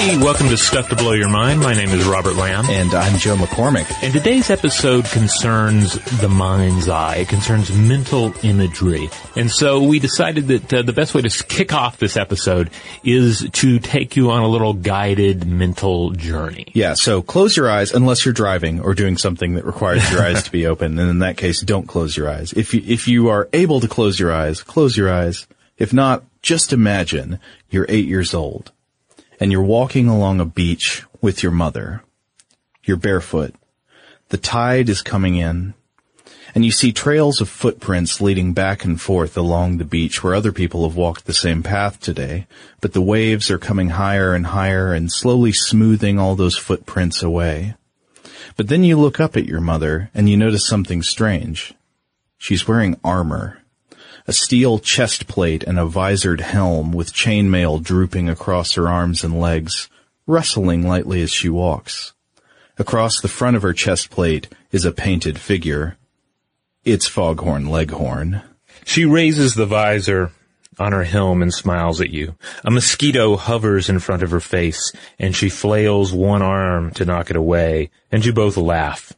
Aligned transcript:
Hey, 0.00 0.16
welcome 0.16 0.48
to 0.48 0.56
Stuff 0.56 0.88
to 0.88 0.96
Blow 0.96 1.12
Your 1.12 1.28
Mind. 1.28 1.60
My 1.60 1.74
name 1.74 1.90
is 1.90 2.06
Robert 2.06 2.34
Lamb. 2.34 2.64
And 2.70 2.94
I'm 2.94 3.18
Joe 3.18 3.36
McCormick. 3.36 3.86
And 4.02 4.14
today's 4.14 4.48
episode 4.48 5.04
concerns 5.04 5.92
the 6.22 6.28
mind's 6.30 6.88
eye. 6.88 7.16
It 7.16 7.28
concerns 7.28 7.70
mental 7.70 8.32
imagery. 8.42 9.10
And 9.36 9.50
so 9.50 9.82
we 9.82 9.98
decided 9.98 10.48
that 10.48 10.72
uh, 10.72 10.80
the 10.80 10.94
best 10.94 11.14
way 11.14 11.20
to 11.20 11.44
kick 11.44 11.74
off 11.74 11.98
this 11.98 12.16
episode 12.16 12.70
is 13.04 13.46
to 13.50 13.78
take 13.78 14.16
you 14.16 14.30
on 14.30 14.40
a 14.42 14.48
little 14.48 14.72
guided 14.72 15.46
mental 15.46 16.12
journey. 16.12 16.68
Yeah, 16.72 16.94
so 16.94 17.20
close 17.20 17.54
your 17.54 17.68
eyes 17.68 17.92
unless 17.92 18.24
you're 18.24 18.32
driving 18.32 18.80
or 18.80 18.94
doing 18.94 19.18
something 19.18 19.56
that 19.56 19.66
requires 19.66 20.10
your 20.10 20.22
eyes 20.22 20.44
to 20.44 20.50
be 20.50 20.66
open. 20.66 20.98
And 20.98 21.10
in 21.10 21.18
that 21.18 21.36
case, 21.36 21.60
don't 21.60 21.86
close 21.86 22.16
your 22.16 22.26
eyes. 22.26 22.54
If 22.54 22.72
you, 22.72 22.82
if 22.86 23.06
you 23.06 23.28
are 23.28 23.50
able 23.52 23.80
to 23.80 23.86
close 23.86 24.18
your 24.18 24.32
eyes, 24.32 24.62
close 24.62 24.96
your 24.96 25.12
eyes. 25.12 25.46
If 25.76 25.92
not, 25.92 26.24
just 26.40 26.72
imagine 26.72 27.38
you're 27.68 27.84
eight 27.90 28.06
years 28.06 28.32
old 28.32 28.72
and 29.40 29.50
you're 29.50 29.62
walking 29.62 30.06
along 30.06 30.38
a 30.38 30.44
beach 30.44 31.02
with 31.20 31.42
your 31.42 31.52
mother. 31.52 32.04
You're 32.84 32.98
barefoot. 32.98 33.54
The 34.28 34.38
tide 34.38 34.88
is 34.88 35.02
coming 35.02 35.34
in 35.34 35.74
and 36.54 36.64
you 36.64 36.72
see 36.72 36.92
trails 36.92 37.40
of 37.40 37.48
footprints 37.48 38.20
leading 38.20 38.52
back 38.52 38.84
and 38.84 39.00
forth 39.00 39.36
along 39.36 39.78
the 39.78 39.84
beach 39.84 40.22
where 40.22 40.34
other 40.34 40.52
people 40.52 40.88
have 40.88 40.96
walked 40.96 41.26
the 41.26 41.32
same 41.32 41.62
path 41.62 42.00
today, 42.00 42.46
but 42.80 42.92
the 42.92 43.02
waves 43.02 43.50
are 43.50 43.58
coming 43.58 43.90
higher 43.90 44.34
and 44.34 44.46
higher 44.46 44.92
and 44.92 45.12
slowly 45.12 45.52
smoothing 45.52 46.18
all 46.18 46.34
those 46.34 46.56
footprints 46.56 47.22
away. 47.22 47.74
But 48.56 48.68
then 48.68 48.84
you 48.84 48.98
look 48.98 49.20
up 49.20 49.36
at 49.36 49.46
your 49.46 49.60
mother 49.60 50.10
and 50.14 50.28
you 50.28 50.36
notice 50.36 50.66
something 50.66 51.02
strange. 51.02 51.74
She's 52.36 52.66
wearing 52.66 52.98
armor 53.04 53.59
a 54.30 54.32
steel 54.32 54.78
chest 54.78 55.26
plate 55.26 55.64
and 55.64 55.76
a 55.76 55.84
visored 55.84 56.40
helm 56.40 56.92
with 56.92 57.12
chainmail 57.12 57.82
drooping 57.82 58.28
across 58.28 58.74
her 58.74 58.86
arms 58.86 59.24
and 59.24 59.40
legs, 59.40 59.88
rustling 60.24 60.86
lightly 60.86 61.20
as 61.20 61.32
she 61.32 61.48
walks. 61.48 62.12
Across 62.78 63.22
the 63.22 63.28
front 63.28 63.56
of 63.56 63.62
her 63.62 63.72
chest 63.72 64.08
plate 64.08 64.46
is 64.70 64.84
a 64.84 64.92
painted 64.92 65.40
figure. 65.40 65.96
It's 66.84 67.08
Foghorn 67.08 67.70
Leghorn. 67.70 68.42
She 68.84 69.04
raises 69.04 69.56
the 69.56 69.66
visor 69.66 70.30
on 70.78 70.92
her 70.92 71.02
helm 71.02 71.42
and 71.42 71.52
smiles 71.52 72.00
at 72.00 72.10
you. 72.10 72.36
A 72.64 72.70
mosquito 72.70 73.34
hovers 73.34 73.88
in 73.88 73.98
front 73.98 74.22
of 74.22 74.30
her 74.30 74.38
face, 74.38 74.92
and 75.18 75.34
she 75.34 75.48
flails 75.48 76.12
one 76.12 76.40
arm 76.40 76.92
to 76.92 77.04
knock 77.04 77.30
it 77.30 77.36
away, 77.36 77.90
and 78.12 78.24
you 78.24 78.32
both 78.32 78.56
laugh. 78.56 79.12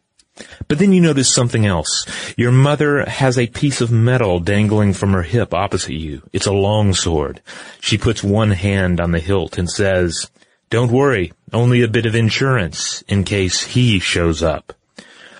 But 0.67 0.79
then 0.79 0.93
you 0.93 1.01
notice 1.01 1.33
something 1.33 1.67
else. 1.67 2.07
Your 2.39 2.53
mother 2.53 3.05
has 3.05 3.39
a 3.39 3.47
piece 3.47 3.83
of 3.83 3.93
metal 3.93 4.41
dangling 4.41 4.95
from 4.95 5.13
her 5.13 5.23
hip 5.23 5.53
opposite 5.53 5.93
you. 5.93 6.23
It's 6.33 6.47
a 6.47 6.53
long 6.53 6.95
sword. 6.95 7.43
She 7.81 7.99
puts 7.99 8.25
one 8.25 8.53
hand 8.53 8.99
on 8.99 9.13
the 9.13 9.21
hilt 9.21 9.59
and 9.59 9.71
says, 9.71 10.31
Don't 10.71 10.91
worry, 10.91 11.33
only 11.53 11.83
a 11.83 11.89
bit 11.89 12.07
of 12.07 12.15
insurance 12.15 13.03
in 13.03 13.25
case 13.25 13.63
he 13.63 13.99
shows 13.99 14.43
up. 14.43 14.73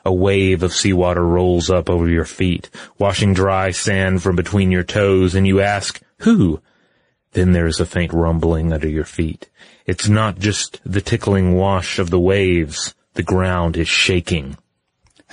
A 0.05 0.13
wave 0.13 0.63
of 0.63 0.75
seawater 0.75 1.25
rolls 1.25 1.71
up 1.71 1.89
over 1.89 2.09
your 2.09 2.27
feet, 2.27 2.69
washing 2.99 3.33
dry 3.33 3.71
sand 3.71 4.23
from 4.23 4.37
between 4.37 4.71
your 4.71 4.83
toes, 4.83 5.35
and 5.35 5.47
you 5.47 5.61
ask, 5.61 6.03
Who? 6.19 6.61
Then 7.33 7.53
there 7.53 7.67
is 7.67 7.81
a 7.81 7.87
faint 7.87 8.13
rumbling 8.13 8.75
under 8.75 8.89
your 8.89 9.07
feet. 9.07 9.49
It's 9.87 10.09
not 10.09 10.39
just 10.39 10.81
the 10.85 11.01
tickling 11.01 11.55
wash 11.55 11.99
of 11.99 12.11
the 12.11 12.21
waves. 12.21 12.95
The 13.15 13.23
ground 13.23 13.77
is 13.77 13.89
shaking 13.89 14.57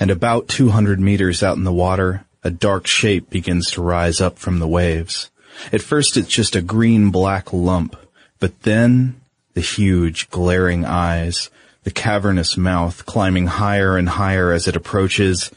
and 0.00 0.10
about 0.10 0.48
200 0.48 0.98
meters 0.98 1.42
out 1.42 1.58
in 1.58 1.64
the 1.64 1.72
water, 1.72 2.24
a 2.42 2.50
dark 2.50 2.86
shape 2.86 3.28
begins 3.28 3.70
to 3.70 3.82
rise 3.82 4.20
up 4.20 4.38
from 4.38 4.58
the 4.58 4.66
waves. 4.66 5.30
At 5.72 5.82
first 5.82 6.16
it's 6.16 6.28
just 6.28 6.56
a 6.56 6.62
green-black 6.62 7.52
lump, 7.52 7.94
but 8.38 8.62
then 8.62 9.20
the 9.52 9.60
huge, 9.60 10.30
glaring 10.30 10.86
eyes, 10.86 11.50
the 11.84 11.90
cavernous 11.90 12.56
mouth 12.56 13.04
climbing 13.04 13.46
higher 13.46 13.98
and 13.98 14.08
higher 14.08 14.52
as 14.52 14.66
it 14.66 14.76
approaches, 14.76 15.50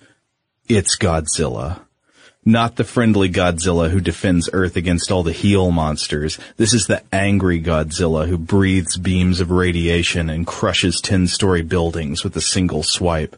it's 0.67 0.97
Godzilla. 0.97 1.79
Not 2.45 2.75
the 2.75 2.83
friendly 2.83 3.29
Godzilla 3.29 3.89
who 3.89 4.01
defends 4.01 4.49
Earth 4.51 4.75
against 4.75 5.09
all 5.09 5.23
the 5.23 5.31
heel 5.31 5.71
monsters. 5.71 6.37
This 6.57 6.73
is 6.73 6.87
the 6.87 7.01
angry 7.13 7.61
Godzilla 7.61 8.27
who 8.27 8.37
breathes 8.37 8.97
beams 8.97 9.39
of 9.39 9.51
radiation 9.51 10.29
and 10.29 10.45
crushes 10.45 11.01
10-story 11.01 11.61
buildings 11.61 12.25
with 12.25 12.35
a 12.35 12.41
single 12.41 12.83
swipe. 12.83 13.37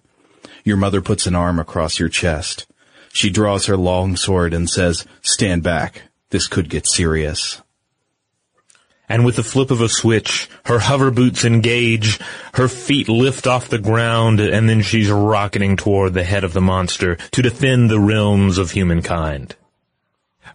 Your 0.66 0.78
mother 0.78 1.02
puts 1.02 1.28
an 1.28 1.36
arm 1.36 1.60
across 1.60 2.00
your 2.00 2.10
chest. 2.10 2.66
She 3.14 3.30
draws 3.30 3.68
her 3.68 3.78
long 3.78 4.18
sword 4.18 4.54
and 4.54 4.70
says, 4.70 5.06
stand 5.22 5.64
back. 5.64 6.02
This 6.32 6.48
could 6.48 6.70
get 6.70 6.88
serious. 6.88 7.62
And 9.08 9.24
with 9.24 9.36
the 9.36 9.44
flip 9.44 9.70
of 9.70 9.80
a 9.80 9.88
switch, 9.88 10.50
her 10.66 10.80
hover 10.80 11.12
boots 11.12 11.46
engage, 11.46 12.20
her 12.56 12.68
feet 12.68 13.08
lift 13.08 13.46
off 13.46 13.70
the 13.70 13.78
ground, 13.78 14.40
and 14.40 14.68
then 14.68 14.82
she's 14.82 15.12
rocketing 15.12 15.78
toward 15.78 16.16
the 16.16 16.24
head 16.24 16.44
of 16.44 16.54
the 16.54 16.62
monster 16.62 17.16
to 17.16 17.42
defend 17.44 17.90
the 17.90 18.00
realms 18.00 18.58
of 18.58 18.72
humankind. 18.72 19.56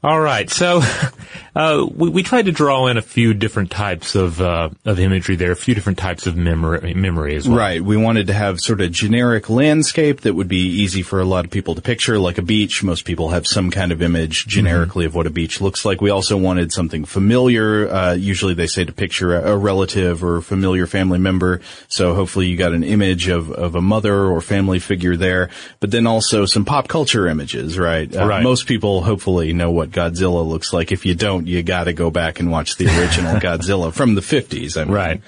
All 0.03 0.19
right, 0.19 0.49
so 0.49 0.81
uh, 1.55 1.87
we, 1.94 2.09
we 2.09 2.22
tried 2.22 2.47
to 2.47 2.53
draw 2.53 2.87
in 2.87 2.97
a 2.97 3.03
few 3.03 3.34
different 3.34 3.71
types 3.71 4.15
of 4.15 4.41
uh, 4.41 4.71
of 4.87 4.99
imagery 4.99 5.37
there, 5.37 5.53
a 5.53 5.56
few 5.56 5.75
different 5.75 5.99
types 5.99 6.27
of 6.27 6.37
memory, 6.37 6.94
memory 6.94 7.37
as 7.37 7.47
well. 7.47 7.59
Right. 7.59 7.83
We 7.83 7.99
wanted 7.99 8.28
to 8.28 8.33
have 8.33 8.60
sort 8.60 8.81
of 8.81 8.93
generic 8.93 9.50
landscape 9.50 10.22
that 10.22 10.33
would 10.33 10.49
be 10.49 10.62
easy 10.81 11.03
for 11.03 11.21
a 11.21 11.27
lot 11.27 11.44
of 11.44 11.50
people 11.50 11.75
to 11.75 11.83
picture, 11.83 12.19
like 12.19 12.39
a 12.39 12.43
beach. 12.43 12.83
Most 12.83 13.05
people 13.05 13.28
have 13.28 13.47
some 13.47 13.71
kind 13.71 13.93
of 13.93 14.00
image 14.00 14.47
generically 14.47 15.05
mm-hmm. 15.05 15.10
of 15.10 15.15
what 15.16 15.27
a 15.27 15.31
beach 15.31 15.60
looks 15.60 15.84
like. 15.84 16.00
We 16.00 16.09
also 16.09 16.39
wanted 16.39 16.72
something 16.72 17.05
familiar. 17.05 17.91
Uh, 17.91 18.15
usually, 18.15 18.55
they 18.55 18.69
say 18.69 18.87
to 18.87 18.93
picture 18.93 19.37
a, 19.37 19.53
a, 19.53 19.56
relative 19.59 20.25
or 20.25 20.41
familiar 20.41 20.87
family 20.87 21.19
member. 21.19 21.60
So 21.89 22.15
hopefully, 22.15 22.47
you 22.47 22.56
got 22.56 22.72
an 22.72 22.84
image 22.84 23.28
of 23.28 23.50
of 23.53 23.75
a 23.75 23.83
mother 23.83 24.25
or 24.25 24.41
family 24.41 24.78
figure 24.78 25.15
there. 25.15 25.50
But 25.78 25.91
then 25.91 26.06
also 26.06 26.47
some 26.47 26.65
pop 26.65 26.89
culture 26.89 27.27
images, 27.27 27.78
right? 27.78 28.16
Uh, 28.16 28.27
right. 28.27 28.43
Most 28.43 28.66
people 28.66 29.03
hopefully 29.03 29.53
know 29.53 29.71
what 29.71 29.90
Godzilla 29.91 30.47
looks 30.47 30.73
like. 30.73 30.93
If 30.93 31.06
you 31.06 31.15
don't, 31.15 31.47
you 31.47 31.62
got 31.62 31.84
to 31.84 31.93
go 31.93 32.11
back 32.11 32.41
and 32.41 32.51
watch 32.51 32.77
the 32.77 32.87
original 32.87 33.34
Godzilla 33.41 33.93
from 33.93 34.15
the 34.15 34.21
50s. 34.21 34.81
I 34.81 34.84
mean. 34.84 34.95
Right. 34.95 35.23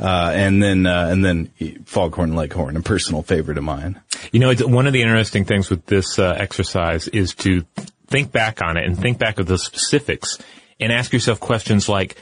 Uh, 0.00 0.32
and 0.34 0.62
then, 0.62 0.86
uh, 0.86 1.08
and 1.10 1.24
then 1.24 1.50
Foghorn 1.84 2.34
Leghorn, 2.34 2.76
a 2.76 2.82
personal 2.82 3.22
favorite 3.22 3.58
of 3.58 3.64
mine. 3.64 4.00
You 4.32 4.40
know, 4.40 4.54
one 4.54 4.86
of 4.86 4.92
the 4.92 5.02
interesting 5.02 5.44
things 5.44 5.68
with 5.68 5.84
this 5.86 6.18
uh, 6.18 6.34
exercise 6.36 7.08
is 7.08 7.34
to 7.36 7.64
think 8.06 8.32
back 8.32 8.62
on 8.62 8.76
it 8.76 8.84
and 8.84 8.98
think 8.98 9.18
back 9.18 9.38
of 9.38 9.46
the 9.46 9.58
specifics 9.58 10.38
and 10.80 10.92
ask 10.92 11.12
yourself 11.12 11.40
questions 11.40 11.88
like, 11.88 12.16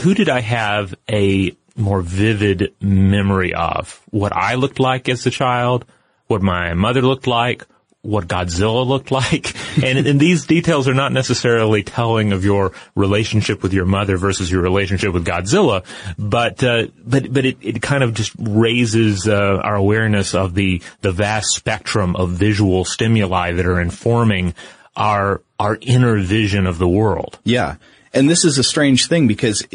who 0.00 0.14
did 0.14 0.28
I 0.28 0.40
have 0.40 0.94
a 1.10 1.54
more 1.76 2.00
vivid 2.00 2.74
memory 2.80 3.54
of? 3.54 4.00
What 4.10 4.34
I 4.34 4.54
looked 4.54 4.80
like 4.80 5.08
as 5.08 5.26
a 5.26 5.30
child? 5.30 5.84
What 6.26 6.42
my 6.42 6.74
mother 6.74 7.02
looked 7.02 7.26
like? 7.26 7.64
What 8.04 8.28
Godzilla 8.28 8.86
looked 8.86 9.10
like. 9.10 9.54
And, 9.82 10.06
and, 10.06 10.20
these 10.20 10.46
details 10.46 10.86
are 10.86 10.94
not 10.94 11.12
necessarily 11.12 11.82
telling 11.82 12.32
of 12.32 12.44
your 12.44 12.72
relationship 12.94 13.62
with 13.62 13.72
your 13.72 13.86
mother 13.86 14.16
versus 14.16 14.50
your 14.50 14.62
relationship 14.62 15.12
with 15.12 15.26
Godzilla, 15.26 15.84
but, 16.16 16.62
uh, 16.62 16.86
but, 17.04 17.32
but 17.32 17.44
it, 17.44 17.58
it 17.60 17.82
kind 17.82 18.04
of 18.04 18.14
just 18.14 18.32
raises, 18.38 19.26
uh, 19.26 19.60
our 19.62 19.74
awareness 19.74 20.32
of 20.32 20.54
the, 20.54 20.80
the 21.00 21.10
vast 21.10 21.48
spectrum 21.56 22.14
of 22.14 22.30
visual 22.30 22.84
stimuli 22.84 23.52
that 23.52 23.66
are 23.66 23.80
informing 23.80 24.54
our, 24.94 25.42
our 25.58 25.76
inner 25.80 26.18
vision 26.20 26.68
of 26.68 26.78
the 26.78 26.88
world. 26.88 27.40
Yeah. 27.42 27.76
And 28.12 28.30
this 28.30 28.44
is 28.44 28.58
a 28.58 28.64
strange 28.64 29.08
thing 29.08 29.26
because 29.26 29.66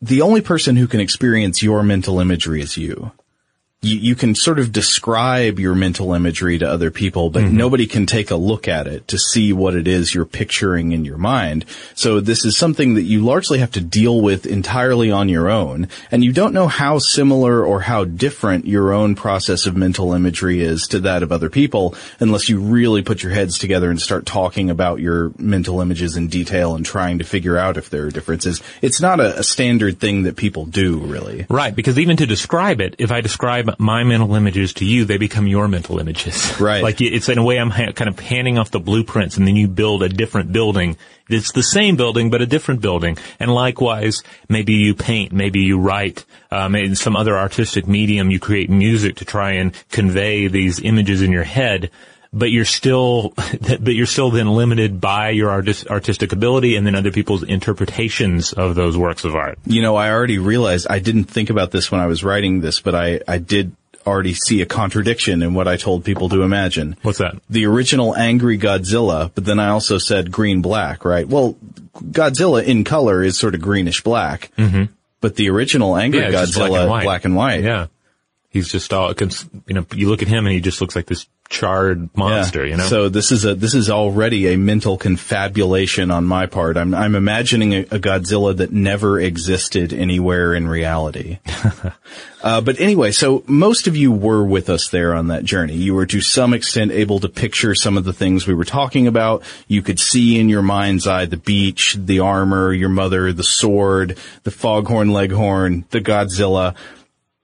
the 0.00 0.22
only 0.22 0.40
person 0.40 0.76
who 0.76 0.86
can 0.86 1.00
experience 1.00 1.62
your 1.62 1.82
mental 1.82 2.20
imagery 2.20 2.62
is 2.62 2.78
you 2.78 3.12
you, 3.82 3.98
you 3.98 4.14
can 4.14 4.34
sort 4.36 4.60
of 4.60 4.70
describe 4.70 5.58
your 5.58 5.74
mental 5.74 6.14
imagery 6.14 6.56
to 6.58 6.68
other 6.68 6.92
people, 6.92 7.30
but 7.30 7.42
mm-hmm. 7.42 7.56
nobody 7.56 7.86
can 7.86 8.06
take 8.06 8.30
a 8.30 8.36
look 8.36 8.68
at 8.68 8.86
it 8.86 9.08
to 9.08 9.18
see 9.18 9.52
what 9.52 9.74
it 9.74 9.88
is 9.88 10.14
you're 10.14 10.24
picturing 10.24 10.92
in 10.92 11.04
your 11.04 11.18
mind. 11.18 11.64
So 11.94 12.20
this 12.20 12.44
is 12.44 12.56
something 12.56 12.94
that 12.94 13.02
you 13.02 13.24
largely 13.24 13.58
have 13.58 13.72
to 13.72 13.80
deal 13.80 14.20
with 14.20 14.46
entirely 14.46 15.10
on 15.10 15.28
your 15.28 15.50
own. 15.50 15.88
And 16.12 16.22
you 16.22 16.32
don't 16.32 16.54
know 16.54 16.68
how 16.68 17.00
similar 17.00 17.64
or 17.64 17.80
how 17.80 18.04
different 18.04 18.66
your 18.66 18.92
own 18.92 19.16
process 19.16 19.66
of 19.66 19.76
mental 19.76 20.12
imagery 20.12 20.60
is 20.60 20.86
to 20.88 21.00
that 21.00 21.24
of 21.24 21.32
other 21.32 21.50
people 21.50 21.96
unless 22.20 22.48
you 22.48 22.60
really 22.60 23.02
put 23.02 23.22
your 23.22 23.32
heads 23.32 23.58
together 23.58 23.90
and 23.90 24.00
start 24.00 24.26
talking 24.26 24.70
about 24.70 25.00
your 25.00 25.32
mental 25.38 25.80
images 25.80 26.16
in 26.16 26.28
detail 26.28 26.76
and 26.76 26.86
trying 26.86 27.18
to 27.18 27.24
figure 27.24 27.58
out 27.58 27.76
if 27.76 27.90
there 27.90 28.06
are 28.06 28.10
differences. 28.10 28.62
It's 28.80 29.00
not 29.00 29.18
a, 29.18 29.40
a 29.40 29.42
standard 29.42 29.98
thing 29.98 30.22
that 30.22 30.36
people 30.36 30.66
do 30.66 31.00
really. 31.00 31.46
Right. 31.48 31.74
Because 31.74 31.98
even 31.98 32.16
to 32.18 32.26
describe 32.26 32.80
it, 32.80 32.94
if 33.00 33.10
I 33.10 33.20
describe 33.20 33.71
my 33.78 34.04
mental 34.04 34.34
images 34.34 34.72
to 34.74 34.84
you, 34.84 35.04
they 35.04 35.16
become 35.16 35.46
your 35.46 35.68
mental 35.68 35.98
images. 35.98 36.52
Right. 36.62 36.82
like 36.82 37.00
it's 37.00 37.28
in 37.28 37.38
a 37.38 37.44
way 37.44 37.58
I'm 37.58 37.70
ha- 37.70 37.92
kind 37.92 38.08
of 38.08 38.18
handing 38.20 38.58
off 38.58 38.70
the 38.70 38.78
blueprints 38.78 39.36
and 39.36 39.48
then 39.48 39.56
you 39.56 39.66
build 39.66 40.02
a 40.02 40.08
different 40.08 40.52
building. 40.52 40.96
It's 41.28 41.52
the 41.52 41.62
same 41.62 41.96
building, 41.96 42.30
but 42.30 42.40
a 42.42 42.46
different 42.46 42.80
building. 42.80 43.16
And 43.40 43.52
likewise, 43.52 44.22
maybe 44.48 44.74
you 44.74 44.94
paint, 44.94 45.32
maybe 45.32 45.60
you 45.60 45.78
write, 45.78 46.24
um, 46.50 46.74
in 46.76 46.94
some 46.94 47.16
other 47.16 47.36
artistic 47.36 47.88
medium, 47.88 48.30
you 48.30 48.38
create 48.38 48.70
music 48.70 49.16
to 49.16 49.24
try 49.24 49.52
and 49.54 49.72
convey 49.90 50.46
these 50.46 50.78
images 50.80 51.22
in 51.22 51.32
your 51.32 51.44
head 51.44 51.90
but 52.32 52.50
you're 52.50 52.64
still, 52.64 53.34
but 53.60 53.94
you're 53.94 54.06
still 54.06 54.30
then 54.30 54.48
limited 54.48 55.00
by 55.00 55.30
your 55.30 55.50
artist, 55.50 55.86
artistic 55.88 56.32
ability 56.32 56.76
and 56.76 56.86
then 56.86 56.94
other 56.94 57.12
people's 57.12 57.42
interpretations 57.42 58.52
of 58.52 58.74
those 58.74 58.96
works 58.96 59.24
of 59.24 59.34
art. 59.34 59.58
You 59.66 59.82
know, 59.82 59.96
I 59.96 60.10
already 60.10 60.38
realized 60.38 60.86
I 60.88 60.98
didn't 60.98 61.24
think 61.24 61.50
about 61.50 61.70
this 61.70 61.90
when 61.90 62.00
I 62.00 62.06
was 62.06 62.24
writing 62.24 62.60
this, 62.60 62.80
but 62.80 62.94
I, 62.94 63.20
I 63.28 63.38
did 63.38 63.76
already 64.06 64.34
see 64.34 64.62
a 64.62 64.66
contradiction 64.66 65.42
in 65.42 65.54
what 65.54 65.68
I 65.68 65.76
told 65.76 66.04
people 66.04 66.28
to 66.30 66.42
imagine. 66.42 66.96
What's 67.02 67.18
that? 67.18 67.36
The 67.48 67.66
original 67.66 68.16
angry 68.16 68.58
Godzilla, 68.58 69.30
but 69.34 69.44
then 69.44 69.58
I 69.58 69.68
also 69.68 69.98
said 69.98 70.32
green 70.32 70.62
black, 70.62 71.04
right? 71.04 71.28
Well, 71.28 71.56
Godzilla 71.94 72.64
in 72.64 72.84
color 72.84 73.22
is 73.22 73.38
sort 73.38 73.54
of 73.54 73.60
greenish 73.60 74.02
black, 74.02 74.50
mm-hmm. 74.56 74.84
but 75.20 75.36
the 75.36 75.50
original 75.50 75.96
angry 75.96 76.20
Yeah, 76.20 76.32
Godzilla, 76.32 76.86
black 77.04 77.24
and 77.24 77.36
white. 77.36 77.62
white. 77.62 77.64
Yeah. 77.64 77.86
He's 78.52 78.70
just 78.70 78.92
all, 78.92 79.14
you 79.66 79.74
know, 79.74 79.86
you 79.94 80.10
look 80.10 80.20
at 80.20 80.28
him 80.28 80.44
and 80.46 80.52
he 80.52 80.60
just 80.60 80.82
looks 80.82 80.94
like 80.94 81.06
this 81.06 81.26
charred 81.48 82.14
monster, 82.16 82.64
Yeah. 82.64 82.70
you 82.72 82.76
know? 82.76 82.86
So 82.86 83.08
this 83.08 83.32
is 83.32 83.44
a 83.46 83.54
this 83.54 83.74
is 83.74 83.88
already 83.88 84.52
a 84.52 84.58
mental 84.58 84.98
confabulation 84.98 86.10
on 86.10 86.24
my 86.26 86.44
part. 86.46 86.76
I'm 86.76 86.94
I'm 86.94 87.14
imagining 87.14 87.72
a, 87.72 87.80
a 87.80 87.98
Godzilla 87.98 88.54
that 88.56 88.70
never 88.70 89.18
existed 89.18 89.92
anywhere 89.94 90.54
in 90.54 90.68
reality. 90.68 91.38
uh, 92.42 92.60
but 92.60 92.78
anyway, 92.80 93.12
so 93.12 93.42
most 93.46 93.86
of 93.86 93.96
you 93.96 94.12
were 94.12 94.44
with 94.44 94.68
us 94.68 94.88
there 94.88 95.14
on 95.14 95.28
that 95.28 95.44
journey. 95.44 95.74
You 95.74 95.94
were 95.94 96.06
to 96.06 96.20
some 96.20 96.52
extent 96.52 96.92
able 96.92 97.20
to 97.20 97.28
picture 97.30 97.74
some 97.74 97.96
of 97.96 98.04
the 98.04 98.12
things 98.12 98.46
we 98.46 98.54
were 98.54 98.64
talking 98.64 99.06
about. 99.06 99.42
You 99.68 99.80
could 99.82 99.98
see 99.98 100.38
in 100.38 100.48
your 100.48 100.62
mind's 100.62 101.06
eye 101.06 101.24
the 101.26 101.36
beach, 101.38 101.96
the 101.98 102.20
armor, 102.20 102.72
your 102.72 102.90
mother, 102.90 103.32
the 103.32 103.44
sword, 103.44 104.18
the 104.42 104.50
foghorn 104.50 105.10
leghorn, 105.10 105.84
the 105.90 106.00
Godzilla. 106.00 106.74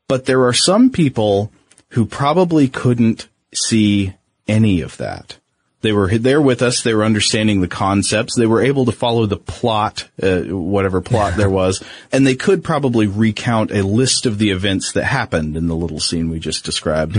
But 0.08 0.24
there 0.24 0.44
are 0.44 0.54
some 0.54 0.90
people 0.90 1.52
who 1.90 2.06
probably 2.06 2.68
couldn't 2.68 3.28
see 3.54 4.14
any 4.46 4.80
of 4.80 4.96
that. 4.96 5.38
They 5.80 5.92
were 5.92 6.08
there 6.08 6.40
with 6.40 6.60
us. 6.60 6.82
They 6.82 6.92
were 6.92 7.04
understanding 7.04 7.60
the 7.60 7.68
concepts. 7.68 8.34
They 8.34 8.46
were 8.46 8.62
able 8.62 8.86
to 8.86 8.92
follow 8.92 9.26
the 9.26 9.36
plot, 9.36 10.08
uh, 10.20 10.40
whatever 10.40 11.00
plot 11.00 11.36
there 11.36 11.50
was, 11.50 11.84
and 12.12 12.26
they 12.26 12.34
could 12.34 12.64
probably 12.64 13.06
recount 13.06 13.70
a 13.70 13.82
list 13.84 14.26
of 14.26 14.38
the 14.38 14.50
events 14.50 14.92
that 14.92 15.04
happened 15.04 15.56
in 15.56 15.68
the 15.68 15.76
little 15.76 16.00
scene 16.00 16.30
we 16.30 16.40
just 16.40 16.64
described. 16.64 17.16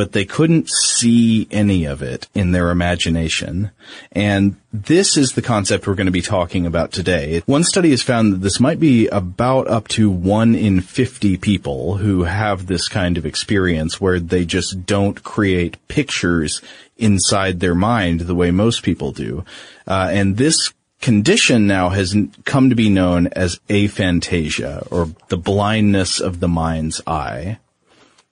But 0.00 0.12
they 0.12 0.24
couldn't 0.24 0.70
see 0.70 1.46
any 1.50 1.84
of 1.84 2.00
it 2.00 2.26
in 2.32 2.52
their 2.52 2.70
imagination. 2.70 3.70
And 4.12 4.56
this 4.72 5.18
is 5.18 5.32
the 5.32 5.42
concept 5.42 5.86
we're 5.86 5.94
going 5.94 6.06
to 6.06 6.10
be 6.10 6.22
talking 6.22 6.64
about 6.64 6.90
today. 6.90 7.42
One 7.44 7.64
study 7.64 7.90
has 7.90 8.00
found 8.00 8.32
that 8.32 8.40
this 8.40 8.58
might 8.58 8.80
be 8.80 9.08
about 9.08 9.68
up 9.68 9.88
to 9.88 10.08
one 10.08 10.54
in 10.54 10.80
50 10.80 11.36
people 11.36 11.98
who 11.98 12.22
have 12.22 12.66
this 12.66 12.88
kind 12.88 13.18
of 13.18 13.26
experience 13.26 14.00
where 14.00 14.18
they 14.18 14.46
just 14.46 14.86
don't 14.86 15.22
create 15.22 15.76
pictures 15.88 16.62
inside 16.96 17.60
their 17.60 17.74
mind 17.74 18.20
the 18.20 18.34
way 18.34 18.50
most 18.50 18.82
people 18.82 19.12
do. 19.12 19.44
Uh, 19.86 20.08
and 20.10 20.38
this 20.38 20.72
condition 21.02 21.66
now 21.66 21.90
has 21.90 22.16
come 22.46 22.70
to 22.70 22.74
be 22.74 22.88
known 22.88 23.26
as 23.26 23.60
aphantasia 23.68 24.90
or 24.90 25.10
the 25.28 25.36
blindness 25.36 26.20
of 26.20 26.40
the 26.40 26.48
mind's 26.48 27.02
eye. 27.06 27.58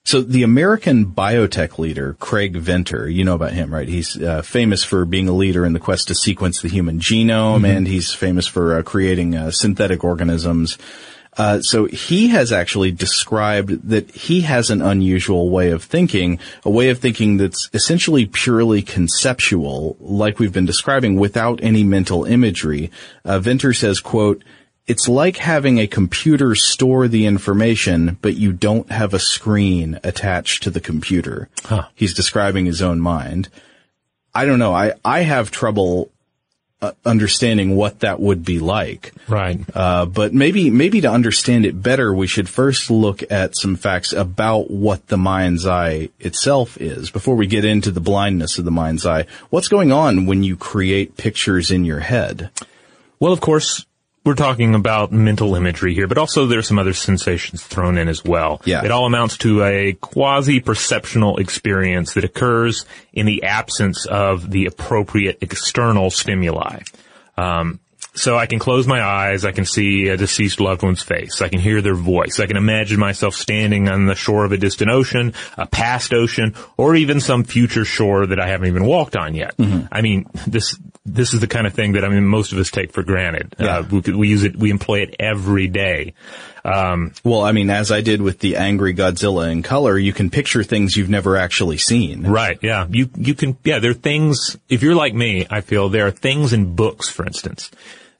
So 0.08 0.22
the 0.22 0.42
American 0.42 1.04
biotech 1.04 1.78
leader, 1.78 2.16
Craig 2.18 2.56
Venter, 2.56 3.06
you 3.10 3.24
know 3.24 3.34
about 3.34 3.52
him, 3.52 3.74
right? 3.74 3.86
He's 3.86 4.16
uh, 4.16 4.40
famous 4.40 4.82
for 4.82 5.04
being 5.04 5.28
a 5.28 5.34
leader 5.34 5.66
in 5.66 5.74
the 5.74 5.78
quest 5.78 6.08
to 6.08 6.14
sequence 6.14 6.62
the 6.62 6.70
human 6.70 6.98
genome, 6.98 7.68
and 7.68 7.86
he's 7.86 8.14
famous 8.14 8.46
for 8.46 8.78
uh, 8.78 8.82
creating 8.82 9.34
uh, 9.34 9.50
synthetic 9.50 10.04
organisms. 10.04 10.78
Uh, 11.36 11.60
so 11.60 11.84
he 11.84 12.28
has 12.28 12.52
actually 12.52 12.90
described 12.90 13.86
that 13.86 14.10
he 14.12 14.40
has 14.40 14.70
an 14.70 14.80
unusual 14.80 15.50
way 15.50 15.72
of 15.72 15.84
thinking, 15.84 16.38
a 16.64 16.70
way 16.70 16.88
of 16.88 16.98
thinking 16.98 17.36
that's 17.36 17.68
essentially 17.74 18.24
purely 18.24 18.80
conceptual, 18.80 19.98
like 20.00 20.38
we've 20.38 20.54
been 20.54 20.64
describing, 20.64 21.16
without 21.16 21.62
any 21.62 21.84
mental 21.84 22.24
imagery. 22.24 22.90
Uh, 23.26 23.38
Venter 23.38 23.74
says, 23.74 24.00
quote, 24.00 24.42
it's 24.88 25.06
like 25.06 25.36
having 25.36 25.78
a 25.78 25.86
computer 25.86 26.54
store 26.54 27.06
the 27.08 27.26
information, 27.26 28.18
but 28.22 28.34
you 28.34 28.52
don't 28.52 28.90
have 28.90 29.12
a 29.12 29.18
screen 29.18 30.00
attached 30.02 30.62
to 30.62 30.70
the 30.70 30.80
computer. 30.80 31.50
He's 31.94 32.14
describing 32.14 32.64
his 32.64 32.80
own 32.80 32.98
mind. 32.98 33.50
I 34.34 34.46
don't 34.46 34.58
know. 34.58 34.72
I, 34.72 34.94
I 35.04 35.20
have 35.20 35.50
trouble 35.50 36.10
uh, 36.80 36.92
understanding 37.04 37.76
what 37.76 38.00
that 38.00 38.18
would 38.18 38.44
be 38.44 38.60
like. 38.60 39.12
right. 39.28 39.60
Uh, 39.74 40.06
but 40.06 40.32
maybe, 40.32 40.70
maybe 40.70 41.02
to 41.02 41.10
understand 41.10 41.66
it 41.66 41.82
better, 41.82 42.14
we 42.14 42.26
should 42.26 42.48
first 42.48 42.90
look 42.90 43.22
at 43.30 43.56
some 43.56 43.76
facts 43.76 44.12
about 44.12 44.70
what 44.70 45.08
the 45.08 45.18
mind's 45.18 45.66
eye 45.66 46.08
itself 46.18 46.80
is 46.80 47.10
before 47.10 47.34
we 47.34 47.46
get 47.46 47.64
into 47.64 47.90
the 47.90 48.00
blindness 48.00 48.58
of 48.58 48.64
the 48.64 48.70
mind's 48.70 49.04
eye. 49.04 49.26
What's 49.50 49.68
going 49.68 49.92
on 49.92 50.24
when 50.24 50.44
you 50.44 50.56
create 50.56 51.16
pictures 51.16 51.70
in 51.70 51.84
your 51.84 52.00
head? 52.00 52.50
Well, 53.20 53.32
of 53.32 53.40
course, 53.40 53.84
we're 54.24 54.34
talking 54.34 54.74
about 54.74 55.10
mental 55.10 55.54
imagery 55.54 55.94
here, 55.94 56.06
but 56.06 56.18
also 56.18 56.46
there's 56.46 56.68
some 56.68 56.78
other 56.78 56.92
sensations 56.92 57.64
thrown 57.64 57.96
in 57.96 58.08
as 58.08 58.24
well. 58.24 58.60
Yeah. 58.64 58.84
It 58.84 58.90
all 58.90 59.06
amounts 59.06 59.38
to 59.38 59.62
a 59.62 59.94
quasi-perceptional 59.94 61.38
experience 61.38 62.14
that 62.14 62.24
occurs 62.24 62.84
in 63.12 63.26
the 63.26 63.44
absence 63.44 64.06
of 64.06 64.50
the 64.50 64.66
appropriate 64.66 65.38
external 65.40 66.10
stimuli. 66.10 66.80
Um, 67.36 67.80
so 68.14 68.36
I 68.36 68.46
can 68.46 68.58
close 68.58 68.86
my 68.86 69.00
eyes, 69.00 69.44
I 69.44 69.52
can 69.52 69.64
see 69.64 70.08
a 70.08 70.16
deceased 70.16 70.60
loved 70.60 70.82
one's 70.82 71.02
face, 71.02 71.40
I 71.40 71.48
can 71.48 71.60
hear 71.60 71.80
their 71.80 71.94
voice, 71.94 72.40
I 72.40 72.46
can 72.46 72.56
imagine 72.56 72.98
myself 72.98 73.34
standing 73.34 73.88
on 73.88 74.06
the 74.06 74.16
shore 74.16 74.44
of 74.44 74.50
a 74.50 74.56
distant 74.56 74.90
ocean, 74.90 75.34
a 75.56 75.66
past 75.66 76.12
ocean, 76.12 76.54
or 76.76 76.96
even 76.96 77.20
some 77.20 77.44
future 77.44 77.84
shore 77.84 78.26
that 78.26 78.40
I 78.40 78.48
haven't 78.48 78.68
even 78.68 78.84
walked 78.84 79.16
on 79.16 79.34
yet. 79.36 79.54
I 79.92 80.00
mean, 80.02 80.26
this, 80.48 80.76
this 81.14 81.34
is 81.34 81.40
the 81.40 81.46
kind 81.46 81.66
of 81.66 81.74
thing 81.74 81.92
that 81.92 82.04
I 82.04 82.08
mean 82.08 82.26
most 82.26 82.52
of 82.52 82.58
us 82.58 82.70
take 82.70 82.92
for 82.92 83.02
granted. 83.02 83.54
Yeah. 83.58 83.78
Uh, 83.78 83.82
we, 83.90 84.12
we 84.12 84.28
use 84.28 84.44
it, 84.44 84.56
we 84.56 84.70
employ 84.70 85.00
it 85.00 85.16
every 85.18 85.68
day. 85.68 86.14
Um, 86.64 87.12
Well, 87.24 87.42
I 87.42 87.52
mean, 87.52 87.70
as 87.70 87.90
I 87.90 88.00
did 88.00 88.20
with 88.20 88.40
the 88.40 88.56
angry 88.56 88.94
Godzilla 88.94 89.50
in 89.50 89.62
color, 89.62 89.96
you 89.98 90.12
can 90.12 90.30
picture 90.30 90.62
things 90.62 90.96
you've 90.96 91.08
never 91.08 91.36
actually 91.36 91.78
seen. 91.78 92.26
Right. 92.26 92.58
Yeah. 92.62 92.86
You 92.90 93.10
you 93.16 93.34
can. 93.34 93.56
Yeah. 93.64 93.78
There 93.78 93.92
are 93.92 93.94
things. 93.94 94.56
If 94.68 94.82
you're 94.82 94.94
like 94.94 95.14
me, 95.14 95.46
I 95.50 95.60
feel 95.60 95.88
there 95.88 96.06
are 96.06 96.10
things 96.10 96.52
in 96.52 96.74
books, 96.74 97.08
for 97.08 97.24
instance. 97.26 97.70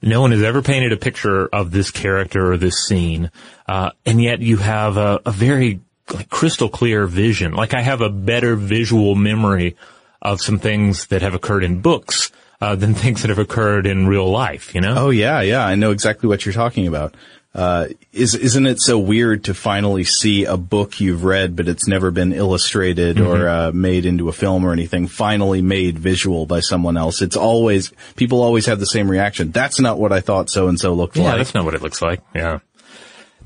No 0.01 0.21
one 0.21 0.31
has 0.31 0.41
ever 0.43 0.61
painted 0.61 0.93
a 0.93 0.97
picture 0.97 1.47
of 1.47 1.71
this 1.71 1.91
character 1.91 2.51
or 2.51 2.57
this 2.57 2.85
scene, 2.87 3.31
uh, 3.67 3.91
and 4.05 4.21
yet 4.21 4.39
you 4.39 4.57
have 4.57 4.95
a, 4.95 5.19
a 5.25 5.31
very 5.31 5.81
like 6.13 6.29
crystal 6.29 6.69
clear 6.69 7.05
vision. 7.05 7.53
Like 7.53 7.73
I 7.73 7.81
have 7.81 8.01
a 8.01 8.09
better 8.09 8.55
visual 8.55 9.13
memory 9.15 9.75
of 10.21 10.41
some 10.41 10.57
things 10.57 11.07
that 11.07 11.21
have 11.21 11.33
occurred 11.33 11.63
in 11.63 11.81
books 11.81 12.31
uh, 12.61 12.75
than 12.75 12.93
things 12.93 13.21
that 13.21 13.29
have 13.29 13.39
occurred 13.39 13.85
in 13.87 14.07
real 14.07 14.29
life. 14.29 14.73
You 14.75 14.81
know. 14.81 14.95
Oh 14.97 15.09
yeah, 15.09 15.41
yeah, 15.41 15.65
I 15.65 15.75
know 15.75 15.91
exactly 15.91 16.27
what 16.27 16.45
you're 16.45 16.53
talking 16.53 16.87
about. 16.87 17.15
Uh, 17.55 17.87
is, 18.13 18.35
isn't 18.35 18.67
it 18.67 18.79
so 18.79 18.99
weird 18.99 19.45
to 19.45 19.55
finally 19.55 20.03
see 20.03 20.45
a 20.45 20.55
book 20.55 20.99
you've 21.01 21.23
read, 21.23 21.55
but 21.55 21.67
it's 21.67 21.87
never 21.87 22.11
been 22.11 22.31
illustrated 22.31 23.19
or 23.19 23.49
uh, 23.49 23.71
made 23.71 24.05
into 24.05 24.29
a 24.29 24.31
film 24.31 24.63
or 24.63 24.71
anything, 24.71 25.07
finally 25.07 25.59
made 25.59 25.97
visual 25.97 26.45
by 26.45 26.59
someone 26.59 26.95
else? 26.95 27.23
It's 27.23 27.35
always, 27.35 27.91
people 28.15 28.43
always 28.43 28.67
have 28.67 28.79
the 28.79 28.85
same 28.85 29.09
reaction. 29.09 29.49
That's 29.49 29.79
not 29.79 29.97
what 29.99 30.11
I 30.11 30.19
thought 30.21 30.51
so 30.51 30.67
and 30.67 30.79
so 30.79 30.93
looked 30.93 31.17
Yeah, 31.17 31.23
like. 31.23 31.37
that's 31.37 31.55
not 31.55 31.65
what 31.65 31.73
it 31.73 31.81
looks 31.81 32.03
like. 32.03 32.21
Yeah. 32.35 32.59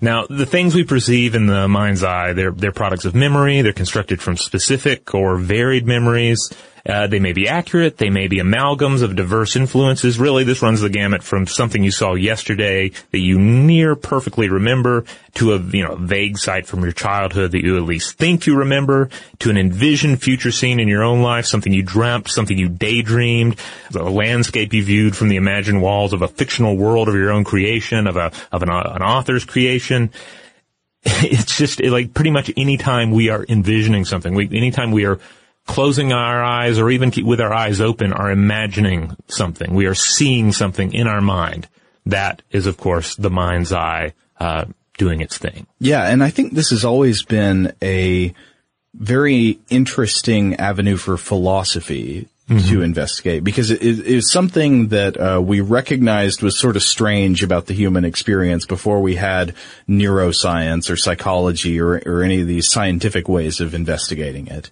Now, 0.01 0.25
the 0.25 0.45
things 0.45 0.75
we 0.75 0.83
perceive 0.83 1.33
in 1.33 1.45
the 1.45 1.69
mind's 1.69 2.03
eye, 2.03 2.33
they're, 2.33 2.51
they're 2.51 2.73
products 2.73 3.05
of 3.05 3.15
memory. 3.15 3.61
They're 3.61 3.71
constructed 3.71 4.21
from 4.21 4.35
specific 4.35 5.15
or 5.15 5.37
varied 5.37 5.87
memories. 5.87 6.51
Uh, 6.85 7.07
they 7.07 7.19
may 7.19 7.31
be 7.31 7.47
accurate. 7.47 7.97
They 7.97 8.09
may 8.09 8.27
be 8.27 8.39
amalgams 8.39 9.03
of 9.03 9.15
diverse 9.15 9.55
influences. 9.55 10.19
Really, 10.19 10.43
this 10.43 10.61
runs 10.61 10.81
the 10.81 10.89
gamut 10.89 11.23
from 11.23 11.47
something 11.47 11.81
you 11.81 11.91
saw 11.91 12.13
yesterday 12.13 12.91
that 13.11 13.19
you 13.19 13.39
near 13.39 13.95
perfectly 13.95 14.49
remember 14.49 15.05
to 15.35 15.53
a, 15.53 15.59
you 15.59 15.83
know, 15.83 15.95
vague 15.95 16.37
sight 16.37 16.67
from 16.67 16.83
your 16.83 16.91
childhood 16.91 17.51
that 17.51 17.63
you 17.63 17.77
at 17.77 17.83
least 17.83 18.17
think 18.17 18.45
you 18.47 18.57
remember 18.57 19.09
to 19.39 19.49
an 19.49 19.57
envisioned 19.57 20.21
future 20.21 20.51
scene 20.51 20.81
in 20.81 20.89
your 20.89 21.03
own 21.03 21.21
life, 21.21 21.45
something 21.45 21.71
you 21.71 21.83
dreamt, 21.83 22.27
something 22.27 22.57
you 22.57 22.67
daydreamed, 22.67 23.57
a 23.95 24.03
landscape 24.03 24.73
you 24.73 24.83
viewed 24.83 25.15
from 25.15 25.29
the 25.29 25.37
imagined 25.37 25.81
walls 25.81 26.11
of 26.11 26.21
a 26.21 26.27
fictional 26.27 26.75
world 26.75 27.07
of 27.07 27.15
your 27.15 27.31
own 27.31 27.45
creation, 27.45 28.07
of 28.07 28.17
a, 28.17 28.29
of 28.51 28.61
an, 28.61 28.69
an 28.69 29.01
author's 29.01 29.45
creation 29.45 30.11
it's 31.05 31.57
just 31.57 31.83
like 31.83 32.13
pretty 32.13 32.31
much 32.31 32.49
any 32.55 32.77
time 32.77 33.11
we 33.11 33.29
are 33.29 33.45
envisioning 33.49 34.05
something, 34.05 34.33
we, 34.35 34.45
anytime 34.53 34.91
we 34.91 35.05
are 35.05 35.19
closing 35.65 36.11
our 36.11 36.43
eyes 36.43 36.77
or 36.79 36.89
even 36.89 37.11
keep 37.11 37.25
with 37.25 37.41
our 37.41 37.53
eyes 37.53 37.81
open 37.81 38.13
are 38.13 38.31
imagining 38.31 39.15
something. 39.27 39.73
We 39.73 39.85
are 39.85 39.95
seeing 39.95 40.51
something 40.51 40.93
in 40.93 41.07
our 41.07 41.21
mind. 41.21 41.67
That 42.05 42.41
is, 42.51 42.67
of 42.67 42.77
course, 42.77 43.15
the 43.15 43.29
mind's 43.29 43.71
eye, 43.71 44.13
uh, 44.39 44.65
doing 44.97 45.21
its 45.21 45.37
thing. 45.37 45.67
Yeah, 45.79 46.03
and 46.03 46.23
I 46.23 46.29
think 46.29 46.53
this 46.53 46.71
has 46.71 46.83
always 46.83 47.23
been 47.23 47.73
a 47.81 48.33
very 48.93 49.59
interesting 49.69 50.55
avenue 50.55 50.97
for 50.97 51.17
philosophy 51.17 52.27
to 52.49 52.81
investigate 52.81 53.43
because 53.43 53.71
it 53.71 53.81
is 53.81 54.29
something 54.29 54.89
that 54.89 55.17
uh, 55.17 55.41
we 55.41 55.61
recognized 55.61 56.43
was 56.43 56.59
sort 56.59 56.75
of 56.75 56.83
strange 56.83 57.41
about 57.41 57.67
the 57.67 57.73
human 57.73 58.03
experience 58.03 58.65
before 58.65 59.01
we 59.01 59.15
had 59.15 59.55
neuroscience 59.87 60.89
or 60.89 60.97
psychology 60.97 61.79
or, 61.79 62.01
or 62.05 62.21
any 62.21 62.41
of 62.41 62.47
these 62.47 62.69
scientific 62.69 63.27
ways 63.29 63.61
of 63.61 63.73
investigating 63.73 64.47
it. 64.47 64.71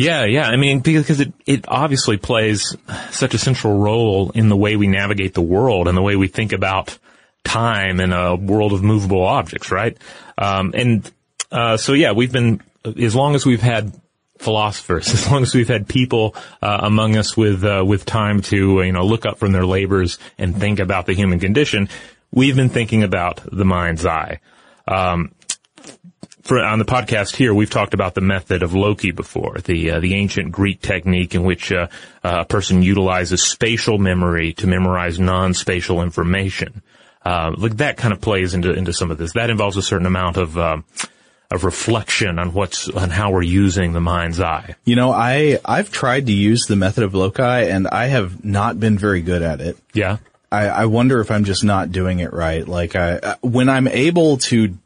Yeah, 0.00 0.24
yeah. 0.24 0.48
I 0.48 0.56
mean, 0.56 0.80
because 0.80 1.20
it, 1.20 1.34
it 1.44 1.66
obviously 1.68 2.16
plays 2.16 2.74
such 3.10 3.34
a 3.34 3.38
central 3.38 3.78
role 3.78 4.30
in 4.30 4.48
the 4.48 4.56
way 4.56 4.76
we 4.76 4.86
navigate 4.86 5.34
the 5.34 5.42
world 5.42 5.88
and 5.88 5.96
the 5.96 6.00
way 6.00 6.16
we 6.16 6.26
think 6.26 6.52
about 6.52 6.98
time 7.44 8.00
in 8.00 8.10
a 8.10 8.34
world 8.34 8.72
of 8.72 8.82
movable 8.82 9.22
objects, 9.22 9.70
right? 9.70 9.98
Um, 10.38 10.72
and, 10.74 11.10
uh, 11.52 11.76
so 11.76 11.92
yeah, 11.92 12.12
we've 12.12 12.32
been, 12.32 12.62
as 12.98 13.14
long 13.14 13.34
as 13.34 13.44
we've 13.44 13.60
had 13.60 13.92
philosophers, 14.38 15.08
as 15.12 15.30
long 15.30 15.42
as 15.42 15.54
we've 15.54 15.68
had 15.68 15.86
people, 15.86 16.34
uh, 16.62 16.78
among 16.82 17.18
us 17.18 17.36
with, 17.36 17.62
uh, 17.62 17.84
with 17.86 18.06
time 18.06 18.40
to, 18.42 18.82
you 18.82 18.92
know, 18.92 19.04
look 19.04 19.26
up 19.26 19.36
from 19.36 19.52
their 19.52 19.66
labors 19.66 20.18
and 20.38 20.56
think 20.56 20.78
about 20.78 21.04
the 21.04 21.12
human 21.12 21.40
condition, 21.40 21.90
we've 22.32 22.56
been 22.56 22.70
thinking 22.70 23.02
about 23.02 23.42
the 23.52 23.66
mind's 23.66 24.06
eye. 24.06 24.40
Um, 24.88 25.34
for, 26.50 26.58
on 26.58 26.80
the 26.80 26.84
podcast 26.84 27.36
here, 27.36 27.54
we've 27.54 27.70
talked 27.70 27.94
about 27.94 28.16
the 28.16 28.20
method 28.20 28.64
of 28.64 28.74
loci 28.74 29.12
before, 29.12 29.58
the 29.58 29.92
uh, 29.92 30.00
the 30.00 30.16
ancient 30.16 30.50
Greek 30.50 30.82
technique 30.82 31.36
in 31.36 31.44
which 31.44 31.70
uh, 31.70 31.86
uh, 32.24 32.38
a 32.40 32.44
person 32.44 32.82
utilizes 32.82 33.40
spatial 33.40 33.98
memory 33.98 34.54
to 34.54 34.66
memorize 34.66 35.20
non-spatial 35.20 36.02
information. 36.02 36.82
Uh, 37.24 37.52
like 37.56 37.76
that 37.76 37.98
kind 37.98 38.12
of 38.12 38.20
plays 38.20 38.52
into 38.52 38.72
into 38.72 38.92
some 38.92 39.12
of 39.12 39.18
this. 39.18 39.34
That 39.34 39.48
involves 39.48 39.76
a 39.76 39.82
certain 39.82 40.08
amount 40.08 40.38
of 40.38 40.58
um, 40.58 40.84
of 41.52 41.62
reflection 41.62 42.40
on 42.40 42.52
what's 42.52 42.88
on 42.88 43.10
how 43.10 43.30
we're 43.30 43.42
using 43.42 43.92
the 43.92 44.00
mind's 44.00 44.40
eye. 44.40 44.74
You 44.84 44.96
know, 44.96 45.12
I 45.12 45.60
I've 45.64 45.92
tried 45.92 46.26
to 46.26 46.32
use 46.32 46.66
the 46.66 46.74
method 46.74 47.04
of 47.04 47.14
loci, 47.14 47.68
and 47.68 47.86
I 47.86 48.06
have 48.06 48.44
not 48.44 48.80
been 48.80 48.98
very 48.98 49.22
good 49.22 49.42
at 49.42 49.60
it. 49.60 49.78
Yeah. 49.94 50.16
I, 50.50 50.66
I 50.66 50.86
wonder 50.86 51.20
if 51.20 51.30
I'm 51.30 51.44
just 51.44 51.62
not 51.62 51.92
doing 51.92 52.18
it 52.18 52.32
right. 52.32 52.66
Like 52.66 52.96
I, 52.96 53.18
uh, 53.18 53.34
when 53.40 53.68
I'm 53.68 53.86
able 53.86 54.38
to 54.38 54.76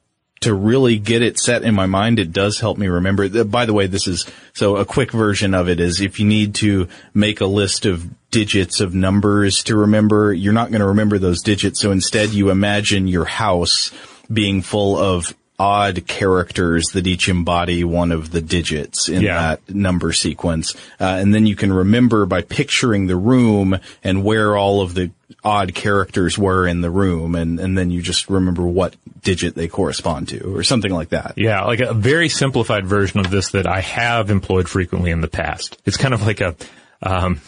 to 0.44 0.54
really 0.54 0.98
get 0.98 1.22
it 1.22 1.38
set 1.38 1.62
in 1.62 1.74
my 1.74 1.86
mind, 1.86 2.18
it 2.18 2.32
does 2.32 2.60
help 2.60 2.78
me 2.78 2.86
remember. 2.86 3.24
Uh, 3.24 3.44
By 3.44 3.66
the 3.66 3.72
way, 3.72 3.86
this 3.86 4.06
is 4.06 4.26
so 4.54 4.76
a 4.76 4.84
quick 4.84 5.12
version 5.12 5.52
of 5.52 5.68
it 5.68 5.80
is 5.80 6.00
if 6.00 6.18
you 6.20 6.26
need 6.26 6.54
to 6.56 6.88
make 7.12 7.40
a 7.40 7.46
list 7.46 7.84
of 7.84 8.08
digits 8.30 8.80
of 8.80 8.94
numbers 8.94 9.62
to 9.64 9.76
remember, 9.76 10.32
you're 10.32 10.52
not 10.52 10.70
going 10.70 10.80
to 10.80 10.88
remember 10.88 11.18
those 11.18 11.42
digits. 11.42 11.80
So 11.80 11.90
instead 11.92 12.30
you 12.30 12.50
imagine 12.50 13.06
your 13.06 13.24
house 13.24 13.90
being 14.32 14.62
full 14.62 14.96
of 14.96 15.34
odd 15.58 16.06
characters 16.08 16.84
that 16.94 17.06
each 17.06 17.28
embody 17.28 17.84
one 17.84 18.10
of 18.10 18.30
the 18.32 18.40
digits 18.40 19.08
in 19.08 19.22
Yeah. 19.22 19.38
that 19.40 19.74
number 19.74 20.12
sequence. 20.12 20.74
Uh, 21.00 21.04
and 21.20 21.32
then 21.32 21.46
you 21.46 21.54
can 21.54 21.72
remember 21.72 22.26
by 22.26 22.42
picturing 22.42 23.06
the 23.06 23.16
room 23.16 23.78
and 24.02 24.24
where 24.24 24.56
all 24.56 24.80
of 24.80 24.94
the 24.94 25.12
odd 25.44 25.72
characters 25.74 26.36
were 26.36 26.66
in 26.66 26.80
the 26.80 26.90
room. 26.90 27.34
And, 27.36 27.60
and 27.60 27.78
then 27.78 27.90
you 27.90 28.02
just 28.02 28.28
remember 28.28 28.62
what 28.66 28.96
digit 29.22 29.54
they 29.54 29.68
correspond 29.68 30.28
to 30.30 30.54
or 30.56 30.64
something 30.64 30.92
like 30.92 31.10
that. 31.10 31.34
Yeah, 31.36 31.62
like 31.64 31.80
a 31.80 31.94
very 31.94 32.28
simplified 32.28 32.86
version 32.86 33.20
of 33.20 33.30
this 33.30 33.50
that 33.50 33.66
I 33.66 33.80
have 33.80 34.30
employed 34.30 34.68
frequently 34.68 35.12
in 35.12 35.20
the 35.20 35.28
past. 35.28 35.80
It's 35.84 35.96
kind 35.96 36.14
of 36.14 36.26
like 36.26 36.40
a, 36.40 36.56
um, 37.02 37.40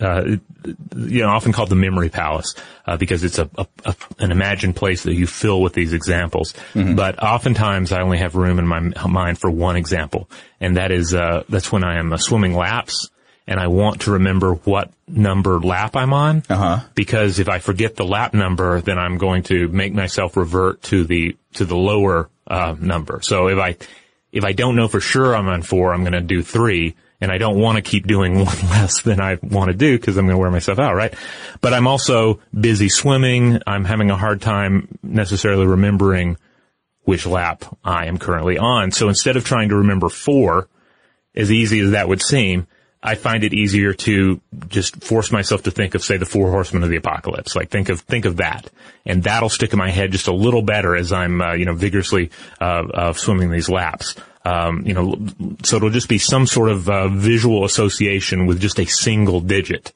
uh, 0.00 0.36
you 0.96 1.22
know, 1.22 1.28
often 1.28 1.52
called 1.52 1.68
the 1.68 1.76
memory 1.76 2.08
palace, 2.08 2.54
uh, 2.86 2.96
because 2.96 3.24
it's 3.24 3.38
a, 3.38 3.48
a, 3.56 3.66
a, 3.84 3.94
an 4.18 4.32
imagined 4.32 4.76
place 4.76 5.04
that 5.04 5.14
you 5.14 5.26
fill 5.26 5.60
with 5.60 5.72
these 5.72 5.92
examples. 5.92 6.54
But 6.94 7.22
oftentimes 7.22 7.92
I 7.92 8.00
only 8.00 8.18
have 8.18 8.34
room 8.34 8.58
in 8.58 8.66
my 8.66 8.80
mind 9.06 9.38
for 9.38 9.50
one 9.50 9.76
example. 9.76 10.28
And 10.60 10.76
that 10.76 10.90
is, 10.90 11.14
uh, 11.14 11.44
that's 11.48 11.70
when 11.70 11.84
I 11.84 11.98
am 11.98 12.12
uh, 12.12 12.16
swimming 12.16 12.54
laps 12.54 13.10
and 13.46 13.60
I 13.60 13.68
want 13.68 14.02
to 14.02 14.12
remember 14.12 14.54
what 14.54 14.90
number 15.06 15.60
lap 15.60 15.94
I'm 15.94 16.12
on. 16.12 16.42
Uh-huh. 16.48 16.80
Because 16.94 17.38
if 17.38 17.48
I 17.48 17.60
forget 17.60 17.94
the 17.94 18.04
lap 18.04 18.34
number, 18.34 18.80
then 18.80 18.98
I'm 18.98 19.18
going 19.18 19.44
to 19.44 19.68
make 19.68 19.94
myself 19.94 20.36
revert 20.36 20.82
to 20.84 21.04
the, 21.04 21.36
to 21.54 21.64
the 21.64 21.76
lower, 21.76 22.28
uh, 22.48 22.74
number. 22.78 23.20
So 23.22 23.48
if 23.48 23.58
I, 23.58 23.76
if 24.32 24.44
I 24.44 24.52
don't 24.52 24.74
know 24.74 24.88
for 24.88 25.00
sure 25.00 25.34
I'm 25.36 25.48
on 25.48 25.62
four, 25.62 25.94
I'm 25.94 26.02
going 26.02 26.12
to 26.12 26.20
do 26.20 26.42
three. 26.42 26.96
And 27.20 27.32
I 27.32 27.38
don't 27.38 27.58
want 27.58 27.76
to 27.76 27.82
keep 27.82 28.06
doing 28.06 28.34
one 28.44 28.60
less 28.70 29.02
than 29.02 29.20
I 29.20 29.38
want 29.42 29.70
to 29.70 29.76
do 29.76 29.98
because 29.98 30.16
I'm 30.16 30.26
going 30.26 30.34
to 30.34 30.40
wear 30.40 30.50
myself 30.50 30.78
out, 30.78 30.94
right? 30.94 31.14
But 31.60 31.72
I'm 31.72 31.86
also 31.86 32.40
busy 32.58 32.88
swimming. 32.88 33.60
I'm 33.66 33.84
having 33.84 34.10
a 34.10 34.16
hard 34.16 34.40
time 34.40 34.98
necessarily 35.02 35.66
remembering 35.66 36.36
which 37.04 37.24
lap 37.24 37.64
I 37.84 38.06
am 38.06 38.18
currently 38.18 38.58
on. 38.58 38.90
So 38.90 39.08
instead 39.08 39.36
of 39.36 39.44
trying 39.44 39.68
to 39.70 39.76
remember 39.76 40.08
four, 40.08 40.68
as 41.34 41.52
easy 41.52 41.80
as 41.80 41.92
that 41.92 42.08
would 42.08 42.20
seem, 42.20 42.66
I 43.02 43.14
find 43.14 43.44
it 43.44 43.54
easier 43.54 43.92
to 43.92 44.40
just 44.68 45.04
force 45.04 45.30
myself 45.30 45.62
to 45.64 45.70
think 45.70 45.94
of, 45.94 46.02
say, 46.02 46.16
the 46.16 46.26
four 46.26 46.50
horsemen 46.50 46.82
of 46.82 46.88
the 46.88 46.96
apocalypse. 46.96 47.54
Like 47.54 47.70
think 47.70 47.88
of, 47.88 48.00
think 48.00 48.24
of 48.24 48.38
that. 48.38 48.68
And 49.04 49.22
that'll 49.22 49.48
stick 49.48 49.72
in 49.72 49.78
my 49.78 49.90
head 49.90 50.10
just 50.10 50.26
a 50.26 50.34
little 50.34 50.62
better 50.62 50.96
as 50.96 51.12
I'm, 51.12 51.40
uh, 51.40 51.54
you 51.54 51.66
know, 51.66 51.74
vigorously, 51.74 52.30
uh, 52.60 52.82
uh, 52.92 53.12
swimming 53.12 53.50
these 53.50 53.68
laps. 53.68 54.16
Um, 54.46 54.86
you 54.86 54.94
know, 54.94 55.16
so 55.64 55.76
it'll 55.76 55.90
just 55.90 56.08
be 56.08 56.18
some 56.18 56.46
sort 56.46 56.70
of, 56.70 56.88
uh, 56.88 57.08
visual 57.08 57.64
association 57.64 58.46
with 58.46 58.60
just 58.60 58.78
a 58.78 58.84
single 58.86 59.40
digit. 59.40 59.92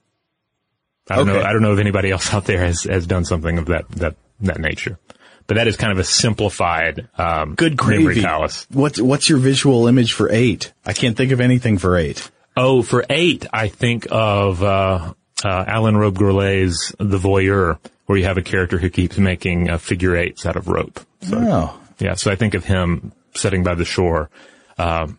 I 1.08 1.16
don't 1.16 1.26
know, 1.26 1.36
Okay. 1.38 1.46
I 1.46 1.52
don't 1.52 1.62
know 1.62 1.72
if 1.72 1.78
anybody 1.78 2.10
else 2.10 2.32
out 2.34 2.46
there 2.46 2.58
has, 2.58 2.82
has 2.84 3.06
done 3.06 3.24
something 3.24 3.58
of 3.58 3.66
that, 3.66 3.88
that, 3.92 4.16
that 4.40 4.58
nature. 4.58 4.98
But 5.46 5.54
that 5.54 5.66
is 5.68 5.76
kind 5.76 5.92
of 5.92 5.98
a 5.98 6.04
simplified, 6.04 7.08
um, 7.18 7.54
Good 7.54 7.76
memory 7.84 8.20
palace. 8.22 8.66
What's, 8.70 9.00
what's 9.00 9.28
your 9.28 9.38
visual 9.38 9.86
image 9.88 10.12
for 10.14 10.28
eight? 10.30 10.72
I 10.86 10.92
can't 10.94 11.16
think 11.16 11.32
of 11.32 11.40
anything 11.40 11.78
for 11.78 11.96
eight. 11.96 12.28
Oh, 12.56 12.82
for 12.82 13.04
eight, 13.10 13.46
I 13.52 13.68
think 13.68 14.06
of 14.10 14.62
uh, 14.62 15.14
uh, 15.44 15.64
Alain 15.68 15.94
Robbe-Grillet's 15.96 16.94
The 16.98 17.18
Voyeur, 17.18 17.78
where 18.06 18.18
you 18.18 18.24
have 18.24 18.38
a 18.38 18.42
character 18.42 18.78
who 18.78 18.90
keeps 18.90 19.16
making 19.18 19.70
uh, 19.70 19.78
figure 19.78 20.16
eights 20.16 20.44
out 20.46 20.56
of 20.56 20.66
rope. 20.68 20.98
So, 21.22 21.38
Oh. 21.38 21.80
yeah, 22.00 22.14
so 22.14 22.30
I 22.30 22.36
think 22.36 22.54
of 22.54 22.64
him 22.64 23.12
sitting 23.34 23.62
by 23.64 23.74
the 23.74 23.84
shore, 23.84 24.30
um, 24.78 25.18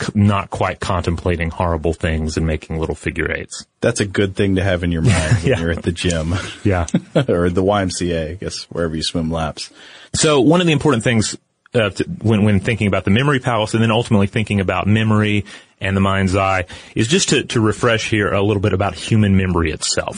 c- 0.00 0.12
not 0.14 0.50
quite 0.50 0.80
contemplating 0.80 1.50
horrible 1.50 1.92
things 1.92 2.36
and 2.36 2.46
making 2.46 2.78
little 2.78 2.94
figure 2.94 3.30
eights. 3.30 3.66
That's 3.80 4.00
a 4.00 4.06
good 4.06 4.34
thing 4.36 4.56
to 4.56 4.62
have 4.64 4.82
in 4.84 4.92
your 4.92 5.02
mind 5.12 5.36
when 5.38 5.46
Yeah. 5.46 5.60
you're 5.60 5.70
at 5.70 5.82
the 5.82 5.92
gym 5.92 6.34
Yeah. 6.64 6.86
or 7.14 7.50
the 7.50 7.62
YMCA, 7.62 8.30
I 8.30 8.34
guess, 8.34 8.64
wherever 8.64 8.94
you 8.96 9.02
swim 9.02 9.30
laps. 9.30 9.70
So 10.14 10.40
one 10.40 10.60
of 10.60 10.66
the 10.66 10.72
important 10.72 11.04
things 11.04 11.36
uh, 11.74 11.90
to, 11.90 12.04
when 12.22 12.44
when 12.44 12.60
thinking 12.60 12.86
about 12.86 13.04
the 13.04 13.10
memory 13.10 13.38
palace 13.40 13.74
and 13.74 13.82
then 13.82 13.90
ultimately 13.90 14.26
thinking 14.26 14.60
about 14.60 14.86
memory 14.86 15.44
and 15.80 15.96
the 15.96 16.00
mind's 16.00 16.36
eye 16.36 16.64
is 16.94 17.08
just 17.08 17.30
to, 17.30 17.42
to 17.42 17.60
refresh 17.60 18.08
here 18.08 18.32
a 18.32 18.40
little 18.40 18.60
bit 18.60 18.72
about 18.72 18.94
human 18.94 19.36
memory 19.36 19.72
itself. 19.72 20.16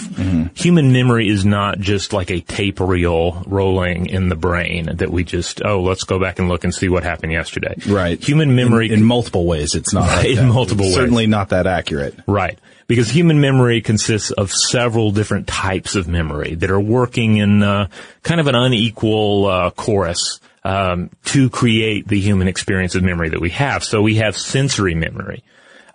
Human 0.57 0.93
memory 0.93 1.27
is 1.29 1.47
not 1.47 1.79
just 1.79 2.13
like 2.13 2.31
a 2.31 2.41
tape 2.41 2.81
reel 2.81 3.43
rolling 3.47 4.07
in 4.07 4.29
the 4.29 4.37
brain 4.37 4.97
that 4.97 5.09
we 5.11 5.25
just 5.25 5.65
oh 5.65 5.81
let's 5.81 6.05
go 6.05 6.19
back 6.21 6.39
and 6.39 6.49
look 6.49 6.65
and 6.65 6.75
see 6.75 6.89
what 6.89 7.03
happened 7.03 7.33
yesterday. 7.33 7.75
Right. 7.87 8.23
Human 8.23 8.55
memory 8.55 8.87
In, 8.89 8.95
in 9.01 9.05
multiple 9.05 9.47
ways, 9.47 9.75
it's 9.75 9.95
not 9.95 10.07
like 10.09 10.27
In 10.31 10.37
that. 10.37 10.53
multiple 10.53 10.85
ways. 10.87 10.95
Certainly 10.97 11.29
not 11.29 11.49
that 11.51 11.67
accurate. 11.67 12.15
Right. 12.27 12.59
Because 12.87 13.09
human 13.09 13.41
memory 13.41 13.81
consists 13.81 14.31
of 14.33 14.53
several 14.53 15.11
different 15.13 15.47
types 15.47 15.95
of 15.95 16.07
memory 16.09 16.57
that 16.57 16.71
are 16.71 16.81
working 16.81 17.39
in 17.39 17.63
uh, 17.63 17.89
kind 18.23 18.41
of 18.41 18.47
an 18.49 18.55
unequal 18.55 19.47
uh, 19.47 19.71
chorus 19.71 20.41
um, 20.65 21.11
to 21.27 21.51
create 21.51 22.09
the 22.09 22.19
human 22.19 22.49
experience 22.49 22.95
of 22.95 23.03
memory 23.03 23.31
that 23.31 23.41
we 23.41 23.51
have. 23.51 23.85
So 23.85 24.03
we 24.03 24.17
have 24.17 24.37
sensory 24.37 24.95
memory. 24.95 25.45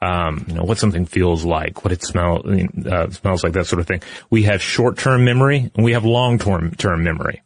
Um, 0.01 0.45
you 0.47 0.53
know, 0.53 0.63
what 0.63 0.77
something 0.77 1.05
feels 1.05 1.43
like, 1.43 1.83
what 1.83 1.91
it 1.91 2.01
smell, 2.03 2.41
uh, 2.89 3.09
smells 3.09 3.43
like, 3.43 3.53
that 3.53 3.65
sort 3.65 3.81
of 3.81 3.87
thing. 3.87 4.01
We 4.29 4.43
have 4.43 4.61
short-term 4.61 5.25
memory 5.25 5.71
and 5.75 5.83
we 5.83 5.91
have 5.91 6.05
long-term 6.05 6.75
term 6.75 7.03
memory. 7.03 7.41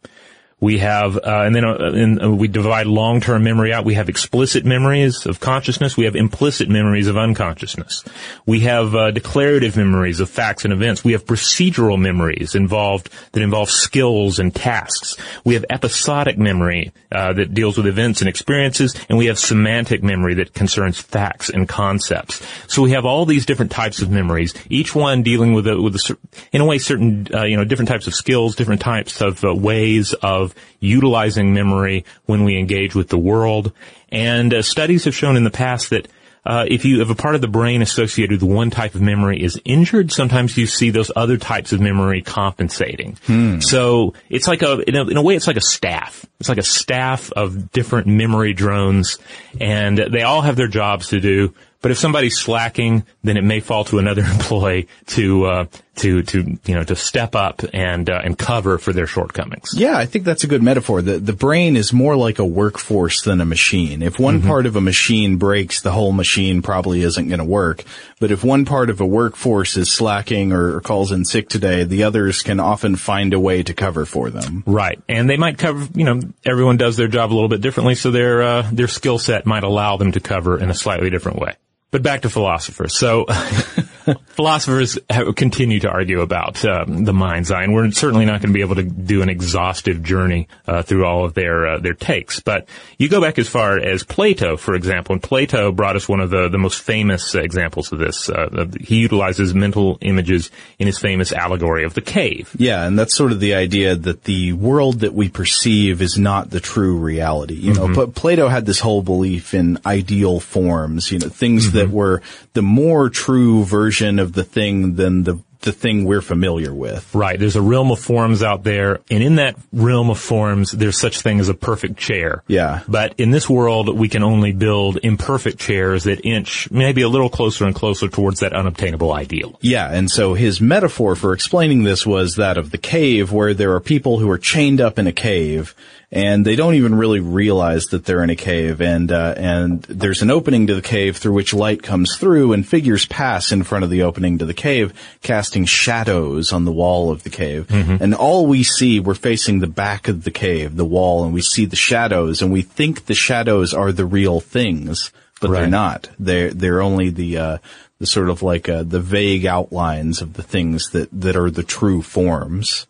We 0.63 0.77
have, 0.77 1.17
uh, 1.17 1.43
and 1.46 1.53
then 1.53 1.65
uh, 1.65 1.91
and, 1.93 2.24
uh, 2.24 2.29
we 2.32 2.48
divide 2.48 2.88
long-term 2.88 3.43
memory 3.43 3.74
out. 3.74 3.84
We 3.84 3.96
have 3.96 4.08
explicit 4.08 4.63
memories 4.63 5.25
of 5.25 5.41
consciousness. 5.41 5.98
We 5.98 6.05
have 6.05 6.15
implicit 6.15 6.70
memories 6.70 7.10
of 7.10 7.17
unconsciousness. 7.17 8.05
We 8.46 8.62
have 8.62 8.96
uh, 8.96 9.12
declarative 9.12 9.75
memories 9.75 10.22
of 10.22 10.29
facts 10.29 10.63
and 10.63 10.72
events. 10.72 11.03
We 11.03 11.12
have 11.12 11.25
procedural 11.25 12.00
memories 12.00 12.55
involved 12.55 13.10
that 13.34 13.43
involve 13.43 13.70
skills 13.70 14.39
and 14.39 14.55
tasks. 14.55 15.17
We 15.43 15.55
have 15.55 15.65
episodic 15.70 16.38
memory 16.38 16.93
uh, 17.12 17.34
that 17.34 17.53
deals 17.53 17.75
with 17.75 17.86
events 17.86 18.22
and 18.22 18.29
experiences, 18.29 18.96
and 19.10 19.17
we 19.17 19.25
have 19.25 19.38
semantic 19.38 20.01
memory 20.01 20.36
that 20.36 20.53
concerns 20.53 20.98
facts 20.98 21.50
and 21.50 21.67
concepts. 21.67 22.41
So 22.67 22.82
we 22.82 22.91
have 22.91 23.03
all 23.03 23.25
these 23.25 23.46
different 23.46 23.72
types 23.72 24.01
of 24.01 24.10
memories, 24.10 24.53
each 24.70 24.96
one 24.96 25.24
dealing 25.24 25.51
with 25.51 25.67
a, 25.67 25.82
with 25.82 25.96
a, 25.98 26.17
in 26.53 26.62
a 26.62 26.65
way 26.65 26.77
certain 26.77 27.27
uh, 27.34 27.43
you 27.43 27.58
know 27.58 27.65
different 27.65 27.89
types 27.89 28.08
of 28.08 28.13
skills, 28.13 28.55
different 28.55 28.79
types 28.79 29.20
of 29.20 29.43
ways 29.43 30.13
of 30.13 30.52
utilizing 30.79 31.53
memory 31.53 32.05
when 32.25 32.43
we 32.43 32.57
engage 32.57 32.95
with 32.95 33.10
the 33.10 33.17
world. 33.17 33.72
And 34.10 34.53
uh, 34.53 34.62
studies 34.62 35.05
have 35.05 35.15
shown 35.15 35.38
in 35.38 35.43
the 35.43 35.51
past 35.51 35.89
that 35.89 36.07
uh, 36.45 36.65
if 36.67 36.83
you 36.83 37.01
if 37.01 37.10
a 37.10 37.15
part 37.15 37.36
of 37.36 37.41
the 37.41 37.48
brain 37.48 37.81
associated 37.81 38.41
with 38.41 38.51
one 38.51 38.69
type 38.69 38.95
of 38.95 39.01
memory 39.01 39.41
is 39.41 39.60
injured, 39.63 40.12
sometimes 40.12 40.57
you 40.57 40.67
see 40.67 40.89
those 40.89 41.10
other 41.15 41.38
types 41.38 41.72
of 41.72 41.79
memory 41.79 42.22
compensating. 42.22 43.15
So 43.62 44.13
it's 44.29 44.48
like 44.48 44.62
a 44.62 44.79
in, 44.88 44.95
a 44.95 45.07
in 45.07 45.17
a 45.17 45.22
way, 45.22 45.36
it's 45.36 45.48
like 45.48 45.55
a 45.55 45.62
staff. 45.62 46.25
It's 46.41 46.50
like 46.50 46.57
a 46.57 46.63
staff 46.63 47.31
of 47.31 47.72
different 47.72 48.07
memory 48.07 48.53
drones, 48.53 49.19
and 49.62 49.98
they 49.98 50.24
all 50.24 50.41
have 50.41 50.57
their 50.57 50.67
jobs 50.67 51.10
to 51.10 51.22
do. 51.22 51.53
But 51.81 51.91
if 51.91 51.98
somebody's 51.98 52.38
slacking, 52.38 53.05
then 53.24 53.36
it 53.38 53.43
may 53.43 53.60
fall 53.62 53.86
to 53.86 54.00
another 54.00 54.24
employee 54.31 54.89
to 55.07 55.45
uh, 55.45 55.65
to 55.96 56.24
to 56.24 56.58
you 56.66 56.76
know 56.76 56.84
to 56.84 56.96
step 56.96 57.36
up 57.36 57.62
and 57.74 58.10
uh, 58.10 58.20
and 58.24 58.38
cover 58.38 58.78
for 58.78 58.94
their 58.94 59.06
shortcomings. 59.06 59.70
Yeah, 59.76 59.96
I 59.98 60.06
think 60.06 60.26
that's 60.26 60.44
a 60.44 60.48
good 60.48 60.64
metaphor. 60.64 61.02
The 61.02 61.20
the 61.20 61.34
brain 61.34 61.76
is 61.76 61.94
more 61.94 62.16
like 62.16 62.40
a 62.40 62.46
workforce 62.46 63.22
than 63.22 63.42
a 63.42 63.46
machine. 63.46 64.02
If 64.02 64.20
one 64.20 64.42
part 64.42 64.66
of 64.66 64.76
a 64.76 64.82
machine 64.82 65.38
breaks, 65.38 65.82
the 65.82 65.92
whole 65.92 66.12
machine 66.12 66.62
probably 66.62 67.02
isn't 67.02 67.28
going 67.28 67.40
to 67.40 67.46
work. 67.46 67.84
But 68.20 68.32
if 68.32 68.44
one 68.44 68.66
part 68.66 68.90
of 68.90 69.02
a 69.02 69.06
workforce 69.06 69.78
is 69.78 69.92
slacking 69.92 70.52
or, 70.52 70.78
or 70.78 70.82
calls 70.82 71.12
in 71.12 71.26
sick 71.26 71.50
today, 71.50 71.84
the 71.84 72.04
others 72.04 72.42
can 72.42 72.60
often 72.60 72.96
find 72.96 73.34
a 73.34 73.40
way 73.40 73.64
to 73.64 73.74
cover 73.74 74.06
for 74.06 74.30
them. 74.30 74.64
Right, 74.66 75.00
and 75.08 75.30
they 75.30 75.38
might 75.38 75.58
cover. 75.58 75.88
You 75.94 76.06
know, 76.06 76.22
everyone 76.46 76.78
does 76.78 76.98
their 76.98 77.08
job 77.08 77.32
a 77.32 77.36
little 77.36 77.50
bit 77.50 77.62
differently, 77.62 77.96
so 77.96 78.12
their 78.12 78.42
uh, 78.42 78.70
their 78.72 78.88
skill 78.88 79.20
set 79.20 79.46
might 79.46 79.64
allow 79.64 79.98
them 79.98 80.14
to 80.14 80.20
cover 80.20 80.60
in 80.60 80.70
a 80.70 80.76
slightly 80.76 81.10
different 81.10 81.40
way. 81.40 81.56
But 81.92 82.02
back 82.02 82.22
to 82.24 82.30
philosophers. 82.30 82.98
So 82.98 83.28
philosophers 84.27 84.98
have, 85.10 85.36
continue 85.36 85.79
to 85.79 85.89
argue 85.89 86.22
about 86.22 86.63
um, 86.65 87.03
the 87.03 87.13
mind's 87.13 87.51
eye, 87.51 87.63
and 87.63 87.74
we're 87.74 87.89
certainly 87.91 88.25
not 88.25 88.41
going 88.41 88.51
to 88.51 88.53
be 88.53 88.62
able 88.62 88.75
to 88.75 88.83
do 88.83 89.22
an 89.22 89.29
exhaustive 89.29 90.03
journey 90.03 90.48
uh, 90.67 90.81
through 90.81 91.05
all 91.05 91.25
of 91.25 91.33
their 91.33 91.67
uh, 91.67 91.77
their 91.79 91.93
takes. 91.93 92.39
But 92.39 92.67
you 92.98 93.10
go 93.10 93.22
back 93.22 93.39
as 93.39 93.48
far 93.48 93.77
as 93.79 94.03
Plato, 94.03 94.57
for 94.57 94.75
example, 94.75 95.13
and 95.13 95.24
Plato 95.24 95.72
brought 95.72 95.95
us 95.95 96.07
one 96.07 96.19
of 96.19 96.29
the 96.29 96.50
the 96.50 96.57
most 96.57 96.81
famous 96.81 97.36
examples 97.36 97.91
of 97.91 98.00
this. 98.00 98.29
Uh, 98.29 98.67
he 98.79 98.98
utilizes 98.98 99.53
mental 99.53 99.98
images 100.01 100.51
in 100.79 100.88
his 100.88 101.00
famous 101.00 101.31
allegory 101.31 101.86
of 101.86 101.93
the 101.93 102.01
cave. 102.01 102.53
Yeah, 102.57 102.86
and 102.86 102.98
that's 102.98 103.15
sort 103.15 103.31
of 103.31 103.39
the 103.39 103.55
idea 103.55 103.95
that 103.95 104.24
the 104.24 104.53
world 104.53 105.01
that 105.01 105.13
we 105.13 105.29
perceive 105.29 106.01
is 106.01 106.17
not 106.17 106.50
the 106.50 106.60
true 106.60 106.98
reality. 106.98 107.55
You 107.55 107.74
know, 107.74 107.93
but 107.93 108.15
Plato 108.15 108.48
had 108.48 108.65
this 108.65 108.79
whole 108.79 109.01
belief 109.01 109.53
in 109.53 109.79
ideal 109.86 110.39
forms, 110.39 111.12
you 111.12 111.19
know, 111.19 111.29
things 111.29 111.72
that 111.74 111.89
were 111.89 112.22
the 112.53 112.62
more 112.62 113.10
true 113.10 113.63
version 113.63 113.93
of 114.02 114.34
the 114.34 114.44
thing 114.44 114.96
than 114.96 115.24
the 115.24 115.40
the 115.64 115.72
thing 115.72 116.06
we're 116.06 116.22
familiar 116.22 116.74
with. 116.74 117.14
Right. 117.16 117.40
There's 117.40 117.56
a 117.56 117.62
realm 117.62 117.92
of 117.92 118.00
forms 118.00 118.44
out 118.44 118.64
there, 118.64 119.00
and 119.10 119.24
in 119.24 119.36
that 119.38 119.56
realm 119.72 120.10
of 120.10 120.20
forms, 120.20 120.72
there's 120.72 120.98
such 120.98 121.22
thing 121.22 121.40
as 121.40 121.50
a 121.50 121.54
perfect 121.54 121.98
chair. 121.98 122.44
Yeah. 122.48 122.82
But 122.88 123.20
in 123.20 123.32
this 123.32 123.50
world, 123.50 123.98
we 123.98 124.10
can 124.10 124.24
only 124.24 124.52
build 124.52 125.00
imperfect 125.02 125.60
chairs 125.60 126.04
that 126.04 126.26
inch 126.26 126.70
maybe 126.70 127.02
a 127.02 127.10
little 127.10 127.30
closer 127.30 127.66
and 127.66 127.74
closer 127.74 128.08
towards 128.08 128.42
that 128.42 128.54
unobtainable 128.54 129.12
ideal. 129.14 129.58
Yeah, 129.62 129.90
and 129.90 130.12
so 130.12 130.34
his 130.34 130.62
metaphor 130.62 131.16
for 131.16 131.34
explaining 131.34 131.84
this 131.84 132.06
was 132.06 132.36
that 132.36 132.58
of 132.58 132.72
the 132.72 132.78
cave 132.78 133.32
where 133.32 133.54
there 133.54 133.74
are 133.74 133.80
people 133.80 134.20
who 134.20 134.30
are 134.30 134.38
chained 134.38 134.82
up 134.82 135.00
in 135.00 135.08
a 135.08 135.14
cave 135.14 135.74
and 136.13 136.46
they 136.46 136.55
don't 136.55 136.75
even 136.75 136.93
really 136.93 137.20
realize 137.20 137.88
that 137.88 138.05
they're 138.05 138.24
in 138.24 138.29
a 138.29 138.36
cave. 138.36 138.82
And 138.82 139.12
uh, 139.12 139.34
and 139.36 139.82
there's 139.82 140.22
an 140.22 140.29
opening 140.29 140.67
to 140.67 140.75
the 140.75 140.82
cave 140.82 141.17
through 141.17 141.34
which 141.34 141.55
light 141.55 141.82
comes 141.82 142.15
through 142.17 142.53
and 142.53 142.65
figures 142.65 143.08
pass 143.08 143.51
in 143.51 143.63
front 143.63 143.84
of 143.84 143.89
the 143.89 144.03
opening 144.03 144.38
to 144.38 144.46
the 144.46 144.53
cave 144.53 144.93
casting 145.24 145.65
shadows 145.65 146.53
on 146.53 146.65
the 146.65 146.72
wall 146.72 147.10
of 147.10 147.24
the 147.24 147.32
cave. 147.32 147.65
And 148.00 148.13
all 148.13 148.46
we 148.46 148.62
see 148.62 149.00
we're 149.00 149.15
facing 149.15 149.60
the 149.60 149.67
back 149.67 150.08
of 150.08 150.24
the 150.24 150.32
cave 150.32 150.75
the 150.75 150.86
wall 150.86 151.25
and 151.25 151.34
we 151.34 151.41
see 151.41 151.65
the 151.65 151.75
shadows. 151.75 152.43
And 152.43 152.51
we 152.51 152.62
think 152.62 153.08
the 153.08 153.15
shadows 153.15 153.74
are 153.74 153.91
the 153.91 154.05
real 154.05 154.39
things 154.39 155.12
but 155.41 155.50
they're 155.51 155.67
not. 155.67 156.10
They're 156.20 156.53
they're 156.53 156.82
only 156.82 157.10
the 157.10 157.38
uh 157.38 157.58
the 158.00 158.05
sort 158.05 158.29
of 158.29 158.43
like 158.43 158.70
uh, 158.70 158.84
the 158.84 159.01
vague 159.01 159.46
outlines 159.46 160.22
of 160.22 160.34
the 160.34 160.43
things 160.43 160.91
that 160.91 161.10
that 161.12 161.36
are 161.36 161.50
the 161.50 161.63
true 161.63 162.01
forms 162.01 162.86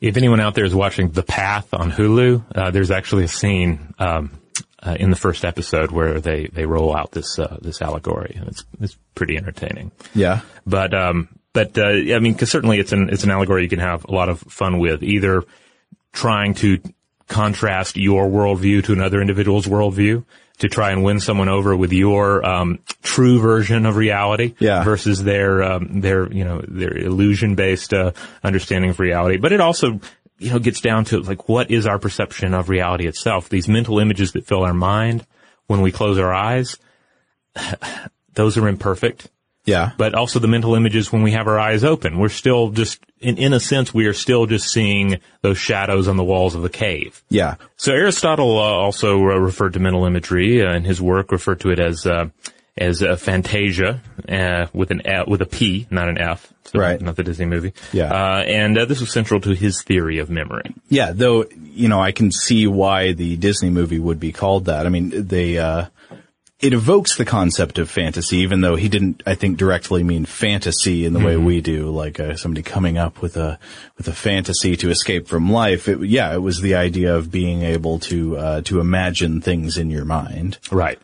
If 0.00 0.16
anyone 0.16 0.40
out 0.40 0.54
there 0.54 0.64
is 0.64 0.74
watching 0.74 1.10
The 1.10 1.22
Path 1.22 1.72
on 1.72 1.90
Hulu, 1.90 2.44
uh, 2.54 2.70
there's 2.70 2.90
actually 2.90 3.24
a 3.24 3.28
scene 3.28 3.94
um, 3.98 4.30
uh, 4.82 4.96
in 5.00 5.10
the 5.10 5.16
first 5.16 5.44
episode 5.44 5.90
where 5.90 6.20
they, 6.20 6.46
they 6.52 6.66
roll 6.66 6.94
out 6.96 7.12
this 7.12 7.38
uh, 7.38 7.56
this 7.62 7.80
allegory, 7.80 8.34
and 8.38 8.48
it's 8.48 8.64
it's 8.80 8.96
pretty 9.14 9.36
entertaining. 9.36 9.90
yeah 10.14 10.40
But 10.66 10.92
um, 10.94 11.28
but 11.52 11.76
uh, 11.78 11.88
I 11.88 12.18
mean, 12.18 12.34
'cause 12.34 12.50
certainly 12.50 12.78
it's 12.78 12.92
an 12.92 13.08
it's 13.10 13.24
an 13.24 13.30
allegory 13.30 13.62
you 13.62 13.68
can 13.70 13.78
have 13.78 14.04
a 14.04 14.12
lot 14.12 14.28
of 14.28 14.40
fun 14.40 14.78
with, 14.78 15.02
either 15.02 15.44
trying 16.12 16.54
to 16.54 16.78
contrast 17.28 17.96
your 17.96 18.26
worldview 18.28 18.84
to 18.84 18.92
another 18.92 19.20
individual's 19.20 19.66
worldview 19.66 20.24
to 20.58 20.68
try 20.68 20.90
and 20.90 21.02
win 21.04 21.20
someone 21.20 21.48
over 21.48 21.76
with 21.76 21.92
your 21.92 22.44
um, 22.46 22.78
true 23.02 23.38
version 23.40 23.84
of 23.86 23.96
reality 23.96 24.54
Yeah. 24.58 24.84
versus 24.84 25.22
their 25.22 25.62
um, 25.62 26.00
their 26.00 26.32
you 26.32 26.44
know 26.44 26.62
their 26.66 26.96
illusion 26.96 27.54
based 27.54 27.92
uh, 27.92 28.12
understanding 28.42 28.90
of 28.90 28.98
reality. 29.00 29.36
But 29.36 29.52
it 29.52 29.60
also 29.60 30.00
you 30.38 30.50
know 30.50 30.58
gets 30.58 30.80
down 30.80 31.04
to 31.06 31.20
like 31.20 31.48
what 31.48 31.70
is 31.70 31.86
our 31.86 31.98
perception 31.98 32.54
of 32.54 32.68
reality 32.68 33.06
itself? 33.06 33.48
These 33.48 33.68
mental 33.68 33.98
images 33.98 34.32
that 34.32 34.46
fill 34.46 34.62
our 34.64 34.74
mind 34.74 35.26
when 35.66 35.80
we 35.82 35.92
close 35.92 36.18
our 36.18 36.32
eyes, 36.32 36.78
those 38.34 38.56
are 38.56 38.68
imperfect 38.68 39.28
yeah 39.66 39.92
but 39.98 40.14
also 40.14 40.38
the 40.38 40.48
mental 40.48 40.74
images 40.74 41.12
when 41.12 41.22
we 41.22 41.32
have 41.32 41.46
our 41.46 41.58
eyes 41.58 41.84
open. 41.84 42.18
We're 42.18 42.30
still 42.30 42.70
just, 42.70 42.98
in, 43.20 43.36
in 43.36 43.52
a 43.52 43.60
sense, 43.60 43.92
we 43.92 44.06
are 44.06 44.14
still 44.14 44.46
just 44.46 44.72
seeing 44.72 45.18
those 45.42 45.58
shadows 45.58 46.08
on 46.08 46.16
the 46.16 46.24
walls 46.24 46.54
of 46.54 46.62
the 46.62 46.70
cave. 46.70 47.22
yeah 47.28 47.56
So 47.76 47.92
Aristotle 47.92 48.58
uh, 48.58 48.62
also 48.62 49.18
uh, 49.18 49.36
referred 49.36 49.74
to 49.74 49.80
mental 49.80 50.06
imagery 50.06 50.64
uh, 50.64 50.74
in 50.74 50.84
his 50.84 51.02
work, 51.02 51.32
referred 51.32 51.60
to 51.60 51.70
it 51.70 51.78
as 51.78 52.06
uh, 52.06 52.28
as 52.78 53.00
a 53.00 53.16
phantasia 53.16 54.00
uh, 54.28 54.66
with 54.72 54.90
an 54.90 55.00
F, 55.06 55.26
with 55.26 55.40
a 55.40 55.46
P, 55.46 55.86
not 55.90 56.08
an 56.08 56.18
F. 56.18 56.52
So 56.64 56.78
Right. 56.78 57.00
Not 57.00 57.16
the 57.16 57.22
Disney 57.22 57.46
movie. 57.46 57.72
Yeah. 57.92 58.12
Uh, 58.12 58.42
and 58.42 58.76
uh, 58.76 58.84
this 58.84 59.00
was 59.00 59.10
central 59.10 59.40
to 59.40 59.54
his 59.54 59.82
theory 59.82 60.18
of 60.18 60.28
memory. 60.28 60.74
Yeah, 60.88 61.12
though, 61.12 61.46
you 61.72 61.88
know, 61.88 62.00
I 62.00 62.12
can 62.12 62.30
see 62.30 62.66
why 62.66 63.12
the 63.12 63.36
Disney 63.36 63.70
movie 63.70 63.98
would 63.98 64.20
be 64.20 64.32
called 64.32 64.66
that. 64.66 64.84
I 64.84 64.90
mean, 64.90 65.26
they, 65.26 65.58
uh, 65.58 65.86
it 66.58 66.72
evokes 66.72 67.16
the 67.16 67.24
concept 67.26 67.78
of 67.78 67.90
fantasy, 67.90 68.38
even 68.38 68.62
though 68.62 68.76
he 68.76 68.88
didn't, 68.88 69.22
I 69.26 69.34
think, 69.34 69.58
directly 69.58 70.02
mean 70.02 70.24
fantasy 70.24 71.04
in 71.04 71.12
the 71.12 71.20
way 71.20 71.36
we 71.36 71.60
do, 71.60 71.90
like 71.90 72.18
uh, 72.18 72.34
somebody 72.36 72.62
coming 72.62 72.96
up 72.96 73.20
with 73.20 73.36
a 73.36 73.58
with 73.98 74.08
a 74.08 74.14
fantasy 74.14 74.74
to 74.76 74.88
escape 74.88 75.28
from 75.28 75.52
life. 75.52 75.86
It, 75.86 76.00
yeah, 76.08 76.32
it 76.32 76.38
was 76.38 76.62
the 76.62 76.74
idea 76.74 77.14
of 77.14 77.30
being 77.30 77.62
able 77.62 77.98
to 78.00 78.38
uh, 78.38 78.60
to 78.62 78.80
imagine 78.80 79.42
things 79.42 79.76
in 79.76 79.90
your 79.90 80.06
mind. 80.06 80.58
Right. 80.70 80.98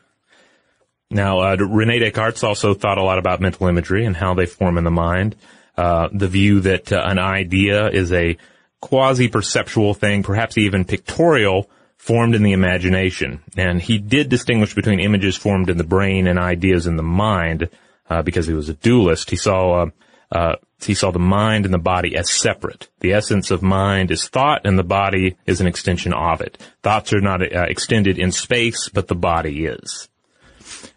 Now, 1.11 1.41
uh, 1.41 1.57
Rene 1.57 1.99
Descartes 1.99 2.43
also 2.43 2.73
thought 2.73 2.97
a 2.97 3.03
lot 3.03 3.19
about 3.19 3.43
mental 3.43 3.67
imagery 3.67 4.07
and 4.07 4.17
how 4.17 4.33
they 4.33 4.47
form 4.47 4.79
in 4.79 4.85
the 4.85 4.91
mind. 4.91 5.37
Uh, 5.77 6.09
the 6.11 6.29
view 6.29 6.61
that 6.61 6.91
uh, 6.91 7.03
an 7.05 7.19
idea 7.19 7.89
is 7.89 8.11
a 8.13 8.39
quasi-perceptual 8.81 9.93
thing, 9.95 10.23
perhaps 10.23 10.57
even 10.57 10.87
pictorial, 10.87 11.69
formed 12.03 12.35
in 12.35 12.43
the 12.43 12.53
imagination. 12.53 13.41
And 13.57 13.81
he 13.81 13.99
did 13.99 14.29
distinguish 14.29 14.75
between 14.75 14.99
images 14.99 15.37
formed 15.37 15.71
in 15.71 15.77
the 15.77 15.85
brain 15.85 16.27
and 16.27 16.37
ideas 16.37 16.89
in 16.89 16.97
the 16.97 17.03
mind, 17.05 17.69
uh, 18.11 18.23
because 18.23 18.45
he 18.49 18.55
was 18.55 18.69
a 18.69 18.75
dualist. 18.75 19.31
He 19.31 19.37
saw, 19.37 19.85
uh, 19.85 19.87
uh, 20.33 20.57
he 20.85 20.95
saw 20.95 21.13
the 21.13 21.21
mind 21.21 21.65
and 21.65 21.73
the 21.73 21.79
body 21.79 22.17
as 22.17 22.29
separate. 22.29 22.89
The 22.99 23.13
essence 23.13 23.53
of 23.53 23.63
mind 23.63 24.11
is 24.11 24.29
thought, 24.29 24.67
and 24.67 24.77
the 24.77 24.83
body 24.83 25.37
is 25.47 25.61
an 25.61 25.69
extension 25.69 26.13
of 26.13 26.41
it. 26.41 26.59
Thoughts 26.83 27.13
are 27.13 27.21
not 27.21 27.41
uh, 27.41 27.67
extended 27.69 28.19
in 28.19 28.33
space, 28.33 28.89
but 28.89 29.07
the 29.07 29.15
body 29.15 29.67
is. 29.67 30.09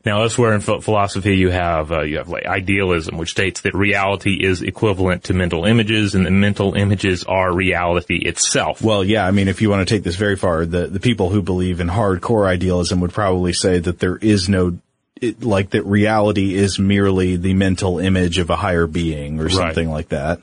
Now, 0.05 0.21
elsewhere 0.21 0.53
in 0.53 0.61
philosophy, 0.61 1.35
you 1.35 1.49
have 1.49 1.91
uh, 1.91 2.01
you 2.03 2.17
have 2.17 2.29
like 2.29 2.45
idealism, 2.45 3.17
which 3.17 3.31
states 3.31 3.61
that 3.61 3.73
reality 3.73 4.37
is 4.39 4.61
equivalent 4.61 5.23
to 5.25 5.33
mental 5.33 5.65
images, 5.65 6.13
and 6.13 6.27
that 6.27 6.31
mental 6.31 6.75
images 6.75 7.23
are 7.23 7.51
reality 7.51 8.17
itself. 8.17 8.83
Well, 8.83 9.03
yeah, 9.03 9.25
I 9.25 9.31
mean, 9.31 9.47
if 9.47 9.63
you 9.63 9.71
want 9.71 9.87
to 9.87 9.91
take 9.91 10.03
this 10.03 10.15
very 10.15 10.35
far, 10.35 10.67
the 10.67 10.85
the 10.85 10.99
people 10.99 11.31
who 11.31 11.41
believe 11.41 11.79
in 11.79 11.87
hardcore 11.87 12.47
idealism 12.47 12.99
would 13.01 13.13
probably 13.13 13.53
say 13.53 13.79
that 13.79 13.99
there 13.99 14.17
is 14.17 14.47
no. 14.47 14.77
It, 15.21 15.43
like 15.43 15.69
that 15.69 15.85
reality 15.85 16.53
is 16.53 16.77
merely 16.77 17.37
the 17.37 17.53
mental 17.53 17.99
image 17.99 18.37
of 18.37 18.49
a 18.49 18.55
higher 18.57 18.85
being 18.85 19.39
or 19.39 19.49
something 19.49 19.89
like 19.89 20.09
that. 20.09 20.41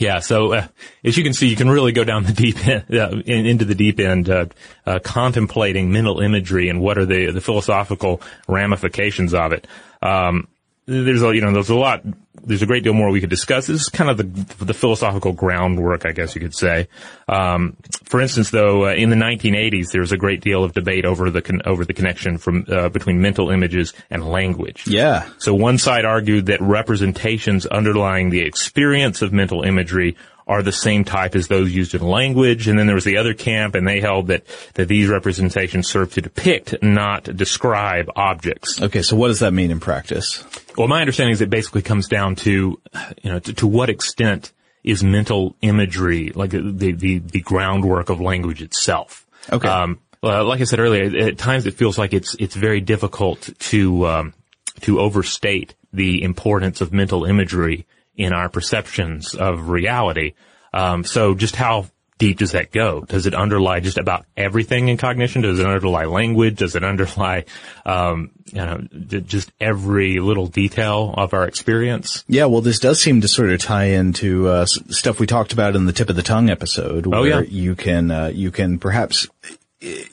Yeah, 0.00 0.20
so 0.20 0.54
uh, 0.54 0.66
as 1.04 1.18
you 1.18 1.22
can 1.22 1.34
see, 1.34 1.48
you 1.48 1.56
can 1.56 1.68
really 1.68 1.92
go 1.92 2.04
down 2.04 2.24
the 2.24 2.32
deep 2.32 2.66
end, 2.66 2.84
uh, 2.90 3.10
in, 3.26 3.44
into 3.44 3.66
the 3.66 3.74
deep 3.74 4.00
end, 4.00 4.30
uh, 4.30 4.46
uh, 4.86 4.98
contemplating 5.00 5.92
mental 5.92 6.20
imagery 6.20 6.70
and 6.70 6.80
what 6.80 6.96
are 6.96 7.04
the 7.04 7.30
the 7.30 7.42
philosophical 7.42 8.22
ramifications 8.48 9.34
of 9.34 9.52
it. 9.52 9.66
Um, 10.00 10.48
there's 10.86 11.22
a 11.22 11.34
you 11.34 11.42
know 11.42 11.52
there's 11.52 11.68
a 11.68 11.74
lot 11.74 12.02
there's 12.44 12.62
a 12.62 12.66
great 12.66 12.84
deal 12.84 12.92
more 12.92 13.10
we 13.10 13.20
could 13.20 13.30
discuss. 13.30 13.66
This 13.66 13.82
is 13.82 13.88
kind 13.88 14.10
of 14.10 14.16
the 14.16 14.64
the 14.64 14.74
philosophical 14.74 15.32
groundwork, 15.32 16.06
I 16.06 16.12
guess 16.12 16.34
you 16.34 16.40
could 16.40 16.54
say. 16.54 16.88
Um, 17.28 17.76
for 18.04 18.20
instance, 18.20 18.50
though, 18.50 18.86
uh, 18.86 18.92
in 18.92 19.10
the 19.10 19.16
1980s, 19.16 19.92
there 19.92 20.00
was 20.00 20.12
a 20.12 20.16
great 20.16 20.40
deal 20.40 20.64
of 20.64 20.72
debate 20.72 21.04
over 21.04 21.30
the 21.30 21.42
con- 21.42 21.62
over 21.64 21.84
the 21.84 21.94
connection 21.94 22.38
from 22.38 22.66
uh, 22.68 22.88
between 22.88 23.20
mental 23.20 23.50
images 23.50 23.92
and 24.10 24.26
language. 24.28 24.86
Yeah. 24.86 25.28
So 25.38 25.54
one 25.54 25.78
side 25.78 26.04
argued 26.04 26.46
that 26.46 26.60
representations 26.60 27.66
underlying 27.66 28.30
the 28.30 28.40
experience 28.40 29.22
of 29.22 29.32
mental 29.32 29.62
imagery 29.62 30.16
are 30.50 30.64
the 30.64 30.72
same 30.72 31.04
type 31.04 31.36
as 31.36 31.46
those 31.46 31.72
used 31.72 31.94
in 31.94 32.02
language. 32.02 32.66
And 32.66 32.76
then 32.76 32.86
there 32.86 32.96
was 32.96 33.04
the 33.04 33.18
other 33.18 33.34
camp, 33.34 33.76
and 33.76 33.86
they 33.86 34.00
held 34.00 34.26
that 34.26 34.42
that 34.74 34.88
these 34.88 35.06
representations 35.08 35.88
serve 35.88 36.12
to 36.14 36.20
depict, 36.20 36.82
not 36.82 37.24
describe 37.36 38.10
objects. 38.16 38.82
Okay, 38.82 39.02
so 39.02 39.14
what 39.14 39.28
does 39.28 39.38
that 39.38 39.52
mean 39.52 39.70
in 39.70 39.78
practice? 39.78 40.44
Well, 40.76 40.88
my 40.88 41.00
understanding 41.00 41.34
is 41.34 41.40
it 41.40 41.50
basically 41.50 41.82
comes 41.82 42.08
down 42.08 42.34
to, 42.36 42.80
you 43.22 43.30
know, 43.30 43.38
to, 43.38 43.52
to 43.54 43.66
what 43.68 43.90
extent 43.90 44.52
is 44.82 45.04
mental 45.04 45.54
imagery 45.60 46.32
like 46.34 46.50
the, 46.50 46.92
the 46.92 47.18
the 47.20 47.40
groundwork 47.40 48.10
of 48.10 48.20
language 48.20 48.60
itself. 48.60 49.26
Okay. 49.52 49.68
Um, 49.68 50.00
well, 50.20 50.44
like 50.46 50.60
I 50.60 50.64
said 50.64 50.80
earlier, 50.80 51.28
at 51.28 51.38
times 51.38 51.66
it 51.66 51.74
feels 51.74 51.96
like 51.96 52.12
it's 52.12 52.34
it's 52.40 52.56
very 52.56 52.80
difficult 52.80 53.50
to 53.70 54.06
um, 54.06 54.34
to 54.80 54.98
overstate 54.98 55.76
the 55.92 56.24
importance 56.24 56.80
of 56.80 56.92
mental 56.92 57.24
imagery 57.24 57.86
in 58.16 58.32
our 58.32 58.48
perceptions 58.48 59.34
of 59.34 59.68
reality. 59.68 60.34
Um, 60.72 61.04
so, 61.04 61.34
just 61.34 61.56
how 61.56 61.86
deep 62.20 62.38
does 62.38 62.52
that 62.52 62.70
go? 62.70 63.00
Does 63.00 63.26
it 63.26 63.34
underlie 63.34 63.80
just 63.80 63.98
about 63.98 64.26
everything 64.36 64.88
in 64.88 64.98
cognition? 64.98 65.42
Does 65.42 65.58
it 65.58 65.66
underlie 65.66 66.04
language? 66.04 66.58
Does 66.58 66.76
it 66.76 66.84
underlie, 66.84 67.46
um, 67.84 68.30
you 68.44 68.58
know, 68.58 68.86
just 69.22 69.50
every 69.58 70.20
little 70.20 70.46
detail 70.46 71.12
of 71.16 71.34
our 71.34 71.48
experience? 71.48 72.22
Yeah, 72.28 72.44
well, 72.44 72.60
this 72.60 72.78
does 72.78 73.00
seem 73.00 73.22
to 73.22 73.28
sort 73.28 73.50
of 73.50 73.58
tie 73.58 73.86
into 73.86 74.48
uh, 74.48 74.66
stuff 74.66 75.18
we 75.18 75.26
talked 75.26 75.52
about 75.52 75.74
in 75.74 75.86
the 75.86 75.92
tip 75.92 76.10
of 76.10 76.16
the 76.16 76.22
tongue 76.22 76.50
episode, 76.50 77.06
where 77.06 77.20
oh, 77.20 77.24
yeah. 77.24 77.40
you 77.40 77.74
can 77.74 78.10
uh, 78.10 78.26
you 78.26 78.52
can 78.52 78.78
perhaps 78.78 79.26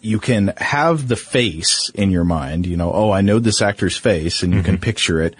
you 0.01 0.19
can 0.19 0.53
have 0.57 1.07
the 1.09 1.17
face 1.17 1.91
in 1.93 2.09
your 2.09 2.23
mind. 2.23 2.65
You 2.65 2.77
know, 2.77 2.91
oh, 2.91 3.11
I 3.11 3.21
know 3.21 3.37
this 3.37 3.61
actor's 3.61 3.97
face, 3.97 4.41
and 4.41 4.53
you 4.53 4.59
mm-hmm. 4.59 4.65
can 4.65 4.77
picture 4.79 5.21
it 5.21 5.35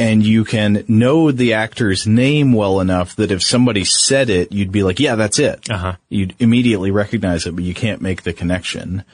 and 0.00 0.24
you 0.24 0.44
can 0.44 0.82
know 0.88 1.30
the 1.30 1.52
actor's 1.52 2.06
name 2.06 2.54
well 2.54 2.80
enough 2.80 3.16
that 3.16 3.30
if 3.30 3.42
somebody 3.42 3.84
said 3.84 4.30
it, 4.30 4.50
you'd 4.50 4.72
be 4.72 4.82
like, 4.82 4.98
yeah, 4.98 5.14
that's 5.14 5.38
it. 5.38 5.70
Uh-huh. 5.70 5.96
You'd 6.08 6.34
immediately 6.38 6.90
recognize 6.90 7.46
it, 7.46 7.54
but 7.54 7.64
you 7.64 7.74
can't 7.74 8.00
make 8.00 8.22
the 8.22 8.32
connection. 8.32 9.04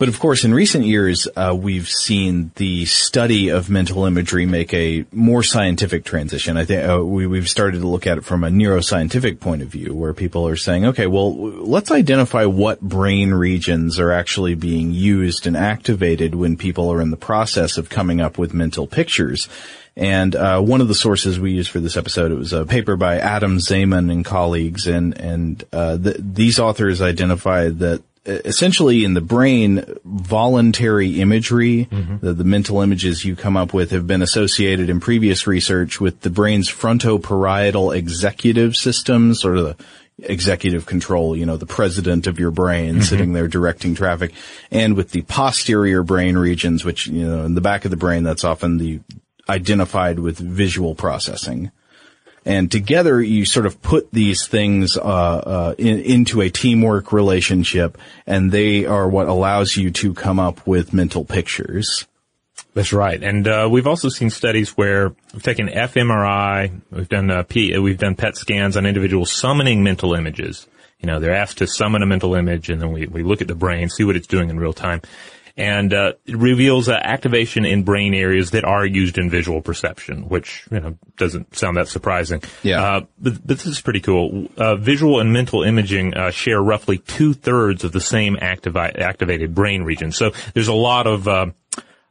But 0.00 0.08
of 0.08 0.18
course, 0.18 0.44
in 0.44 0.54
recent 0.54 0.86
years, 0.86 1.28
uh, 1.36 1.54
we've 1.54 1.86
seen 1.86 2.52
the 2.54 2.86
study 2.86 3.50
of 3.50 3.68
mental 3.68 4.06
imagery 4.06 4.46
make 4.46 4.72
a 4.72 5.04
more 5.12 5.42
scientific 5.42 6.04
transition. 6.04 6.56
I 6.56 6.64
think 6.64 6.88
uh, 6.88 7.04
we, 7.04 7.26
we've 7.26 7.50
started 7.50 7.82
to 7.82 7.86
look 7.86 8.06
at 8.06 8.16
it 8.16 8.24
from 8.24 8.42
a 8.42 8.48
neuroscientific 8.48 9.40
point 9.40 9.60
of 9.60 9.68
view, 9.68 9.92
where 9.92 10.14
people 10.14 10.48
are 10.48 10.56
saying, 10.56 10.86
okay, 10.86 11.06
well, 11.06 11.36
let's 11.36 11.90
identify 11.90 12.46
what 12.46 12.80
brain 12.80 13.34
regions 13.34 14.00
are 14.00 14.10
actually 14.10 14.54
being 14.54 14.90
used 14.90 15.46
and 15.46 15.54
activated 15.54 16.34
when 16.34 16.56
people 16.56 16.90
are 16.90 17.02
in 17.02 17.10
the 17.10 17.18
process 17.18 17.76
of 17.76 17.90
coming 17.90 18.22
up 18.22 18.38
with 18.38 18.54
mental 18.54 18.86
pictures. 18.86 19.50
And 19.98 20.34
uh, 20.34 20.62
one 20.62 20.80
of 20.80 20.88
the 20.88 20.94
sources 20.94 21.38
we 21.38 21.52
used 21.52 21.68
for 21.68 21.80
this 21.80 21.98
episode, 21.98 22.32
it 22.32 22.36
was 22.36 22.54
a 22.54 22.64
paper 22.64 22.96
by 22.96 23.18
Adam 23.18 23.58
Zeman 23.58 24.10
and 24.10 24.24
colleagues, 24.24 24.86
and 24.86 25.12
and 25.20 25.62
uh, 25.74 25.98
the, 25.98 26.16
these 26.18 26.58
authors 26.58 27.02
identified 27.02 27.80
that 27.80 28.02
essentially 28.24 29.04
in 29.04 29.14
the 29.14 29.20
brain, 29.20 29.84
voluntary 30.04 31.20
imagery, 31.20 31.86
mm-hmm. 31.86 32.24
the, 32.24 32.34
the, 32.34 32.44
mental 32.44 32.80
images 32.80 33.24
you 33.24 33.34
come 33.34 33.56
up 33.56 33.72
with 33.72 33.92
have 33.92 34.06
been 34.06 34.22
associated 34.22 34.90
in 34.90 35.00
previous 35.00 35.46
research 35.46 36.00
with 36.00 36.20
the 36.20 36.30
brain's 36.30 36.68
frontoparietal 36.68 37.96
executive 37.96 38.76
system, 38.76 39.34
sort 39.34 39.56
of 39.56 39.64
the 39.64 39.84
executive 40.22 40.84
control, 40.84 41.34
you 41.34 41.46
know, 41.46 41.56
the 41.56 41.66
president 41.66 42.26
of 42.26 42.38
your 42.38 42.50
brain 42.50 42.94
mm-hmm. 42.94 43.02
sitting 43.02 43.32
there 43.32 43.48
directing 43.48 43.94
traffic, 43.94 44.32
and 44.70 44.96
with 44.96 45.10
the 45.10 45.22
posterior 45.22 46.02
brain 46.02 46.36
regions, 46.36 46.84
which, 46.84 47.06
you 47.06 47.26
know, 47.26 47.44
in 47.44 47.54
the 47.54 47.60
back 47.60 47.84
of 47.84 47.90
the 47.90 47.96
brain, 47.96 48.22
that's 48.22 48.44
often 48.44 48.76
the 48.76 49.00
identified 49.48 50.18
with 50.18 50.38
visual 50.38 50.94
processing. 50.94 51.70
And 52.50 52.68
together 52.68 53.22
you 53.22 53.44
sort 53.44 53.64
of 53.64 53.80
put 53.80 54.10
these 54.10 54.48
things 54.48 54.96
uh, 54.96 55.00
uh, 55.02 55.74
in, 55.78 56.00
into 56.00 56.40
a 56.40 56.50
teamwork 56.50 57.12
relationship, 57.12 57.96
and 58.26 58.50
they 58.50 58.86
are 58.86 59.08
what 59.08 59.28
allows 59.28 59.76
you 59.76 59.92
to 59.92 60.14
come 60.14 60.40
up 60.40 60.66
with 60.66 60.92
mental 60.92 61.24
pictures. 61.24 62.08
That's 62.74 62.92
right, 62.92 63.22
and 63.22 63.46
uh, 63.46 63.68
we've 63.70 63.86
also 63.86 64.08
seen 64.08 64.30
studies 64.30 64.70
where 64.70 65.14
we've 65.32 65.44
taken 65.44 65.68
fMRI, 65.68 66.80
we've 66.90 67.08
done 67.08 67.30
uh, 67.30 67.44
P, 67.44 67.78
we've 67.78 67.98
done 67.98 68.16
PET 68.16 68.36
scans 68.36 68.76
on 68.76 68.84
individuals 68.84 69.30
summoning 69.30 69.84
mental 69.84 70.14
images. 70.14 70.66
You 70.98 71.06
know, 71.06 71.20
they're 71.20 71.36
asked 71.36 71.58
to 71.58 71.68
summon 71.68 72.02
a 72.02 72.06
mental 72.06 72.34
image, 72.34 72.68
and 72.68 72.82
then 72.82 72.90
we 72.90 73.06
we 73.06 73.22
look 73.22 73.40
at 73.42 73.46
the 73.46 73.54
brain, 73.54 73.90
see 73.90 74.02
what 74.02 74.16
it's 74.16 74.26
doing 74.26 74.50
in 74.50 74.58
real 74.58 74.72
time 74.72 75.02
and 75.60 75.92
uh, 75.92 76.12
it 76.24 76.36
reveals 76.36 76.88
uh, 76.88 76.92
activation 76.92 77.66
in 77.66 77.82
brain 77.82 78.14
areas 78.14 78.52
that 78.52 78.64
are 78.64 78.86
used 78.86 79.18
in 79.18 79.28
visual 79.28 79.60
perception, 79.60 80.28
which 80.28 80.66
you 80.70 80.80
know 80.80 80.96
doesn't 81.16 81.54
sound 81.54 81.76
that 81.76 81.86
surprising. 81.86 82.42
Yeah, 82.62 82.82
uh, 82.82 83.00
but, 83.20 83.46
but 83.46 83.58
this 83.58 83.66
is 83.66 83.80
pretty 83.80 84.00
cool. 84.00 84.48
Uh, 84.56 84.76
visual 84.76 85.20
and 85.20 85.32
mental 85.32 85.62
imaging 85.62 86.14
uh, 86.14 86.30
share 86.30 86.60
roughly 86.60 86.98
two 86.98 87.34
thirds 87.34 87.84
of 87.84 87.92
the 87.92 88.00
same 88.00 88.36
activi- 88.36 88.98
activated 88.98 89.54
brain 89.54 89.82
region. 89.82 90.12
So 90.12 90.32
there's 90.54 90.68
a 90.68 90.72
lot 90.72 91.06
of 91.06 91.28
uh, 91.28 91.46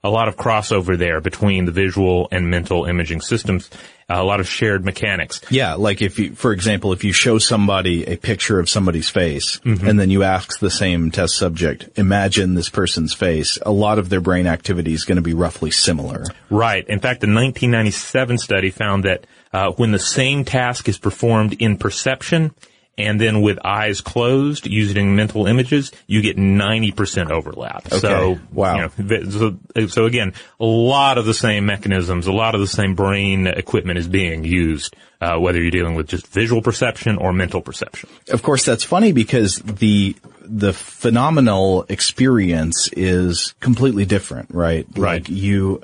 a 0.04 0.10
lot 0.10 0.28
of 0.28 0.38
crossover 0.38 0.98
there 0.98 1.22
between 1.22 1.66
the 1.66 1.72
visual 1.72 2.28
and 2.32 2.50
mental 2.50 2.86
imaging 2.86 3.22
systems 3.22 3.70
a 4.10 4.24
lot 4.24 4.40
of 4.40 4.48
shared 4.48 4.84
mechanics. 4.84 5.42
Yeah, 5.50 5.76
like 5.76 6.02
if 6.02 6.18
you, 6.18 6.34
for 6.34 6.52
example, 6.52 6.94
if 6.94 7.04
you 7.04 7.14
show 7.14 7.38
somebody 7.38 8.06
a 8.06 8.18
picture 8.18 8.60
of 8.60 8.70
somebody's 8.70 9.10
face 9.10 9.60
mm-hmm. 9.60 9.88
and 9.88 10.00
then 10.00 10.10
you 10.10 10.24
ask 10.24 10.60
the 10.60 10.72
same 10.72 11.12
test 11.12 11.38
subject, 11.38 11.90
imagine 11.98 12.56
this 12.56 12.70
person's 12.70 13.14
face, 13.14 13.60
a 13.64 13.72
lot 13.72 14.00
of 14.00 14.10
their 14.10 14.22
brain 14.22 14.48
activity 14.48 14.94
is 14.94 15.06
going 15.06 15.18
to 15.18 15.22
be 15.22 15.34
roughly 15.34 15.72
similar. 15.72 16.26
Right. 16.50 16.88
In 16.88 17.00
fact, 17.00 17.22
the 17.22 17.28
1997 17.28 18.40
study 18.40 18.72
found 18.72 19.04
that 19.04 19.28
uh, 19.54 19.72
when 19.74 19.92
the 19.92 20.00
same 20.00 20.44
task 20.44 20.90
is 20.90 20.98
performed 20.98 21.54
in 21.54 21.78
perception 21.78 22.54
and 23.00 23.20
then 23.20 23.42
with 23.42 23.58
eyes 23.66 24.02
closed 24.02 24.68
using 24.68 25.16
mental 25.16 25.48
images, 25.48 25.92
you 26.06 26.22
get 26.22 26.38
90% 26.38 27.32
overlap. 27.32 27.86
Okay. 27.86 28.00
So, 28.00 28.40
wow. 28.52 28.92
You 28.98 29.08
know, 29.08 29.30
so, 29.30 29.88
so 29.88 30.06
again, 30.06 30.34
a 30.60 30.66
lot 30.66 31.18
of 31.18 31.26
the 31.26 31.34
same 31.34 31.66
mechanisms, 31.66 32.28
a 32.28 32.34
lot 32.34 32.56
of 32.56 32.62
the 32.62 32.68
same 32.68 32.96
brain 32.96 33.48
equipment 33.48 34.00
is 34.00 34.08
being 34.08 34.44
used, 34.44 34.96
uh, 35.22 35.38
whether 35.38 35.62
you're 35.62 35.72
dealing 35.72 35.96
with 35.96 36.08
just 36.08 36.28
visual 36.28 36.62
perception 36.62 37.18
or 37.18 37.32
mental 37.32 37.62
perception. 37.62 38.10
Of 38.30 38.44
course, 38.44 38.66
that's 38.66 38.84
funny 38.84 39.14
because 39.14 39.58
the, 39.60 40.16
the 40.42 40.74
phenomenal 40.74 41.86
experience 41.88 42.90
is 42.94 43.54
completely 43.62 44.06
different, 44.06 44.50
right? 44.52 44.86
Right. 44.96 45.22
Like 45.22 45.30
you, 45.30 45.82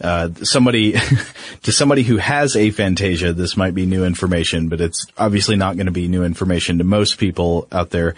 uh, 0.00 0.30
somebody 0.42 0.92
to 1.62 1.72
somebody 1.72 2.02
who 2.02 2.16
has 2.16 2.54
aphantasia, 2.54 3.34
this 3.34 3.56
might 3.56 3.74
be 3.74 3.86
new 3.86 4.04
information, 4.04 4.68
but 4.68 4.80
it's 4.80 5.06
obviously 5.18 5.56
not 5.56 5.76
going 5.76 5.86
to 5.86 5.92
be 5.92 6.08
new 6.08 6.24
information 6.24 6.78
to 6.78 6.84
most 6.84 7.18
people 7.18 7.68
out 7.70 7.90
there. 7.90 8.14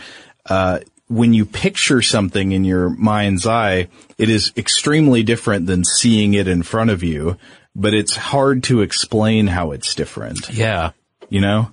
Uh, 0.47 0.81
when 1.09 1.35
you 1.35 1.45
picture 1.45 2.01
something 2.01 2.53
in 2.53 2.65
your 2.65 2.89
mind's 2.89 3.47
eye, 3.47 3.89
it 4.17 4.31
is 4.31 4.53
extremely 4.57 5.23
different 5.23 5.67
than 5.67 5.85
seeing 5.85 6.35
it 6.35 6.49
in 6.49 6.63
front 6.63 6.91
of 6.91 7.03
you, 7.03 7.37
but 7.75 7.93
it's 7.93 8.17
hard 8.17 8.63
to 8.65 8.81
explain 8.81 9.47
how 9.47 9.73
it's 9.73 9.95
different. 9.95 10.49
Yeah. 10.51 10.93
You 11.29 11.41
know? 11.41 11.71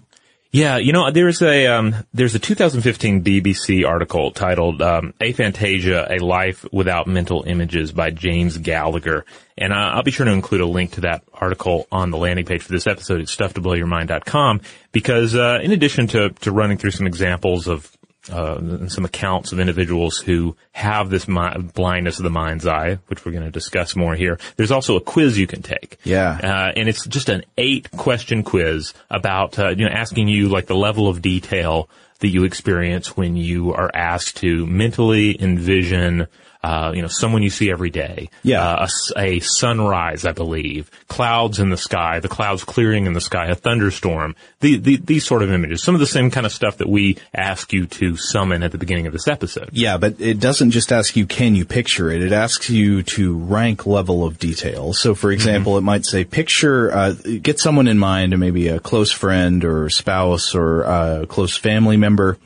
Yeah, 0.51 0.77
you 0.77 0.93
know, 0.93 1.12
there's 1.12 1.43
a 1.43 1.67
um, 1.67 1.95
there's 2.12 2.33
a 2.33 2.39
2015 2.39 3.23
BBC 3.23 3.88
article 3.88 4.31
titled 4.31 4.81
um, 4.81 5.13
"Aphantasia: 5.21 6.09
A 6.09 6.25
Life 6.25 6.65
Without 6.71 7.05
Mental 7.05 7.43
Images" 7.43 7.91
by 7.91 8.09
James 8.09 8.57
Gallagher, 8.57 9.25
and 9.59 9.71
uh, 9.71 9.75
I'll 9.75 10.01
be 10.01 10.09
sure 10.09 10.25
to 10.25 10.31
include 10.31 10.62
a 10.62 10.65
link 10.65 10.93
to 10.93 11.01
that 11.01 11.23
article 11.31 11.88
on 11.91 12.09
the 12.09 12.17
landing 12.17 12.45
page 12.45 12.63
for 12.63 12.71
this 12.71 12.88
episode 12.88 13.21
at 13.21 13.27
stufftoblowyourmind.com 13.27 14.62
because 14.91 15.35
uh, 15.35 15.59
in 15.62 15.71
addition 15.71 16.07
to 16.07 16.29
to 16.29 16.51
running 16.51 16.79
through 16.79 16.91
some 16.91 17.05
examples 17.05 17.67
of 17.67 17.95
uh, 18.32 18.88
some 18.88 19.05
accounts 19.05 19.51
of 19.51 19.60
individuals 19.60 20.17
who 20.17 20.55
have 20.71 21.10
this 21.10 21.27
mi- 21.27 21.58
blindness 21.73 22.19
of 22.19 22.23
the 22.23 22.29
mind's 22.29 22.67
eye, 22.67 22.99
which 23.08 23.25
we're 23.25 23.32
going 23.32 23.45
to 23.45 23.51
discuss 23.51 23.95
more 23.95 24.15
here. 24.15 24.39
There's 24.58 24.71
also 24.71 24.95
a 24.95 25.01
quiz 25.01 25.38
you 25.38 25.47
can 25.47 25.62
take. 25.62 25.97
Yeah. 26.03 26.39
Uh, 26.41 26.73
and 26.75 26.89
it's 26.89 27.05
just 27.05 27.29
an 27.29 27.43
eight 27.58 27.89
question 27.91 28.43
quiz 28.43 28.93
about, 29.10 29.58
uh, 29.58 29.69
you 29.69 29.86
know, 29.86 29.91
asking 29.91 30.27
you 30.27 30.49
like 30.49 30.67
the 30.67 30.75
level 30.75 31.08
of 31.08 31.21
detail 31.21 31.89
that 32.19 32.27
you 32.27 32.43
experience 32.43 33.15
when 33.15 33.36
you 33.38 33.73
are 33.73 33.89
asked 33.93 34.38
to 34.38 34.65
mentally 34.65 35.41
envision 35.41 36.27
uh, 36.62 36.91
you 36.93 37.02
know, 37.02 37.08
someone 37.08 37.41
you 37.41 37.50
see 37.50 37.72
every 37.72 37.89
day. 37.89 38.30
Yeah. 38.43 38.62
Uh, 38.62 38.88
a, 39.15 39.38
a, 39.38 39.39
sunrise, 39.39 40.26
I 40.26 40.34
believe. 40.34 40.91
Clouds 41.08 41.60
in 41.60 41.69
the 41.69 41.78
sky, 41.78 42.19
the 42.19 42.28
clouds 42.28 42.65
clearing 42.65 43.06
in 43.06 43.13
the 43.13 43.22
sky, 43.22 43.48
a 43.48 43.56
thunderstorm. 43.56 44.36
The, 44.60 44.78
the, 44.78 44.98
these 44.98 45.26
sort 45.26 45.41
of 45.41 45.52
images. 45.52 45.82
Some 45.82 45.95
of 45.95 46.02
the 46.02 46.08
same 46.08 46.32
kind 46.32 46.45
of 46.45 46.52
stuff 46.52 46.78
that 46.78 46.89
we 46.89 47.17
ask 47.34 47.72
you 47.72 47.86
to 47.86 48.17
summon 48.17 48.62
at 48.62 48.74
the 48.74 48.78
beginning 48.78 49.08
of 49.08 49.13
this 49.13 49.28
episode. 49.28 49.69
Yeah, 49.72 49.98
but 49.98 50.19
it 50.19 50.41
doesn't 50.41 50.72
just 50.72 50.91
ask 50.91 51.15
you, 51.15 51.26
can 51.26 51.56
you 51.56 51.63
picture 51.63 52.12
it? 52.12 52.22
It 52.22 52.34
asks 52.34 52.69
you 52.69 53.04
to 53.04 53.38
rank 53.38 53.86
level 53.86 54.26
of 54.26 54.38
detail. 54.38 54.91
So 54.91 55.15
for 55.15 55.32
example, 55.32 55.74
mm-hmm. 55.74 55.80
it 55.80 55.86
might 55.86 56.06
say 56.06 56.26
picture, 56.26 56.93
uh, 56.93 57.13
get 57.41 57.60
someone 57.60 57.88
in 57.88 57.98
mind, 57.98 58.38
maybe 58.38 58.67
a 58.67 58.82
close 58.82 59.12
friend 59.12 59.63
or 59.63 59.89
spouse 59.89 60.54
or 60.56 60.82
a 60.82 61.26
close 61.26 61.56
family 61.56 61.95
member 61.95 62.38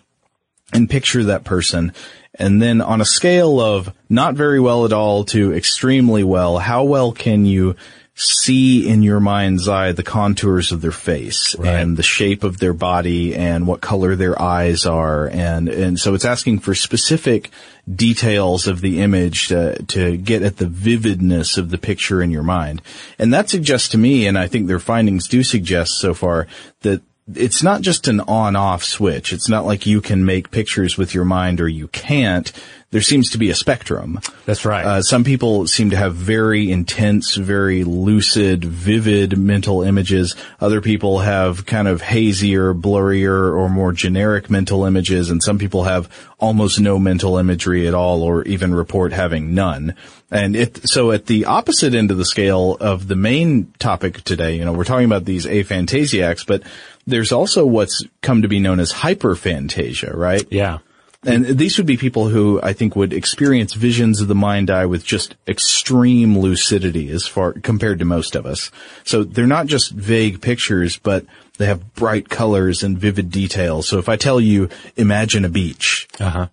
and 0.71 0.89
picture 0.89 1.23
that 1.25 1.43
person 1.43 1.93
and 2.39 2.61
then 2.61 2.81
on 2.81 3.01
a 3.01 3.05
scale 3.05 3.59
of 3.59 3.93
not 4.09 4.35
very 4.35 4.59
well 4.59 4.85
at 4.85 4.93
all 4.93 5.23
to 5.25 5.53
extremely 5.53 6.23
well, 6.23 6.57
how 6.57 6.83
well 6.83 7.11
can 7.11 7.45
you 7.45 7.75
see 8.15 8.87
in 8.87 9.01
your 9.01 9.19
mind's 9.19 9.67
eye 9.67 9.91
the 9.91 10.03
contours 10.03 10.71
of 10.71 10.81
their 10.81 10.91
face 10.91 11.55
Right. 11.57 11.79
and 11.79 11.97
the 11.97 12.03
shape 12.03 12.43
of 12.43 12.59
their 12.59 12.73
body 12.73 13.33
and 13.35 13.65
what 13.65 13.81
color 13.81 14.15
their 14.15 14.39
eyes 14.39 14.85
are. 14.85 15.27
And, 15.27 15.67
and 15.67 15.99
so 15.99 16.13
it's 16.13 16.23
asking 16.25 16.59
for 16.59 16.75
specific 16.75 17.49
details 17.91 18.67
of 18.67 18.81
the 18.81 19.01
image 19.01 19.47
to, 19.47 19.81
to 19.83 20.15
get 20.17 20.43
at 20.43 20.57
the 20.57 20.67
vividness 20.67 21.57
of 21.57 21.71
the 21.71 21.79
picture 21.79 22.21
in 22.21 22.29
your 22.29 22.43
mind. 22.43 22.83
And 23.17 23.33
that 23.33 23.49
suggests 23.49 23.89
to 23.89 23.97
me, 23.97 24.27
and 24.27 24.37
I 24.37 24.47
think 24.47 24.67
their 24.67 24.79
findings 24.79 25.27
do 25.27 25.41
suggest 25.43 25.93
so 25.97 26.13
far, 26.13 26.45
that 26.81 27.01
it's 27.33 27.63
not 27.63 27.81
just 27.81 28.07
an 28.07 28.19
on-off 28.21 28.83
switch. 28.83 29.31
It's 29.31 29.49
not 29.49 29.65
like 29.65 29.85
you 29.85 30.01
can 30.01 30.25
make 30.25 30.51
pictures 30.51 30.97
with 30.97 31.13
your 31.13 31.25
mind 31.25 31.61
or 31.61 31.67
you 31.67 31.87
can't. 31.87 32.51
There 32.91 33.01
seems 33.01 33.31
to 33.31 33.39
be 33.39 33.49
a 33.49 33.55
spectrum. 33.55 34.19
That's 34.45 34.65
right. 34.65 34.85
Uh, 34.85 35.01
some 35.01 35.23
people 35.23 35.65
seem 35.65 35.89
to 35.89 35.97
have 35.97 36.13
very 36.13 36.69
intense, 36.69 37.33
very 37.33 37.83
lucid, 37.83 38.63
vivid 38.63 39.35
mental 39.35 39.81
images. 39.81 40.35
Other 40.59 40.79
people 40.79 41.19
have 41.19 41.65
kind 41.65 41.87
of 41.87 42.03
hazier, 42.03 42.71
blurrier, 42.75 43.55
or 43.57 43.67
more 43.67 43.93
generic 43.93 44.49
mental 44.51 44.85
images, 44.85 45.31
and 45.31 45.41
some 45.41 45.57
people 45.57 45.85
have 45.85 46.07
almost 46.37 46.79
no 46.79 46.99
mental 46.99 47.37
imagery 47.37 47.87
at 47.87 47.95
all, 47.95 48.21
or 48.21 48.43
even 48.43 48.75
report 48.75 49.11
having 49.11 49.55
none. 49.55 49.95
And 50.29 50.55
it, 50.55 50.87
so 50.87 51.11
at 51.11 51.25
the 51.25 51.45
opposite 51.45 51.95
end 51.95 52.11
of 52.11 52.17
the 52.17 52.25
scale 52.25 52.77
of 52.79 53.07
the 53.07 53.15
main 53.15 53.71
topic 53.79 54.23
today, 54.23 54.57
you 54.57 54.65
know, 54.65 54.73
we're 54.73 54.83
talking 54.83 55.05
about 55.05 55.25
these 55.25 55.47
aphantasiacs, 55.47 56.43
but 56.43 56.61
there's 57.05 57.31
also 57.31 57.65
what's 57.65 58.03
come 58.21 58.41
to 58.41 58.47
be 58.47 58.59
known 58.59 58.79
as 58.79 58.91
hyperphantasia, 58.93 60.15
right? 60.15 60.45
yeah. 60.49 60.79
And 61.25 61.45
these 61.45 61.77
would 61.77 61.87
be 61.87 61.95
people 61.95 62.27
who 62.27 62.59
I 62.61 62.73
think 62.73 62.97
would 62.97 63.13
experience 63.13 63.75
visions 63.75 64.19
of 64.19 64.27
the 64.27 64.35
mind 64.35 64.69
eye 64.69 64.85
with 64.87 65.05
just 65.05 65.35
extreme 65.47 66.37
lucidity 66.37 67.09
as 67.11 67.25
far 67.25 67.53
compared 67.53 67.99
to 67.99 68.05
most 68.05 68.35
of 68.35 68.45
us. 68.45 68.71
So 69.05 69.23
they're 69.23 69.47
not 69.47 69.67
just 69.67 69.91
vague 69.91 70.41
pictures, 70.41 70.97
but 70.97 71.25
they 71.57 71.65
have 71.67 71.93
bright 71.93 72.27
colors 72.27 72.83
and 72.83 72.97
vivid 72.97 73.31
details. 73.31 73.87
So 73.87 73.99
if 73.99 74.09
I 74.09 74.17
tell 74.17 74.41
you, 74.41 74.67
imagine 74.97 75.45
a 75.45 75.49
beach, 75.49 76.09
Uh 76.19 76.29
huh. 76.29 76.47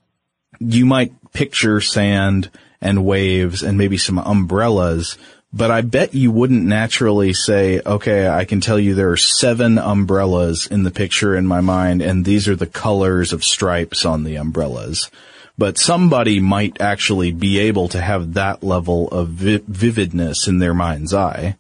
you 0.61 0.87
might 0.87 1.33
picture 1.33 1.81
sand 1.81 2.49
and 2.81 3.05
waves 3.05 3.65
and 3.65 3.77
maybe 3.77 3.99
some 3.99 4.19
umbrellas, 4.21 5.19
but 5.53 5.71
I 5.71 5.81
bet 5.81 6.15
you 6.15 6.31
wouldn't 6.31 6.65
naturally 6.65 7.33
say, 7.33 7.81
okay, 7.85 8.29
I 8.29 8.45
can 8.45 8.61
tell 8.61 8.79
you 8.79 8.95
there 8.95 9.11
are 9.11 9.17
seven 9.17 9.79
umbrellas 9.79 10.67
in 10.67 10.85
the 10.85 10.91
picture 10.91 11.35
in 11.35 11.47
my 11.47 11.61
mind 11.61 12.03
and 12.03 12.25
these 12.25 12.49
are 12.49 12.57
the 12.57 12.67
colors 12.67 13.33
of 13.33 13.43
stripes 13.43 14.05
on 14.05 14.23
the 14.23 14.37
umbrellas. 14.37 15.11
But 15.59 15.77
somebody 15.77 16.41
might 16.41 16.81
actually 16.81 17.33
be 17.33 17.59
able 17.59 17.89
to 17.89 18.01
have 18.01 18.35
that 18.35 18.63
level 18.63 19.09
of 19.09 19.29
vi- 19.29 19.63
vividness 19.67 20.47
in 20.47 20.59
their 20.59 20.73
mind's 20.73 21.13
eye. 21.13 21.57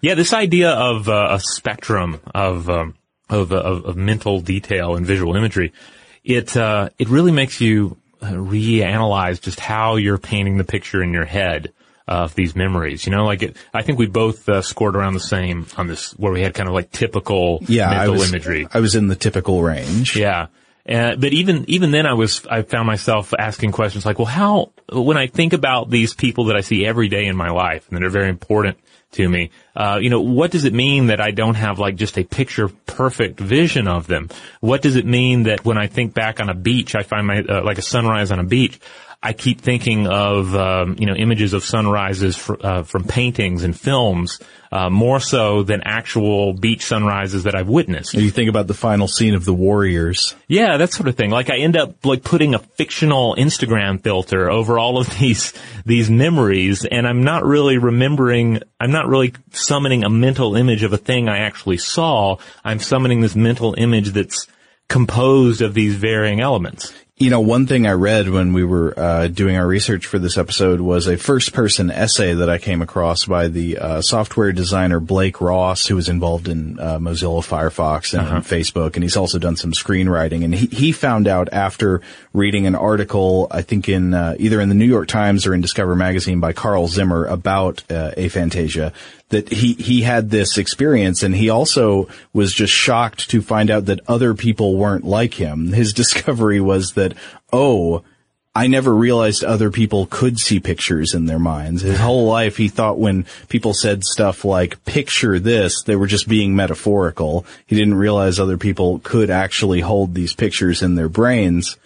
Yeah, 0.00 0.14
this 0.14 0.32
idea 0.32 0.70
of 0.70 1.08
uh, 1.08 1.28
a 1.30 1.40
spectrum 1.40 2.20
of, 2.34 2.68
um, 2.68 2.94
of 3.30 3.52
of 3.52 3.84
of 3.86 3.96
mental 3.96 4.40
detail 4.40 4.96
and 4.96 5.06
visual 5.06 5.36
imagery, 5.36 5.72
it 6.24 6.56
uh, 6.56 6.90
it 6.98 7.08
really 7.08 7.32
makes 7.32 7.60
you 7.60 7.96
uh, 8.20 8.26
reanalyze 8.32 9.40
just 9.40 9.60
how 9.60 9.96
you're 9.96 10.18
painting 10.18 10.58
the 10.58 10.64
picture 10.64 11.02
in 11.02 11.12
your 11.12 11.24
head 11.24 11.72
of 12.06 12.34
these 12.34 12.54
memories. 12.54 13.06
You 13.06 13.12
know, 13.12 13.24
like 13.24 13.42
it, 13.42 13.56
I 13.72 13.82
think 13.82 13.98
we 13.98 14.06
both 14.06 14.48
uh, 14.48 14.62
scored 14.62 14.96
around 14.96 15.14
the 15.14 15.20
same 15.20 15.66
on 15.76 15.86
this, 15.86 16.12
where 16.12 16.32
we 16.32 16.42
had 16.42 16.54
kind 16.54 16.68
of 16.68 16.74
like 16.74 16.90
typical 16.90 17.60
Yeah, 17.66 17.88
I 17.88 17.96
mental 17.98 18.14
was, 18.14 18.28
imagery. 18.28 18.68
I 18.72 18.80
was 18.80 18.94
in 18.94 19.08
the 19.08 19.16
typical 19.16 19.62
range. 19.62 20.16
Yeah. 20.16 20.48
Uh, 20.86 21.16
but 21.16 21.32
even, 21.32 21.64
even 21.68 21.92
then 21.92 22.04
I 22.04 22.12
was, 22.12 22.46
I 22.46 22.60
found 22.60 22.86
myself 22.86 23.32
asking 23.38 23.72
questions 23.72 24.04
like, 24.04 24.18
well, 24.18 24.26
how, 24.26 24.72
when 24.92 25.16
I 25.16 25.28
think 25.28 25.54
about 25.54 25.88
these 25.88 26.12
people 26.12 26.44
that 26.46 26.56
I 26.56 26.60
see 26.60 26.84
every 26.84 27.08
day 27.08 27.24
in 27.24 27.36
my 27.36 27.48
life 27.48 27.88
and 27.88 27.96
that 27.96 28.04
are 28.04 28.10
very 28.10 28.28
important 28.28 28.76
to 29.12 29.26
me, 29.26 29.50
uh, 29.74 29.98
you 30.02 30.10
know, 30.10 30.20
what 30.20 30.50
does 30.50 30.66
it 30.66 30.74
mean 30.74 31.06
that 31.06 31.22
I 31.22 31.30
don't 31.30 31.54
have 31.54 31.78
like 31.78 31.96
just 31.96 32.18
a 32.18 32.24
picture 32.24 32.68
perfect 32.68 33.40
vision 33.40 33.88
of 33.88 34.06
them? 34.06 34.28
What 34.60 34.82
does 34.82 34.96
it 34.96 35.06
mean 35.06 35.44
that 35.44 35.64
when 35.64 35.78
I 35.78 35.86
think 35.86 36.12
back 36.12 36.38
on 36.38 36.50
a 36.50 36.54
beach, 36.54 36.94
I 36.94 37.02
find 37.02 37.26
my, 37.26 37.38
uh, 37.38 37.64
like 37.64 37.78
a 37.78 37.82
sunrise 37.82 38.30
on 38.30 38.38
a 38.38 38.44
beach, 38.44 38.78
I 39.24 39.32
keep 39.32 39.62
thinking 39.62 40.06
of 40.06 40.54
um, 40.54 40.96
you 40.98 41.06
know 41.06 41.14
images 41.14 41.54
of 41.54 41.64
sunrises 41.64 42.36
fr- 42.36 42.60
uh, 42.60 42.82
from 42.82 43.04
paintings 43.04 43.64
and 43.64 43.78
films 43.78 44.38
uh, 44.70 44.90
more 44.90 45.18
so 45.18 45.62
than 45.62 45.80
actual 45.82 46.52
beach 46.52 46.84
sunrises 46.84 47.44
that 47.44 47.54
I've 47.54 47.70
witnessed. 47.70 48.12
You 48.12 48.30
think 48.30 48.50
about 48.50 48.66
the 48.66 48.74
final 48.74 49.08
scene 49.08 49.34
of 49.34 49.46
The 49.46 49.54
Warriors. 49.54 50.36
Yeah, 50.46 50.76
that 50.76 50.92
sort 50.92 51.08
of 51.08 51.16
thing. 51.16 51.30
Like 51.30 51.48
I 51.48 51.56
end 51.56 51.74
up 51.74 52.04
like 52.04 52.22
putting 52.22 52.54
a 52.54 52.58
fictional 52.58 53.34
Instagram 53.36 54.02
filter 54.02 54.50
over 54.50 54.78
all 54.78 54.98
of 54.98 55.08
these 55.18 55.54
these 55.86 56.10
memories, 56.10 56.84
and 56.84 57.08
I'm 57.08 57.24
not 57.24 57.44
really 57.44 57.78
remembering. 57.78 58.60
I'm 58.78 58.92
not 58.92 59.08
really 59.08 59.32
summoning 59.52 60.04
a 60.04 60.10
mental 60.10 60.54
image 60.54 60.82
of 60.82 60.92
a 60.92 60.98
thing 60.98 61.30
I 61.30 61.38
actually 61.38 61.78
saw. 61.78 62.36
I'm 62.62 62.78
summoning 62.78 63.22
this 63.22 63.34
mental 63.34 63.74
image 63.78 64.10
that's 64.10 64.46
composed 64.88 65.62
of 65.62 65.72
these 65.72 65.96
varying 65.96 66.40
elements. 66.40 66.92
You 67.16 67.30
know, 67.30 67.38
one 67.38 67.68
thing 67.68 67.86
I 67.86 67.92
read 67.92 68.28
when 68.28 68.52
we 68.52 68.64
were 68.64 68.92
uh, 68.98 69.28
doing 69.28 69.54
our 69.56 69.64
research 69.64 70.06
for 70.06 70.18
this 70.18 70.36
episode 70.36 70.80
was 70.80 71.06
a 71.06 71.16
first-person 71.16 71.92
essay 71.92 72.34
that 72.34 72.50
I 72.50 72.58
came 72.58 72.82
across 72.82 73.24
by 73.24 73.46
the 73.46 73.78
uh, 73.78 74.00
software 74.02 74.50
designer 74.50 74.98
Blake 74.98 75.40
Ross, 75.40 75.86
who 75.86 75.94
was 75.94 76.08
involved 76.08 76.48
in 76.48 76.76
uh, 76.80 76.98
Mozilla 76.98 77.46
Firefox 77.46 78.18
and 78.18 78.44
Facebook, 78.44 78.94
and 78.94 79.04
he's 79.04 79.16
also 79.16 79.38
done 79.38 79.54
some 79.54 79.70
screenwriting. 79.70 80.42
And 80.42 80.52
he, 80.52 80.66
he 80.66 80.90
found 80.90 81.28
out 81.28 81.48
after 81.52 82.00
reading 82.32 82.66
an 82.66 82.74
article, 82.74 83.46
I 83.48 83.62
think 83.62 83.88
in 83.88 84.12
uh, 84.12 84.34
either 84.40 84.60
in 84.60 84.68
the 84.68 84.74
New 84.74 84.84
York 84.84 85.06
Times 85.06 85.46
or 85.46 85.54
in 85.54 85.60
Discover 85.60 85.94
Magazine 85.94 86.40
by 86.40 86.52
Carl 86.52 86.88
Zimmer 86.88 87.26
about 87.26 87.84
uh, 87.92 88.10
aphantasia, 88.16 88.92
that 89.30 89.48
he, 89.50 89.74
he 89.74 90.02
had 90.02 90.30
this 90.30 90.58
experience 90.58 91.22
and 91.22 91.34
he 91.34 91.50
also 91.50 92.08
was 92.32 92.52
just 92.52 92.72
shocked 92.72 93.30
to 93.30 93.42
find 93.42 93.70
out 93.70 93.86
that 93.86 94.00
other 94.06 94.34
people 94.34 94.76
weren't 94.76 95.04
like 95.04 95.34
him. 95.34 95.72
His 95.72 95.92
discovery 95.92 96.60
was 96.60 96.92
that, 96.92 97.14
oh, 97.52 98.04
I 98.56 98.68
never 98.68 98.94
realized 98.94 99.42
other 99.42 99.70
people 99.72 100.06
could 100.06 100.38
see 100.38 100.60
pictures 100.60 101.12
in 101.12 101.26
their 101.26 101.40
minds. 101.40 101.82
His 101.82 101.98
whole 101.98 102.26
life 102.26 102.56
he 102.56 102.68
thought 102.68 103.00
when 103.00 103.26
people 103.48 103.74
said 103.74 104.04
stuff 104.04 104.44
like 104.44 104.84
picture 104.84 105.40
this, 105.40 105.82
they 105.82 105.96
were 105.96 106.06
just 106.06 106.28
being 106.28 106.54
metaphorical. 106.54 107.44
He 107.66 107.74
didn't 107.74 107.96
realize 107.96 108.38
other 108.38 108.56
people 108.56 109.00
could 109.00 109.28
actually 109.28 109.80
hold 109.80 110.14
these 110.14 110.34
pictures 110.34 110.82
in 110.82 110.94
their 110.94 111.08
brains. 111.08 111.76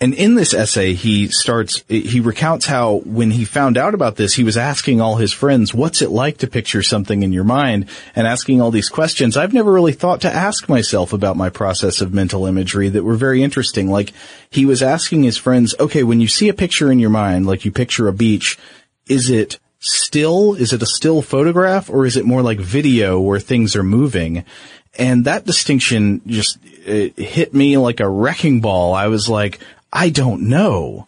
And 0.00 0.12
in 0.12 0.34
this 0.34 0.52
essay, 0.52 0.94
he 0.94 1.28
starts, 1.28 1.84
he 1.88 2.18
recounts 2.18 2.66
how 2.66 3.02
when 3.04 3.30
he 3.30 3.44
found 3.44 3.78
out 3.78 3.94
about 3.94 4.16
this, 4.16 4.34
he 4.34 4.42
was 4.42 4.56
asking 4.56 5.00
all 5.00 5.16
his 5.16 5.32
friends, 5.32 5.72
what's 5.72 6.02
it 6.02 6.10
like 6.10 6.38
to 6.38 6.48
picture 6.48 6.82
something 6.82 7.22
in 7.22 7.32
your 7.32 7.44
mind? 7.44 7.88
And 8.16 8.26
asking 8.26 8.60
all 8.60 8.72
these 8.72 8.88
questions 8.88 9.36
I've 9.36 9.54
never 9.54 9.72
really 9.72 9.92
thought 9.92 10.22
to 10.22 10.32
ask 10.32 10.68
myself 10.68 11.12
about 11.12 11.36
my 11.36 11.48
process 11.48 12.00
of 12.00 12.12
mental 12.12 12.44
imagery 12.46 12.88
that 12.88 13.04
were 13.04 13.14
very 13.14 13.42
interesting. 13.42 13.88
Like, 13.88 14.12
he 14.50 14.66
was 14.66 14.82
asking 14.82 15.22
his 15.22 15.36
friends, 15.36 15.76
okay, 15.78 16.02
when 16.02 16.20
you 16.20 16.28
see 16.28 16.48
a 16.48 16.54
picture 16.54 16.90
in 16.90 16.98
your 16.98 17.10
mind, 17.10 17.46
like 17.46 17.64
you 17.64 17.70
picture 17.70 18.08
a 18.08 18.12
beach, 18.12 18.58
is 19.06 19.30
it 19.30 19.60
still? 19.78 20.54
Is 20.54 20.72
it 20.72 20.82
a 20.82 20.86
still 20.86 21.22
photograph 21.22 21.88
or 21.88 22.04
is 22.04 22.16
it 22.16 22.24
more 22.24 22.42
like 22.42 22.58
video 22.58 23.20
where 23.20 23.38
things 23.38 23.76
are 23.76 23.84
moving? 23.84 24.44
And 24.98 25.24
that 25.26 25.46
distinction 25.46 26.20
just 26.26 26.58
it 26.84 27.16
hit 27.18 27.54
me 27.54 27.76
like 27.78 28.00
a 28.00 28.08
wrecking 28.08 28.60
ball. 28.60 28.92
I 28.92 29.06
was 29.06 29.28
like, 29.28 29.60
I 29.94 30.10
don't 30.10 30.48
know. 30.48 31.06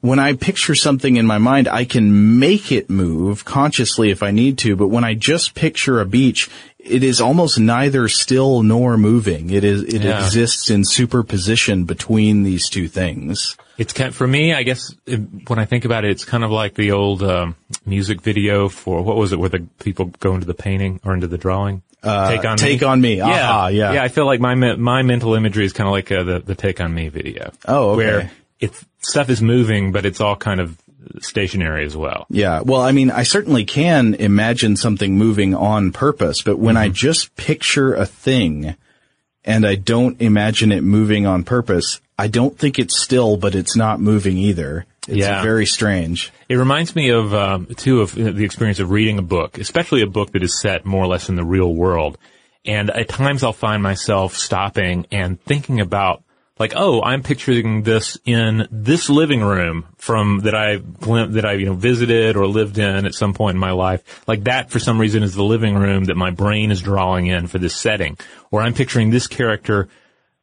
When 0.00 0.20
I 0.20 0.34
picture 0.34 0.76
something 0.76 1.16
in 1.16 1.26
my 1.26 1.38
mind, 1.38 1.66
I 1.66 1.84
can 1.84 2.38
make 2.38 2.70
it 2.70 2.88
move 2.88 3.44
consciously 3.44 4.10
if 4.10 4.22
I 4.22 4.30
need 4.30 4.56
to, 4.58 4.76
but 4.76 4.86
when 4.86 5.02
I 5.02 5.14
just 5.14 5.56
picture 5.56 6.00
a 6.00 6.06
beach, 6.06 6.48
it 6.90 7.02
is 7.04 7.20
almost 7.20 7.58
neither 7.58 8.08
still 8.08 8.62
nor 8.62 8.96
moving. 8.96 9.50
It 9.50 9.64
is, 9.64 9.82
it 9.82 10.02
Yeah. 10.02 10.24
exists 10.24 10.70
in 10.70 10.84
superposition 10.84 11.84
between 11.84 12.42
these 12.42 12.68
two 12.68 12.88
things. 12.88 13.56
It's 13.76 13.92
kind 13.92 14.14
for 14.14 14.26
me, 14.26 14.52
I 14.54 14.62
guess. 14.64 14.94
It, 15.06 15.20
when 15.48 15.58
I 15.58 15.64
think 15.64 15.84
about 15.84 16.04
it, 16.04 16.10
it's 16.10 16.24
kind 16.24 16.42
of 16.44 16.50
like 16.50 16.74
the 16.74 16.92
old 16.92 17.22
um, 17.22 17.54
music 17.86 18.20
video 18.22 18.68
for 18.68 19.02
what 19.02 19.16
was 19.16 19.32
it, 19.32 19.38
where 19.38 19.48
the 19.48 19.66
people 19.78 20.06
go 20.18 20.34
into 20.34 20.46
the 20.46 20.54
painting 20.54 21.00
or 21.04 21.14
into 21.14 21.28
the 21.28 21.38
drawing. 21.38 21.82
take 22.02 22.10
on 22.44 22.52
Uh, 22.52 22.56
Take 22.56 22.80
me. 22.80 22.86
on 22.86 23.00
me. 23.00 23.16
Yeah, 23.18 23.24
Aha, 23.26 23.66
yeah. 23.68 23.92
yeah. 23.92 24.02
I 24.02 24.08
feel 24.08 24.26
like 24.26 24.40
my 24.40 24.54
my 24.76 25.02
mental 25.02 25.34
imagery 25.34 25.64
is 25.64 25.72
kind 25.72 25.86
of 25.86 25.92
like 25.92 26.10
uh, 26.10 26.22
the 26.24 26.38
the 26.40 26.54
take 26.56 26.80
on 26.80 26.92
me 26.94 27.08
video. 27.08 27.52
Oh, 27.66 27.90
okay. 27.90 27.96
Where 27.96 28.30
it's 28.60 28.84
stuff 29.00 29.30
is 29.30 29.40
moving, 29.40 29.92
but 29.92 30.04
it's 30.06 30.20
all 30.20 30.34
kind 30.36 30.60
of 30.60 30.76
stationary 31.20 31.84
as 31.84 31.96
well. 31.96 32.26
Yeah. 32.30 32.60
Well, 32.60 32.80
I 32.80 32.92
mean, 32.92 33.10
I 33.10 33.22
certainly 33.22 33.64
can 33.64 34.14
imagine 34.14 34.76
something 34.76 35.16
moving 35.16 35.54
on 35.54 35.92
purpose, 35.92 36.42
but 36.42 36.58
when 36.58 36.74
Mm-hmm. 36.74 36.84
I 36.84 36.88
just 36.90 37.34
picture 37.36 37.94
a 37.94 38.06
thing 38.06 38.76
and 39.44 39.66
I 39.66 39.76
don't 39.76 40.20
imagine 40.20 40.72
it 40.72 40.82
moving 40.82 41.26
on 41.26 41.44
purpose, 41.44 42.00
I 42.18 42.28
don't 42.28 42.58
think 42.58 42.78
it's 42.78 43.00
still, 43.00 43.36
but 43.36 43.54
it's 43.54 43.76
not 43.76 44.00
moving 44.00 44.36
either. 44.36 44.84
It's 45.06 45.16
Yeah. 45.18 45.42
very 45.42 45.64
strange. 45.64 46.30
It 46.48 46.56
reminds 46.56 46.94
me 46.94 47.10
of 47.10 47.32
um, 47.32 47.66
too 47.76 48.00
of 48.02 48.14
the 48.14 48.44
experience 48.44 48.78
of 48.80 48.90
reading 48.90 49.18
a 49.18 49.22
book, 49.22 49.56
especially 49.58 50.02
a 50.02 50.06
book 50.06 50.32
that 50.32 50.42
is 50.42 50.60
set 50.60 50.84
more 50.84 51.04
or 51.04 51.06
less 51.06 51.28
in 51.28 51.36
the 51.36 51.44
real 51.44 51.72
world. 51.74 52.18
And 52.66 52.90
at 52.90 53.08
times 53.08 53.42
I'll 53.42 53.52
find 53.54 53.82
myself 53.82 54.36
stopping 54.36 55.06
and 55.10 55.40
thinking 55.42 55.80
about 55.80 56.22
like, 56.58 56.72
oh, 56.74 57.02
I'm 57.02 57.22
picturing 57.22 57.82
this 57.82 58.18
in 58.24 58.66
this 58.70 59.08
living 59.08 59.42
room 59.42 59.86
from 59.96 60.40
that 60.40 60.54
I 60.54 60.76
that 60.76 61.44
I 61.44 61.52
you 61.52 61.66
know 61.66 61.74
visited 61.74 62.36
or 62.36 62.46
lived 62.46 62.78
in 62.78 63.06
at 63.06 63.14
some 63.14 63.34
point 63.34 63.54
in 63.54 63.60
my 63.60 63.72
life. 63.72 64.26
Like 64.26 64.44
that, 64.44 64.70
for 64.70 64.78
some 64.78 65.00
reason, 65.00 65.22
is 65.22 65.34
the 65.34 65.44
living 65.44 65.76
room 65.76 66.04
that 66.04 66.16
my 66.16 66.30
brain 66.30 66.70
is 66.70 66.80
drawing 66.80 67.26
in 67.26 67.46
for 67.46 67.58
this 67.58 67.76
setting. 67.76 68.18
Or 68.50 68.60
I'm 68.60 68.74
picturing 68.74 69.10
this 69.10 69.26
character. 69.26 69.88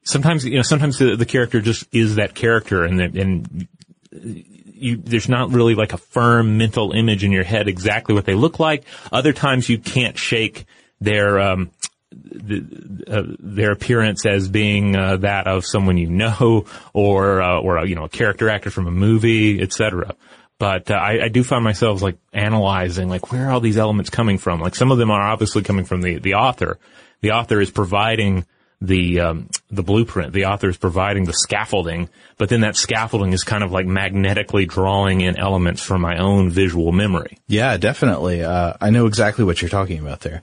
Sometimes 0.03 0.45
you 0.45 0.55
know, 0.55 0.61
sometimes 0.61 0.99
the, 0.99 1.15
the 1.15 1.25
character 1.25 1.61
just 1.61 1.85
is 1.93 2.15
that 2.15 2.35
character, 2.35 2.83
and 2.85 2.99
the, 2.99 3.21
and 3.21 3.67
you, 4.11 4.97
there's 4.97 5.29
not 5.29 5.51
really 5.51 5.75
like 5.75 5.93
a 5.93 5.97
firm 5.97 6.57
mental 6.57 6.91
image 6.91 7.23
in 7.23 7.31
your 7.31 7.43
head 7.43 7.67
exactly 7.67 8.13
what 8.13 8.25
they 8.25 8.35
look 8.35 8.59
like. 8.59 8.83
Other 9.11 9.33
times 9.33 9.67
you 9.67 9.79
can't 9.79 10.17
shake 10.17 10.65
their 11.01 11.39
um, 11.39 11.71
the, 12.15 13.03
uh, 13.07 13.23
their 13.39 13.71
appearance 13.71 14.25
as 14.25 14.47
being 14.47 14.95
uh, 14.95 15.17
that 15.17 15.47
of 15.47 15.65
someone 15.65 15.97
you 15.97 16.09
know, 16.09 16.65
or 16.93 17.41
uh, 17.41 17.59
or 17.59 17.85
you 17.85 17.95
know 17.95 18.05
a 18.05 18.09
character 18.09 18.49
actor 18.49 18.69
from 18.69 18.87
a 18.87 18.91
movie, 18.91 19.61
etc. 19.61 20.15
But 20.57 20.89
uh, 20.89 20.95
I, 20.95 21.25
I 21.25 21.27
do 21.27 21.43
find 21.43 21.63
myself 21.63 22.01
like 22.01 22.17
analyzing 22.31 23.09
like 23.09 23.31
where 23.31 23.47
are 23.47 23.51
all 23.51 23.59
these 23.59 23.77
elements 23.77 24.09
coming 24.09 24.37
from? 24.37 24.61
Like 24.61 24.75
some 24.75 24.91
of 24.91 24.97
them 24.97 25.11
are 25.11 25.21
obviously 25.21 25.63
coming 25.63 25.85
from 25.85 26.01
the 26.01 26.19
the 26.19 26.35
author. 26.35 26.79
The 27.21 27.31
author 27.31 27.59
is 27.59 27.71
providing 27.71 28.45
the 28.81 29.19
um, 29.19 29.49
the 29.69 29.83
blueprint. 29.83 30.33
The 30.33 30.45
author 30.45 30.69
is 30.69 30.77
providing 30.77 31.25
the 31.25 31.33
scaffolding, 31.33 32.09
but 32.37 32.49
then 32.49 32.61
that 32.61 32.75
scaffolding 32.75 33.33
is 33.33 33.43
kind 33.43 33.63
of 33.63 33.71
like 33.71 33.85
magnetically 33.85 34.65
drawing 34.65 35.21
in 35.21 35.37
elements 35.37 35.81
from 35.81 36.01
my 36.01 36.17
own 36.17 36.49
visual 36.49 36.91
memory. 36.91 37.37
Yeah, 37.47 37.77
definitely. 37.77 38.43
Uh, 38.43 38.73
I 38.79 38.89
know 38.89 39.07
exactly 39.07 39.43
what 39.43 39.61
you're 39.61 39.69
talking 39.69 39.99
about 39.99 40.21
there. 40.21 40.41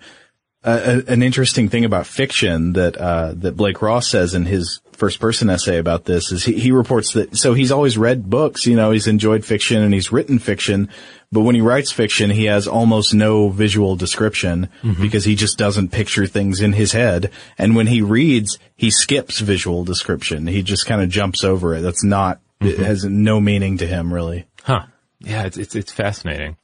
Uh, 0.64 1.00
an 1.08 1.22
interesting 1.22 1.68
thing 1.68 1.84
about 1.84 2.06
fiction 2.06 2.74
that 2.74 2.96
uh, 2.96 3.32
that 3.36 3.56
Blake 3.56 3.82
Ross 3.82 4.06
says 4.08 4.32
in 4.34 4.44
his 4.44 4.80
first 4.92 5.18
person 5.18 5.50
essay 5.50 5.78
about 5.78 6.04
this 6.04 6.30
is 6.30 6.44
he, 6.44 6.52
he 6.52 6.70
reports 6.70 7.14
that 7.14 7.36
so 7.36 7.54
he's 7.54 7.72
always 7.72 7.98
read 7.98 8.30
books, 8.30 8.64
you 8.66 8.76
know, 8.76 8.92
he's 8.92 9.08
enjoyed 9.08 9.44
fiction 9.44 9.82
and 9.82 9.92
he's 9.92 10.12
written 10.12 10.38
fiction, 10.38 10.88
but 11.32 11.40
when 11.40 11.56
he 11.56 11.60
writes 11.60 11.90
fiction, 11.90 12.30
he 12.30 12.44
has 12.44 12.68
almost 12.68 13.12
no 13.12 13.48
visual 13.48 13.96
description 13.96 14.68
Mm-hmm. 14.84 15.02
because 15.02 15.24
he 15.24 15.34
just 15.34 15.58
doesn't 15.58 15.88
picture 15.88 16.26
things 16.28 16.60
in 16.60 16.72
his 16.74 16.92
head. 16.92 17.32
And 17.58 17.74
when 17.74 17.88
he 17.88 18.00
reads, 18.00 18.58
he 18.76 18.90
skips 18.92 19.40
visual 19.40 19.82
description. 19.82 20.46
He 20.46 20.62
just 20.62 20.86
kind 20.86 21.02
of 21.02 21.08
jumps 21.08 21.42
over 21.42 21.74
it. 21.74 21.80
That's 21.80 22.04
not 22.04 22.40
it 22.60 22.74
Mm-hmm. 22.76 22.84
has 22.84 23.04
no 23.04 23.40
meaning 23.40 23.78
to 23.78 23.86
him 23.88 24.14
really. 24.14 24.46
Huh. 24.62 24.84
Yeah, 25.18 25.42
it's 25.44 25.56
it's, 25.56 25.74
it's 25.74 25.90
fascinating. 25.92 26.56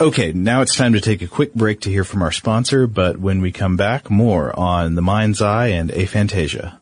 Okay, 0.00 0.32
now 0.32 0.62
it's 0.62 0.74
time 0.74 0.94
to 0.94 1.00
take 1.00 1.22
a 1.22 1.28
quick 1.28 1.54
break 1.54 1.80
to 1.82 1.90
hear 1.90 2.02
from 2.02 2.22
our 2.22 2.32
sponsor, 2.32 2.86
but 2.86 3.18
when 3.18 3.40
we 3.40 3.52
come 3.52 3.76
back, 3.76 4.10
more 4.10 4.58
on 4.58 4.94
The 4.96 5.02
Mind's 5.02 5.40
Eye 5.40 5.68
and 5.68 5.90
Aphantasia. 5.90 6.80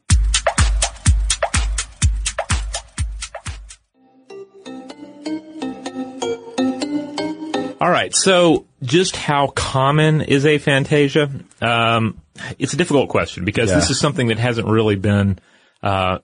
All 7.81 7.91
right. 7.91 8.15
So 8.15 8.67
just 8.83 9.17
how 9.17 9.47
common 9.49 10.21
is 10.21 10.45
aphantasia? 10.45 11.43
Um, 11.63 12.21
it's 12.59 12.75
a 12.75 12.77
difficult 12.77 13.09
question 13.09 13.45
because 13.47 13.71
Yeah. 13.71 13.77
this 13.77 13.89
is 13.91 13.99
something 13.99 14.29
that 14.29 14.39
hasn't 14.39 14.69
really 14.69 14.97
been, 14.97 15.39
uh, 15.83 16.19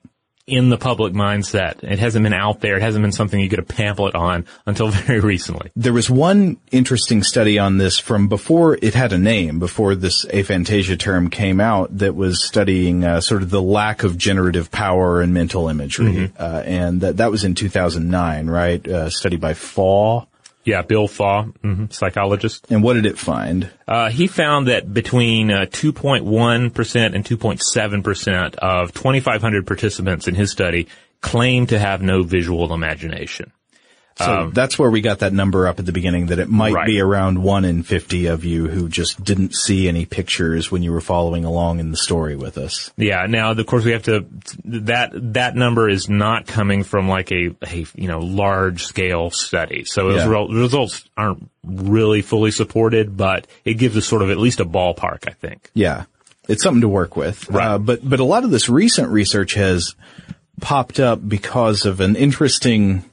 in 0.47 0.69
the 0.69 0.79
public 0.79 1.13
mindset. 1.13 1.83
It 1.83 1.99
hasn't 1.99 2.23
been 2.23 2.33
out 2.33 2.61
there. 2.61 2.77
It 2.77 2.83
hasn't 2.83 3.03
been 3.03 3.13
something 3.13 3.39
you 3.41 3.49
get 3.49 3.59
a 3.59 3.65
pamphlet 3.65 4.15
on 4.15 4.47
until 4.65 4.89
very 4.91 5.21
recently. 5.21 5.73
There 5.75 5.93
was 5.93 6.09
one 6.09 6.59
interesting 6.71 7.23
study 7.23 7.59
on 7.59 7.79
this 7.79 7.99
from 7.99 8.29
before 8.29 8.79
it 8.81 8.95
had 8.95 9.13
a 9.13 9.19
name, 9.19 9.59
before 9.59 9.95
this 9.95 10.25
aphantasia 10.27 10.99
term 10.99 11.31
came 11.31 11.61
out, 11.61 11.99
that 11.99 12.15
was 12.15 12.45
studying 12.45 13.05
uh, 13.05 13.21
sort 13.21 13.43
of 13.43 13.51
the 13.51 13.63
lack 13.63 14.05
of 14.05 14.17
generative 14.17 14.71
power 14.71 15.21
and 15.21 15.35
mental 15.35 15.69
imagery. 15.69 16.33
Uh, 16.39 16.63
and 16.65 17.01
that, 17.01 17.17
that 17.17 17.31
was 17.31 17.45
in 17.45 17.55
2009, 17.55 18.47
right? 18.49 18.87
Uh, 18.87 19.11
study 19.11 19.37
by 19.37 19.55
Faw. 19.55 20.27
Yeah. 20.67 20.83
Bill 20.83 21.09
Faw, 21.09 21.45
hmm 21.45 21.87
psychologist. 21.89 22.67
And 22.69 22.83
what 22.83 22.95
did 22.95 23.07
it 23.07 23.17
find? 23.17 23.71
Uh, 23.89 24.11
he 24.11 24.27
found 24.27 24.67
that 24.67 24.93
between 24.93 25.51
uh, 25.51 25.67
2.1% 25.71 27.15
and 27.15 27.25
2.7% 27.25 28.55
of 28.57 28.93
2,500 28.93 29.67
participants 29.67 30.29
in 30.29 30.35
his 30.35 30.51
study 30.51 30.89
claimed 31.21 31.71
to 31.71 31.79
have 31.79 32.03
no 32.03 32.23
visual 32.23 32.75
imagination. 32.75 33.53
So 34.19 34.51
that's 34.51 34.79
where 34.79 34.91
we 34.91 35.03
got 35.03 35.19
that 35.19 35.35
number 35.35 35.69
up 35.69 35.79
at 35.79 35.85
the 35.85 35.93
beginning 35.93 36.27
that 36.27 36.39
it 36.39 36.49
might 36.49 36.73
Right. 36.73 36.87
be 36.87 37.01
around 37.01 37.43
1 37.43 37.65
in 37.67 37.83
50 37.83 38.27
of 38.27 38.45
you 38.45 38.67
who 38.67 38.89
just 38.89 39.23
didn't 39.23 39.55
see 39.55 39.89
any 39.89 40.07
pictures 40.07 40.71
when 40.71 40.83
you 40.83 40.91
were 40.91 41.03
following 41.03 41.45
along 41.45 41.81
in 41.81 41.91
the 41.91 41.99
story 41.99 42.35
with 42.35 42.57
us. 42.57 42.91
Yeah. 42.97 43.27
Now, 43.29 43.51
of 43.51 43.67
course, 43.67 43.85
we 43.85 43.93
have 43.93 44.05
to 44.05 44.25
that 44.65 45.11
that 45.35 45.55
number 45.55 45.89
is 45.89 46.09
not 46.09 46.47
coming 46.47 46.83
from 46.83 47.09
like 47.09 47.31
a, 47.31 47.55
a 47.63 47.87
you 47.95 48.09
know 48.09 48.21
large 48.21 48.85
scale 48.87 49.31
study. 49.31 49.85
So 49.85 50.11
Yeah. 50.11 50.27
re- 50.27 50.49
results 50.51 51.05
aren't 51.17 51.51
really 51.63 52.23
fully 52.23 52.53
supported, 52.53 53.17
but 53.19 53.47
it 53.67 53.75
gives 53.75 53.97
us 53.99 54.07
sort 54.07 54.23
of 54.23 54.31
at 54.31 54.39
least 54.39 54.61
a 54.61 54.65
ballpark. 54.65 55.29
I 55.29 55.33
think. 55.33 55.71
Yeah. 55.75 56.05
It's 56.49 56.63
something 56.63 56.81
to 56.83 56.89
work 56.89 57.17
with. 57.17 57.51
Right. 57.51 57.67
Uh, 57.73 57.79
but, 57.79 58.09
but 58.09 58.21
a 58.21 58.25
lot 58.25 58.45
of 58.45 58.51
this 58.51 58.69
recent 58.69 59.11
research 59.11 59.55
has 59.55 59.97
popped 60.61 61.01
up 61.01 61.19
because 61.29 61.85
of 61.85 62.01
an 62.01 62.15
interesting, 62.17 63.05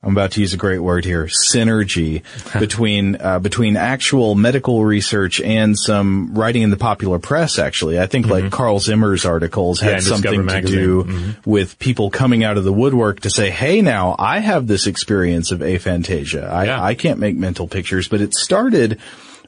I'm 0.00 0.12
about 0.12 0.30
to 0.32 0.40
use 0.40 0.54
a 0.54 0.56
great 0.56 0.78
word 0.78 1.04
here, 1.04 1.24
synergy 1.26 2.22
between, 2.60 3.20
uh, 3.20 3.40
between 3.40 3.76
actual 3.76 4.36
medical 4.36 4.84
research 4.84 5.40
and 5.40 5.76
some 5.76 6.34
writing 6.34 6.62
in 6.62 6.70
the 6.70 6.76
popular 6.76 7.18
press, 7.18 7.58
actually. 7.58 7.98
I 7.98 8.06
think 8.06 8.26
like 8.26 8.50
Carl 8.52 8.78
Zimmer's 8.78 9.24
articles 9.24 9.80
Mm-hmm. 9.80 9.86
Yeah, 9.88 9.94
had 9.94 10.02
something 10.04 10.32
to 10.32 10.42
magazine. 10.42 10.78
Mm-hmm. 10.78 11.30
do 11.42 11.50
with 11.50 11.78
people 11.80 12.10
coming 12.10 12.44
out 12.44 12.56
of 12.56 12.64
the 12.64 12.72
woodwork 12.72 13.20
to 13.20 13.30
say, 13.30 13.50
hey 13.50 13.82
now, 13.82 14.14
I 14.18 14.38
have 14.38 14.66
this 14.68 14.86
experience 14.86 15.50
of 15.50 15.60
aphantasia. 15.60 16.48
I, 16.48 16.64
Yeah. 16.66 16.82
I 16.82 16.94
can't 16.94 17.18
make 17.18 17.36
mental 17.36 17.66
pictures, 17.66 18.06
but 18.06 18.20
it 18.20 18.34
started 18.34 19.00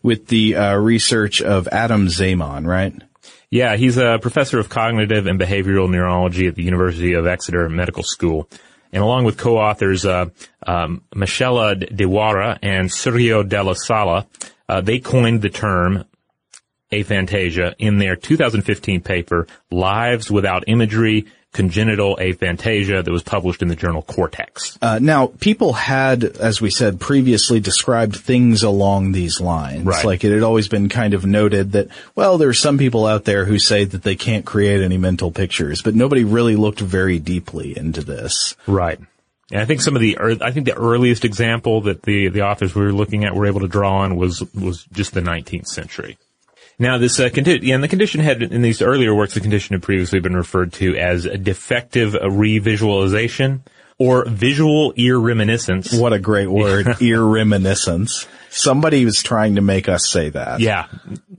with 0.02 0.26
the 0.26 0.56
uh, 0.56 0.74
research 0.76 1.42
of 1.42 1.68
Adam 1.68 2.08
Zeman, 2.08 2.66
right? 2.66 2.92
Yeah, 3.50 3.76
he's 3.76 3.98
a 3.98 4.18
professor 4.20 4.58
of 4.58 4.68
cognitive 4.68 5.26
and 5.26 5.38
behavioral 5.38 5.90
neurology 5.90 6.46
at 6.46 6.54
the 6.54 6.62
University 6.62 7.12
of 7.14 7.26
Exeter 7.26 7.68
Medical 7.68 8.02
School. 8.02 8.48
And 8.92 9.02
along 9.02 9.24
with 9.24 9.36
co-authors, 9.36 10.04
uh, 10.04 10.26
um, 10.66 11.02
Michaela 11.14 11.76
Dewara 11.76 12.58
and 12.62 12.88
Sergio 12.88 13.48
Della 13.48 13.76
Sala, 13.76 14.26
uh, 14.68 14.80
they 14.80 14.98
coined 14.98 15.42
the 15.42 15.50
term 15.50 16.04
aphantasia 16.92 17.74
in 17.78 17.98
their 17.98 18.16
2015 18.16 19.00
paper, 19.00 19.46
Lives 19.70 20.30
Without 20.30 20.64
Imagery, 20.66 21.26
Congenital 21.52 22.16
Aphantasia, 22.16 23.04
that 23.04 23.10
was 23.10 23.24
published 23.24 23.60
in 23.60 23.68
the 23.68 23.74
journal 23.74 24.02
Cortex. 24.02 24.78
Uh, 24.80 25.00
now, 25.00 25.26
people 25.40 25.72
had, 25.72 26.22
as 26.22 26.60
we 26.60 26.70
said 26.70 27.00
previously, 27.00 27.58
described 27.58 28.16
things 28.16 28.62
along 28.62 29.12
these 29.12 29.40
lines. 29.40 29.84
Right. 29.84 30.04
Like 30.04 30.22
it 30.22 30.32
had 30.32 30.44
always 30.44 30.68
been 30.68 30.88
kind 30.88 31.12
of 31.12 31.26
noted 31.26 31.72
that, 31.72 31.88
well, 32.14 32.38
there 32.38 32.48
are 32.48 32.54
some 32.54 32.78
people 32.78 33.04
out 33.04 33.24
there 33.24 33.44
who 33.44 33.58
say 33.58 33.84
that 33.84 34.02
they 34.02 34.14
can't 34.14 34.44
create 34.44 34.80
any 34.80 34.96
mental 34.96 35.32
pictures, 35.32 35.82
but 35.82 35.94
nobody 35.96 36.22
really 36.22 36.54
looked 36.54 36.80
very 36.80 37.18
deeply 37.18 37.76
into 37.76 38.02
this. 38.02 38.54
Right. 38.68 39.00
And 39.50 39.60
I 39.60 39.64
think 39.64 39.80
some 39.80 39.96
of 39.96 40.00
the, 40.00 40.18
I 40.40 40.52
think 40.52 40.66
the 40.66 40.76
earliest 40.76 41.24
example 41.24 41.80
that 41.82 42.02
the, 42.02 42.28
the 42.28 42.42
authors 42.42 42.76
we 42.76 42.82
were 42.82 42.92
looking 42.92 43.24
at 43.24 43.34
were 43.34 43.46
able 43.46 43.60
to 43.60 43.68
draw 43.68 44.02
on 44.02 44.14
was, 44.14 44.40
was 44.54 44.84
just 44.92 45.14
the 45.14 45.20
19th 45.20 45.66
century. 45.66 46.16
Now 46.80 46.96
this, 46.98 47.20
uh, 47.20 47.28
condi- 47.28 47.62
yeah, 47.62 47.74
and 47.74 47.84
the 47.84 47.88
condition 47.88 48.20
had, 48.22 48.42
in 48.42 48.62
these 48.62 48.80
earlier 48.80 49.14
works, 49.14 49.34
the 49.34 49.40
condition 49.40 49.74
had 49.74 49.82
previously 49.82 50.18
been 50.18 50.34
referred 50.34 50.72
to 50.74 50.96
as 50.96 51.26
a 51.26 51.36
defective 51.36 52.14
revisualization 52.14 53.60
or 53.98 54.24
visual 54.26 54.92
irreminiscence. 54.96 55.92
What 55.92 56.14
a 56.14 56.18
great 56.18 56.46
word, 56.50 56.86
irreminiscence. 57.00 58.26
Somebody 58.48 59.04
was 59.04 59.22
trying 59.22 59.56
to 59.56 59.60
make 59.60 59.88
us 59.90 60.08
say 60.08 60.30
that. 60.30 60.60
Yeah. 60.60 60.86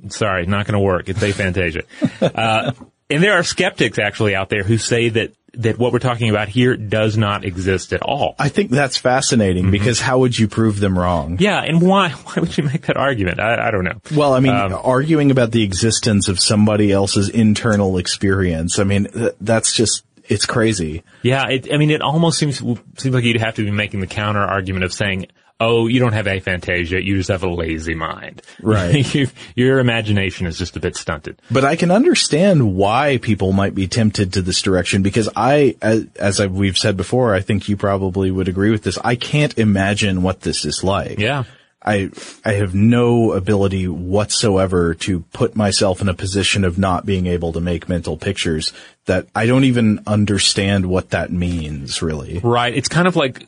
Sorry, 0.09 0.45
not 0.45 0.67
going 0.67 0.73
to 0.73 0.79
work. 0.79 1.09
It's 1.09 1.19
aphantasia. 1.19 1.83
uh, 2.21 2.71
and 3.09 3.23
there 3.23 3.33
are 3.33 3.43
skeptics 3.43 3.99
actually 3.99 4.35
out 4.35 4.49
there 4.49 4.63
who 4.63 4.77
say 4.77 5.09
that, 5.09 5.33
that 5.53 5.77
what 5.77 5.91
we're 5.91 5.99
talking 5.99 6.29
about 6.29 6.47
here 6.47 6.77
does 6.77 7.17
not 7.17 7.43
exist 7.43 7.91
at 7.93 8.01
all. 8.01 8.35
I 8.39 8.49
think 8.49 8.71
that's 8.71 8.97
fascinating 8.97 9.63
mm-hmm. 9.63 9.71
because 9.71 9.99
how 9.99 10.19
would 10.19 10.37
you 10.37 10.47
prove 10.47 10.79
them 10.79 10.97
wrong? 10.97 11.37
Yeah, 11.39 11.61
and 11.61 11.81
why 11.81 12.09
why 12.25 12.35
would 12.37 12.57
you 12.57 12.63
make 12.63 12.83
that 12.87 12.97
argument? 12.97 13.39
I, 13.39 13.67
I 13.67 13.71
don't 13.71 13.83
know. 13.83 13.99
Well, 14.15 14.33
I 14.33 14.39
mean, 14.39 14.53
um, 14.53 14.73
arguing 14.73 15.31
about 15.31 15.51
the 15.51 15.63
existence 15.63 16.27
of 16.27 16.39
somebody 16.39 16.91
else's 16.91 17.29
internal 17.29 17.97
experience, 17.97 18.79
I 18.79 18.83
mean, 18.83 19.05
th- 19.05 19.35
that's 19.41 19.73
just, 19.73 20.03
it's 20.29 20.45
crazy. 20.45 21.03
Yeah, 21.21 21.47
it, 21.49 21.73
I 21.73 21.77
mean, 21.77 21.91
it 21.91 22.01
almost 22.01 22.39
seems 22.39 22.59
seems 22.59 23.13
like 23.13 23.23
you'd 23.23 23.41
have 23.41 23.55
to 23.55 23.65
be 23.65 23.71
making 23.71 23.99
the 23.99 24.07
counter 24.07 24.41
argument 24.41 24.85
of 24.85 24.93
saying, 24.93 25.27
"Oh, 25.61 25.87
you 25.87 25.99
don't 25.99 26.13
have 26.13 26.25
aphantasia; 26.25 27.03
you 27.03 27.17
just 27.17 27.29
have 27.29 27.43
a 27.43 27.49
lazy 27.49 27.95
mind." 27.95 28.41
Right. 28.61 29.13
you, 29.15 29.27
your 29.55 29.79
imagination 29.79 30.47
is 30.47 30.57
just 30.57 30.75
a 30.75 30.79
bit 30.79 30.97
stunted. 30.97 31.41
But 31.49 31.63
I 31.63 31.75
can 31.75 31.91
understand 31.91 32.75
why 32.75 33.19
people 33.21 33.53
might 33.53 33.75
be 33.75 33.87
tempted 33.87 34.33
to 34.33 34.41
this 34.41 34.61
direction 34.61 35.03
because 35.03 35.29
I, 35.35 35.75
as, 35.81 36.07
as 36.15 36.39
I, 36.39 36.47
we've 36.47 36.77
said 36.77 36.97
before, 36.97 37.35
I 37.35 37.41
think 37.41 37.69
you 37.69 37.77
probably 37.77 38.31
would 38.31 38.47
agree 38.47 38.71
with 38.71 38.83
this. 38.83 38.97
I 39.03 39.15
can't 39.15 39.57
imagine 39.57 40.23
what 40.23 40.41
this 40.41 40.65
is 40.65 40.83
like. 40.83 41.19
Yeah. 41.19 41.43
I, 41.83 42.11
I 42.45 42.53
have 42.53 42.75
no 42.75 43.31
ability 43.31 43.87
whatsoever 43.87 44.93
to 44.95 45.21
put 45.33 45.55
myself 45.55 45.99
in 46.01 46.09
a 46.09 46.13
position 46.13 46.63
of 46.63 46.77
not 46.77 47.05
being 47.05 47.25
able 47.25 47.53
to 47.53 47.61
make 47.61 47.89
mental 47.89 48.17
pictures 48.17 48.71
that 49.05 49.27
I 49.33 49.47
don't 49.47 49.63
even 49.63 50.03
understand 50.05 50.85
what 50.85 51.09
that 51.09 51.31
means 51.31 52.01
really. 52.01 52.39
Right. 52.39 52.75
It's 52.75 52.87
kind 52.87 53.07
of 53.07 53.15
like 53.15 53.47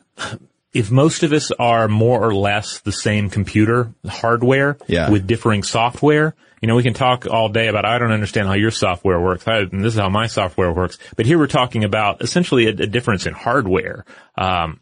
if 0.74 0.90
most 0.90 1.22
of 1.22 1.32
us 1.32 1.50
are 1.52 1.88
more 1.88 2.22
or 2.22 2.34
less 2.34 2.80
the 2.80 2.92
same 2.92 3.30
computer 3.30 3.92
hardware 4.06 4.76
Yeah. 4.86 5.08
with 5.10 5.26
differing 5.26 5.62
software, 5.62 6.34
you 6.60 6.68
know, 6.68 6.74
we 6.74 6.82
can 6.82 6.94
talk 6.94 7.26
all 7.30 7.48
day 7.48 7.68
about, 7.68 7.84
I 7.84 7.98
don't 7.98 8.10
understand 8.12 8.48
how 8.48 8.54
your 8.54 8.70
software 8.70 9.20
works, 9.20 9.46
I, 9.46 9.58
and 9.58 9.84
this 9.84 9.94
is 9.94 10.00
how 10.00 10.08
my 10.08 10.26
software 10.26 10.72
works. 10.72 10.98
But 11.16 11.26
here 11.26 11.38
we're 11.38 11.46
talking 11.46 11.84
about 11.84 12.22
essentially 12.22 12.66
a, 12.66 12.70
a 12.70 12.86
difference 12.86 13.26
in 13.26 13.34
hardware. 13.34 14.04
Um, 14.36 14.80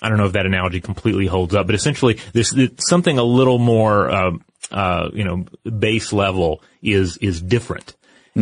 I 0.00 0.08
don't 0.08 0.18
know 0.18 0.26
if 0.26 0.32
that 0.32 0.46
analogy 0.46 0.80
completely 0.80 1.26
holds 1.26 1.54
up, 1.54 1.66
but 1.66 1.74
essentially 1.74 2.18
there's, 2.32 2.50
there's 2.50 2.70
something 2.78 3.18
a 3.18 3.24
little 3.24 3.58
more, 3.58 4.10
uh, 4.10 4.30
uh, 4.70 5.10
you 5.12 5.24
know, 5.24 5.46
base 5.70 6.12
level 6.12 6.62
is, 6.82 7.16
is 7.18 7.40
different. 7.42 7.94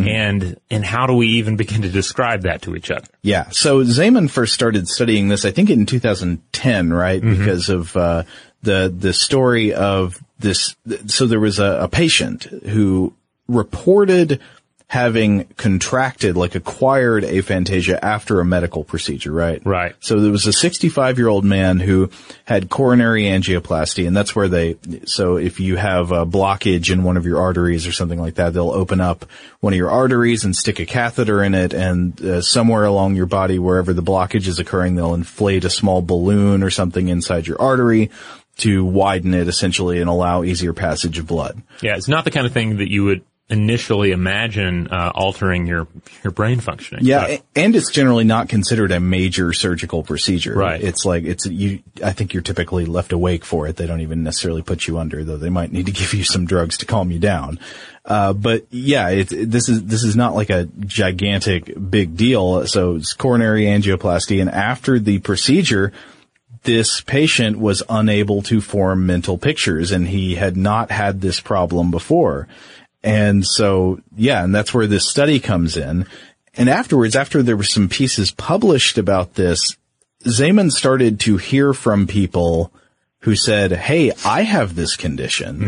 And, 0.03 0.59
and 0.69 0.83
how 0.83 1.07
do 1.07 1.13
we 1.13 1.27
even 1.27 1.55
begin 1.55 1.83
to 1.83 1.89
describe 1.89 2.41
that 2.41 2.63
to 2.63 2.75
each 2.75 2.91
other? 2.91 3.07
Yeah. 3.21 3.49
So 3.51 3.83
Zeman 3.83 4.29
first 4.29 4.53
started 4.53 4.87
studying 4.87 5.29
this, 5.29 5.45
I 5.45 5.51
think 5.51 5.69
in 5.69 5.85
2010, 5.85 6.93
right? 6.93 7.21
Because 7.21 7.69
of, 7.69 7.95
uh, 7.95 8.23
the, 8.61 8.93
the 8.95 9.13
story 9.13 9.73
of 9.73 10.21
this. 10.39 10.75
So 11.07 11.27
there 11.27 11.39
was 11.39 11.59
a, 11.59 11.83
a 11.83 11.87
patient 11.87 12.43
who 12.43 13.13
reported 13.47 14.41
having 14.87 15.45
contracted, 15.57 16.37
like 16.37 16.53
acquired 16.53 17.23
aphantasia 17.23 17.97
after 18.01 18.39
a 18.39 18.45
medical 18.45 18.83
procedure, 18.83 19.31
right? 19.31 19.61
Right. 19.65 19.95
So 19.99 20.19
there 20.19 20.31
was 20.31 20.45
a 20.45 20.53
65 20.53 21.17
year 21.17 21.27
old 21.27 21.43
man 21.43 21.79
who 21.79 22.11
had 22.45 22.69
coronary 22.69 23.23
angioplasty 23.23 24.05
and 24.05 24.15
that's 24.15 24.35
where 24.35 24.47
they, 24.47 24.77
so 25.05 25.37
if 25.37 25.59
you 25.59 25.75
have 25.75 26.11
a 26.11 26.25
blockage 26.25 26.91
in 26.91 27.03
one 27.03 27.17
of 27.17 27.25
your 27.25 27.41
arteries 27.41 27.87
or 27.87 27.91
something 27.91 28.19
like 28.19 28.35
that, 28.35 28.53
they'll 28.53 28.71
open 28.71 29.01
up 29.01 29.25
one 29.59 29.73
of 29.73 29.77
your 29.77 29.89
arteries 29.89 30.45
and 30.45 30.55
stick 30.55 30.79
a 30.79 30.85
catheter 30.85 31.43
in 31.43 31.55
it 31.55 31.73
and 31.73 32.21
uh, 32.23 32.41
somewhere 32.41 32.85
along 32.85 33.15
your 33.15 33.25
body, 33.25 33.57
wherever 33.57 33.91
the 33.91 34.03
blockage 34.03 34.47
is 34.47 34.59
occurring, 34.59 34.95
they'll 34.95 35.15
inflate 35.15 35.65
a 35.65 35.69
small 35.69 36.03
balloon 36.03 36.61
or 36.61 36.69
something 36.69 37.07
inside 37.07 37.47
your 37.47 37.59
artery 37.59 38.11
to 38.57 38.85
widen 38.85 39.33
it 39.33 39.47
essentially 39.47 39.99
and 39.99 40.09
allow 40.09 40.43
easier 40.43 40.73
passage 40.73 41.17
of 41.17 41.27
blood. 41.27 41.61
Yeah, 41.81 41.97
it's 41.97 42.07
not 42.07 42.23
the 42.23 42.31
kind 42.31 42.45
of 42.45 42.53
thing 42.53 42.77
that 42.77 42.89
you 42.89 43.03
would 43.03 43.25
initially 43.47 44.11
imagine 44.11 44.87
uh, 44.87 45.11
altering 45.13 45.67
your 45.67 45.87
your 46.23 46.31
brain 46.31 46.59
functioning. 46.59 47.05
Yeah, 47.05 47.27
But- 47.27 47.43
and 47.55 47.75
it's 47.75 47.91
generally 47.91 48.23
not 48.23 48.49
considered 48.49 48.91
a 48.91 48.99
major 48.99 49.53
surgical 49.53 50.01
procedure. 50.03 50.55
Right. 50.55 50.81
It's 50.81 51.05
like 51.05 51.23
it's 51.23 51.45
you. 51.45 51.79
I 52.03 52.11
think 52.13 52.33
you're 52.33 52.43
typically 52.43 52.85
left 52.85 53.11
awake 53.13 53.45
for 53.45 53.67
it. 53.67 53.75
They 53.75 53.85
don't 53.87 54.01
even 54.01 54.23
necessarily 54.23 54.61
put 54.63 54.87
you 54.87 54.97
under, 54.97 55.23
though. 55.23 55.37
They 55.37 55.49
might 55.49 55.71
need 55.71 55.85
to 55.85 55.91
give 55.99 56.13
you 56.13 56.23
some 56.23 56.45
drugs 56.45 56.77
to 56.79 56.85
calm 56.85 57.11
you 57.11 57.19
down. 57.19 57.59
Uh, 58.03 58.33
but 58.33 58.65
yeah, 58.71 59.09
it's 59.09 59.31
this 59.35 59.69
is 59.69 59.83
this 59.85 60.03
is 60.03 60.15
not 60.15 60.35
like 60.35 60.49
a 60.49 60.65
gigantic 60.79 61.71
big 61.89 62.15
deal. 62.17 62.65
So 62.67 62.95
it's 62.95 63.13
coronary 63.13 63.65
angioplasty, 63.65 64.41
and 64.41 64.49
after 64.49 64.99
the 64.99 65.19
procedure, 65.19 65.91
this 66.63 67.01
patient 67.01 67.59
was 67.59 67.83
unable 67.89 68.41
to 68.43 68.59
form 68.59 69.05
mental 69.05 69.37
pictures 69.37 69.91
and 69.91 70.07
he 70.07 70.33
had 70.33 70.57
not 70.57 70.89
had 70.89 71.21
this 71.21 71.39
problem 71.39 71.91
before. 71.91 72.47
And 73.05 73.45
so, 73.45 74.01
yeah, 74.15 74.43
and 74.43 74.53
that's 74.53 74.73
where 74.73 74.87
this 74.87 75.07
study 75.07 75.39
comes 75.39 75.77
in. 75.77 76.07
And 76.55 76.67
afterwards, 76.67 77.15
after 77.15 77.43
there 77.43 77.55
were 77.55 77.63
some 77.63 77.87
pieces 77.87 78.31
published 78.31 78.97
about 78.97 79.35
this, 79.35 79.77
Zeman 80.23 80.71
started 80.71 81.19
to 81.21 81.37
hear 81.37 81.73
from 81.73 82.07
people 82.07 82.73
who 83.19 83.35
said, 83.35 83.71
Hey, 83.71 84.11
I 84.25 84.41
have 84.41 84.75
this 84.75 84.95
condition. 84.95 85.59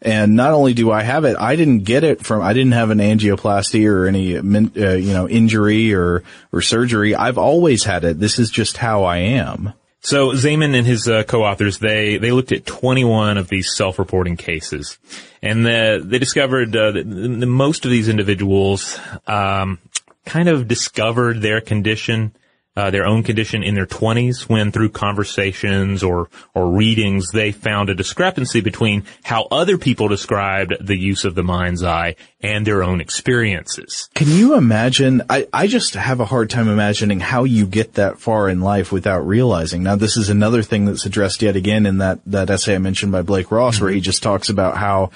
And 0.00 0.36
not 0.36 0.52
only 0.52 0.72
do 0.72 0.90
I 0.90 1.02
have 1.02 1.26
it, 1.26 1.36
I 1.38 1.56
didn't 1.56 1.80
get 1.80 2.02
it 2.02 2.24
from, 2.24 2.40
I 2.40 2.54
didn't 2.54 2.72
have 2.72 2.88
an 2.90 2.98
angioplasty 2.98 3.86
or 3.90 4.06
any, 4.06 4.36
uh, 4.36 4.94
you 4.94 5.12
know, 5.12 5.28
injury 5.28 5.92
or, 5.94 6.22
or 6.50 6.62
surgery. 6.62 7.14
I've 7.14 7.38
always 7.38 7.84
had 7.84 8.04
it. 8.04 8.18
This 8.18 8.38
is 8.38 8.50
just 8.50 8.78
how 8.78 9.04
I 9.04 9.18
am. 9.18 9.74
So 10.06 10.28
Zeman 10.34 10.76
and 10.76 10.86
his 10.86 11.08
uh, 11.08 11.24
co-authors 11.24 11.80
they 11.80 12.16
they 12.16 12.30
looked 12.30 12.52
at 12.52 12.64
21 12.64 13.38
of 13.38 13.48
these 13.48 13.74
self-reporting 13.74 14.36
cases, 14.36 14.98
and 15.42 15.66
the, 15.66 16.00
they 16.00 16.20
discovered 16.20 16.76
uh, 16.76 16.92
that 16.92 17.10
the, 17.10 17.44
most 17.44 17.84
of 17.84 17.90
these 17.90 18.08
individuals 18.08 19.00
um, 19.26 19.80
kind 20.24 20.48
of 20.48 20.68
discovered 20.68 21.42
their 21.42 21.60
condition. 21.60 22.36
Uh, 22.76 22.90
their 22.90 23.06
own 23.06 23.22
condition 23.22 23.62
in 23.62 23.74
their 23.74 23.86
20s 23.86 24.48
when 24.50 24.70
through 24.70 24.90
conversations 24.90 26.02
or 26.02 26.28
or 26.54 26.70
readings 26.70 27.30
they 27.32 27.50
found 27.50 27.88
a 27.88 27.94
discrepancy 27.94 28.60
between 28.60 29.02
how 29.22 29.44
other 29.50 29.78
people 29.78 30.08
described 30.08 30.74
the 30.80 30.96
use 30.96 31.24
of 31.24 31.34
the 31.34 31.42
mind's 31.42 31.82
eye 31.82 32.14
and 32.40 32.66
their 32.66 32.82
own 32.82 33.00
experiences. 33.00 34.08
Can 34.14 34.28
you 34.28 34.56
imagine? 34.56 35.22
I, 35.28 35.48
I 35.52 35.66
just 35.66 35.94
have 35.94 36.20
a 36.20 36.24
hard 36.24 36.50
time 36.50 36.68
imagining 36.68 37.20
how 37.20 37.44
you 37.44 37.66
get 37.66 37.94
that 37.94 38.18
far 38.18 38.48
in 38.48 38.60
life 38.60 38.92
without 38.92 39.26
realizing. 39.26 39.82
Now, 39.82 39.96
this 39.96 40.16
is 40.16 40.28
another 40.28 40.62
thing 40.62 40.84
that's 40.84 41.06
addressed 41.06 41.42
yet 41.42 41.56
again 41.56 41.86
in 41.86 41.98
that, 41.98 42.20
that 42.26 42.50
essay 42.50 42.74
I 42.74 42.78
mentioned 42.78 43.12
by 43.12 43.22
Blake 43.22 43.50
Ross, 43.50 43.80
where 43.80 43.90
he 43.90 44.00
just 44.00 44.22
talks 44.22 44.48
about 44.48 44.76
how 44.76 45.10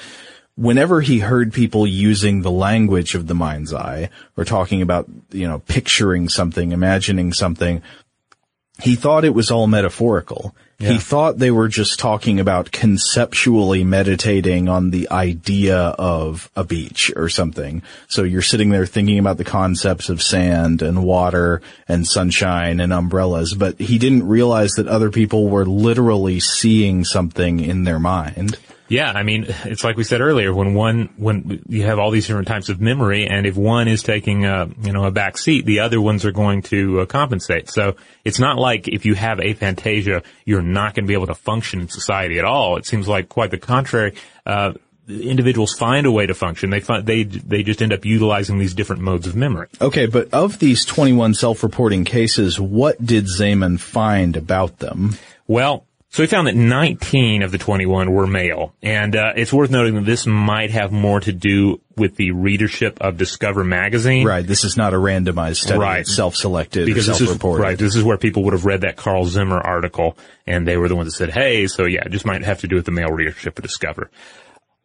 whenever 0.57 1.01
he 1.01 1.21
heard 1.21 1.53
people 1.53 1.87
using 1.87 2.43
the 2.43 2.51
language 2.51 3.15
of 3.15 3.27
the 3.27 3.35
mind's 3.35 3.73
eye 3.73 4.11
or 4.37 4.45
talking 4.45 4.83
about, 4.83 5.09
you 5.31 5.49
know, 5.49 5.61
picturing 5.61 6.29
something, 6.29 6.73
imagining 6.73 7.33
something, 7.33 7.83
he 8.83 8.95
thought 8.95 9.25
it 9.25 9.35
was 9.35 9.51
all 9.51 9.67
metaphorical. 9.67 10.55
He 10.81 10.97
thought 10.97 11.39
they 11.39 11.51
were 11.51 11.69
just 11.69 11.99
talking 11.99 12.41
about 12.41 12.73
conceptually 12.73 13.85
meditating 13.85 14.71
on 14.71 14.89
the 14.89 15.11
idea 15.11 15.77
of 15.77 16.51
a 16.57 16.65
beach 16.65 17.13
or 17.17 17.29
something. 17.29 17.83
So 18.09 18.23
you're 18.23 18.41
sitting 18.41 18.71
there 18.71 18.87
thinking 18.87 19.19
about 19.19 19.37
the 19.37 19.45
concepts 19.45 20.09
of 20.09 20.23
sand 20.23 20.81
and 20.81 21.05
water 21.05 21.61
and 21.87 22.07
sunshine 22.07 22.81
and 22.81 22.95
umbrellas, 22.95 23.53
but 23.53 23.79
he 23.79 23.99
didn't 23.99 24.27
realize 24.27 24.71
that 24.73 24.89
other 24.89 25.11
people 25.11 25.51
were 25.51 25.67
literally 25.67 26.41
seeing 26.41 27.05
something 27.05 27.61
in 27.61 27.85
their 27.85 27.99
mind. 27.99 28.57
Yeah, 28.91 29.13
I 29.13 29.23
mean, 29.23 29.47
it's 29.65 29.85
like 29.85 29.97
we 29.97 30.03
said 30.03 30.21
earlier, 30.21 30.53
when 30.53 30.75
one, 30.75 31.11
when 31.17 31.63
you 31.69 31.85
have 31.85 32.01
all 32.01 32.11
these 32.11 32.27
different 32.27 32.49
types 32.49 32.69
of 32.71 32.81
memory, 32.81 33.29
and 33.29 33.47
if 33.47 33.57
one 33.57 33.87
is 33.87 34.03
taking 34.03 34.45
a, 34.45 34.69
you 34.83 34.93
know, 34.93 35.05
a 35.05 35.13
back 35.13 35.39
seat, 35.39 35.65
the 35.65 35.79
other 35.79 36.01
ones 36.01 36.25
are 36.25 36.33
going 36.33 36.63
to 36.63 37.01
uh, 37.01 37.07
compensate. 37.07 37.71
So 37.71 37.95
it's 38.25 38.41
not 38.41 38.59
like 38.59 38.89
if 38.89 39.07
you 39.07 39.15
have 39.15 39.39
aphantasia, 39.39 40.25
you're 40.45 40.61
not 40.61 40.95
going 40.95 41.05
to 41.05 41.09
be 41.09 41.15
able 41.15 41.29
to 41.29 41.37
function 41.37 41.81
in 41.81 41.89
society 41.89 42.41
at 42.41 42.45
all. 42.45 42.79
It 42.79 42.85
seems 42.85 43.07
like 43.07 43.29
quite 43.29 43.53
the 43.53 43.59
contrary. 43.59 44.17
Uh, 44.45 44.73
individuals 45.09 45.73
find 45.73 46.05
a 46.05 46.11
way 46.11 46.27
to 46.27 46.35
function. 46.35 46.71
They 46.71 46.81
find, 46.81 47.07
they, 47.07 47.23
they 47.23 47.63
just 47.63 47.83
end 47.83 47.93
up 47.93 48.05
utilizing 48.05 48.59
these 48.59 48.75
different 48.75 49.03
modes 49.03 49.29
of 49.29 49.37
memory. 49.37 49.69
Okay, 49.81 50.07
but 50.07 50.35
of 50.35 50.59
these 50.59 50.85
21 50.85 51.35
self-reporting 51.35 52.05
cases, 52.05 52.59
what 52.59 53.05
did 53.05 53.27
Zeman 53.27 53.79
find 53.79 54.37
about 54.37 54.79
them? 54.79 55.17
Well, 55.47 55.87
so 56.11 56.25
we 56.25 56.27
found 56.27 56.49
that 56.49 56.57
19 56.57 57.45
of 57.45 57.53
the 57.53 57.59
21 57.59 58.11
were 58.11 58.27
male, 58.27 58.75
and 58.83 59.15
uh, 59.15 59.33
it's 59.37 59.53
worth 59.53 59.71
noting 59.71 59.95
that 59.95 60.05
this 60.05 60.27
might 60.27 60.73
have 60.73 60.91
more 60.91 61.21
to 61.21 61.33
do 61.33 61.81
with 61.97 62.17
the 62.17 62.33
readership 62.33 63.01
of 63.01 63.17
Discover 63.17 63.63
magazine. 63.63 64.27
Right, 64.27 64.45
this 64.45 64.65
is 64.65 64.77
not 64.77 64.93
a 64.93 64.97
randomized 64.97 65.59
study. 65.59 65.79
Right. 65.79 66.01
It's 66.01 66.15
self-selected 66.15 66.87
because 66.87 67.09
or 67.09 67.13
this 67.13 67.21
is 67.21 67.43
right. 67.43 67.79
This 67.79 67.95
is 67.95 68.03
where 68.03 68.19
people 68.19 68.43
would 68.45 68.55
have 68.55 68.65
read 68.65 68.81
that 68.81 68.97
Carl 68.97 69.25
Zimmer 69.27 69.61
article, 69.61 70.19
and 70.49 70.67
they 70.67 70.77
were 70.77 70.89
the 70.89 70.97
ones 70.97 71.13
that 71.13 71.17
said, 71.17 71.31
"Hey, 71.31 71.69
so 71.69 71.87
yeah, 71.87 72.03
it 72.05 72.11
just 72.11 72.27
might 72.27 72.43
have 72.43 72.61
to 72.63 72.67
do 72.67 72.75
with 72.75 72.87
the 72.87 72.93
male 72.93 73.11
readership 73.11 73.57
of 73.57 73.63
Discover." 73.63 74.11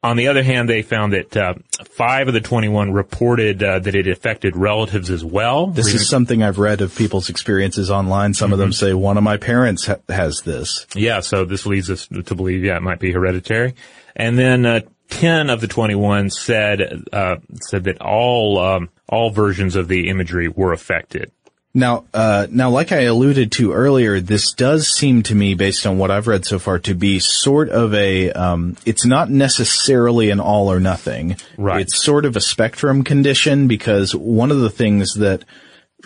On 0.06 0.18
the 0.18 0.28
other 0.28 0.44
hand, 0.44 0.70
they 0.70 0.82
found 0.84 1.14
that 1.14 1.36
uh, 1.36 1.54
five 1.84 2.28
of 2.28 2.34
the 2.34 2.42
21 2.42 2.92
reported 2.94 3.64
uh, 3.64 3.80
that 3.80 3.96
it 3.96 4.08
affected 4.08 4.56
relatives 4.56 5.10
as 5.10 5.26
well. 5.26 5.68
This 5.68 5.94
is 5.94 6.08
something 6.08 6.44
I've 6.44 6.60
read 6.60 6.82
of 6.82 6.96
people's 6.96 7.30
experiences 7.30 7.90
online. 7.90 8.34
Some 8.36 8.54
of 8.54 8.60
them 8.60 8.70
Mm-hmm. 8.70 8.86
say 8.86 8.94
one 8.94 9.18
of 9.18 9.24
my 9.24 9.38
parents 9.38 9.88
ha- 9.88 9.96
has 10.10 10.42
this. 10.42 10.86
Yeah, 10.96 11.22
so 11.22 11.44
this 11.46 11.66
leads 11.66 11.90
us 11.90 12.08
to 12.08 12.36
believe, 12.36 12.64
yeah, 12.64 12.78
it 12.78 12.84
might 12.84 13.00
be 13.00 13.12
hereditary. 13.12 13.74
And 14.16 14.38
then 14.38 14.66
uh, 14.66 14.82
ten 15.10 15.50
of 15.50 15.60
the 15.62 15.68
twenty-one 15.68 16.30
said 16.30 17.04
uh, 17.12 17.38
said 17.62 17.84
that 17.86 18.00
all 18.02 18.60
um, 18.60 18.90
all 19.10 19.32
versions 19.32 19.76
of 19.76 19.88
the 19.88 20.10
imagery 20.10 20.48
were 20.50 20.72
affected. 20.72 21.32
Now, 21.78 22.06
uh, 22.14 22.48
now, 22.50 22.70
like 22.70 22.94
I 22.94 23.02
alluded 23.02 23.52
to 23.54 23.74
earlier, 23.74 24.22
this 24.22 24.54
does 24.54 24.88
seem 24.88 25.24
to 25.24 25.36
me, 25.36 25.56
based 25.56 25.86
on 25.86 25.98
what 25.98 26.10
I've 26.10 26.26
read 26.26 26.46
so 26.46 26.58
far, 26.58 26.80
to 26.80 26.96
be 26.96 27.20
sort 27.20 27.68
of 27.68 27.94
a. 27.94 28.32
Um, 28.32 28.78
it's 28.86 29.06
not 29.06 29.30
necessarily 29.30 30.30
an 30.30 30.40
all 30.40 30.72
or 30.72 30.80
nothing. 30.80 31.36
Right. 31.58 31.82
It's 31.82 32.02
sort 32.02 32.24
of 32.24 32.38
a 32.38 32.42
spectrum 32.42 33.04
condition 33.04 33.68
because 33.68 34.16
one 34.16 34.52
of 34.52 34.62
the 34.62 34.70
things 34.70 35.16
that 35.16 35.44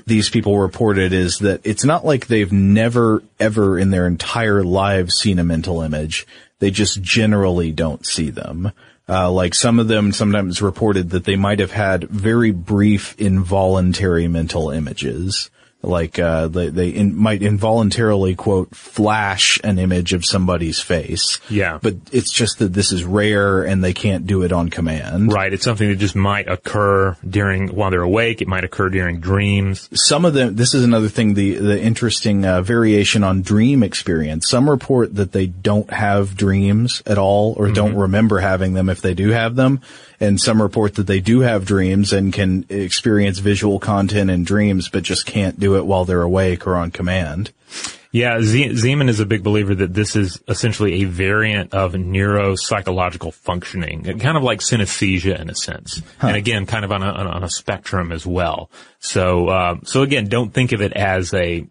these 0.08 0.32
people 0.32 0.58
reported 0.58 1.14
is 1.14 1.38
that 1.38 1.62
it's 1.64 1.86
not 1.86 2.04
like 2.04 2.26
they've 2.26 2.52
never 2.52 3.22
ever 3.40 3.78
in 3.78 3.92
their 3.92 4.08
entire 4.08 4.64
lives 4.64 5.20
seen 5.20 5.38
a 5.38 5.44
mental 5.44 5.84
image. 5.84 6.26
They 6.58 6.72
just 6.72 7.00
generally 7.04 7.72
don't 7.72 8.04
see 8.08 8.32
them. 8.32 8.72
Uh, 9.08 9.32
like 9.32 9.54
some 9.54 9.78
of 9.78 9.88
them 9.88 10.14
sometimes 10.14 10.64
reported 10.64 11.12
that 11.12 11.26
they 11.26 11.36
might 11.36 11.60
have 11.60 11.72
had 11.72 12.10
very 12.10 12.52
brief 12.52 13.16
involuntary 13.20 14.28
mental 14.28 14.72
images. 14.72 15.52
Like 15.82 16.20
uh, 16.20 16.50
they 16.50 16.68
they 16.68 16.90
in, 16.90 17.16
might 17.16 17.42
involuntarily 17.42 18.36
quote 18.36 18.76
flash 18.76 19.60
an 19.64 19.80
image 19.80 20.12
of 20.12 20.26
somebody's 20.26 20.82
face. 20.82 21.40
Yeah. 21.50 21.80
but 21.82 21.96
it's 22.12 22.34
just 22.34 22.60
that 22.60 22.74
this 22.74 22.92
is 22.92 23.06
rare 23.06 23.64
and 23.64 23.82
they 23.82 23.94
can't 23.94 24.28
do 24.28 24.44
it 24.44 24.52
on 24.52 24.70
command. 24.70 25.32
Right. 25.32 25.54
It's 25.54 25.64
something 25.64 25.88
that 25.88 25.96
just 25.96 26.18
might 26.18 26.50
occur 26.50 27.16
during 27.28 27.70
while 27.70 27.92
they're 27.92 28.02
awake. 28.02 28.42
It 28.42 28.48
might 28.50 28.66
occur 28.66 28.90
during 28.90 29.22
dreams. 29.22 29.88
Some 29.94 30.26
of 30.26 30.34
them. 30.34 30.56
This 30.56 30.74
is 30.74 30.84
another 30.84 31.08
thing. 31.08 31.34
The 31.36 31.56
the 31.56 31.82
interesting 31.82 32.46
uh, 32.46 32.62
variation 32.62 33.24
on 33.24 33.42
dream 33.42 33.82
experience. 33.82 34.50
Some 34.50 34.70
report 34.70 35.16
that 35.16 35.32
they 35.32 35.48
don't 35.48 35.90
have 35.92 36.36
dreams 36.36 37.02
at 37.06 37.18
all 37.18 37.54
or 37.58 37.72
don't 37.72 37.96
remember 37.96 38.40
having 38.40 38.74
them 38.74 38.90
if 38.90 39.02
they 39.02 39.14
do 39.14 39.30
have 39.30 39.56
them, 39.56 39.80
and 40.20 40.40
some 40.40 40.62
report 40.62 40.96
that 40.96 41.08
they 41.08 41.20
do 41.20 41.40
have 41.42 41.66
dreams 41.66 42.12
and 42.14 42.34
can 42.34 42.66
experience 42.70 43.40
visual 43.40 43.80
content 43.80 44.30
in 44.30 44.44
dreams, 44.44 44.90
but 44.90 45.04
just 45.04 45.26
can't 45.26 45.60
do 45.60 45.78
it 45.78 45.86
while 45.86 46.06
they're 46.06 46.22
awake 46.22 46.68
or 46.68 46.76
on 46.76 46.92
command. 46.92 47.52
Yeah, 48.12 48.42
Z- 48.42 48.70
Zeman 48.72 49.08
is 49.08 49.20
a 49.20 49.26
big 49.26 49.44
believer 49.44 49.76
that 49.76 49.94
this 49.94 50.16
is 50.16 50.42
essentially 50.48 51.04
a 51.04 51.06
variant 51.06 51.76
of 51.76 51.94
neuropsychological 51.94 53.34
functioning, 53.34 54.04
kind 54.20 54.36
of 54.36 54.42
like 54.44 54.60
synesthesia 54.62 55.40
in 55.40 55.50
a 55.50 55.56
sense, 55.56 56.02
and 56.22 56.36
again, 56.36 56.66
kind 56.66 56.84
of 56.86 56.92
on 56.92 57.04
a, 57.04 57.06
on 57.12 57.28
a- 57.28 57.30
on 57.30 57.44
a 57.44 57.50
spectrum 57.50 58.12
as 58.12 58.26
well. 58.26 58.70
So, 59.00 59.50
um, 59.50 59.82
so 59.86 60.02
again, 60.02 60.28
don't 60.28 60.52
think 60.54 60.72
of 60.72 60.82
it 60.82 60.94
as 60.94 61.34
a, 61.34 61.68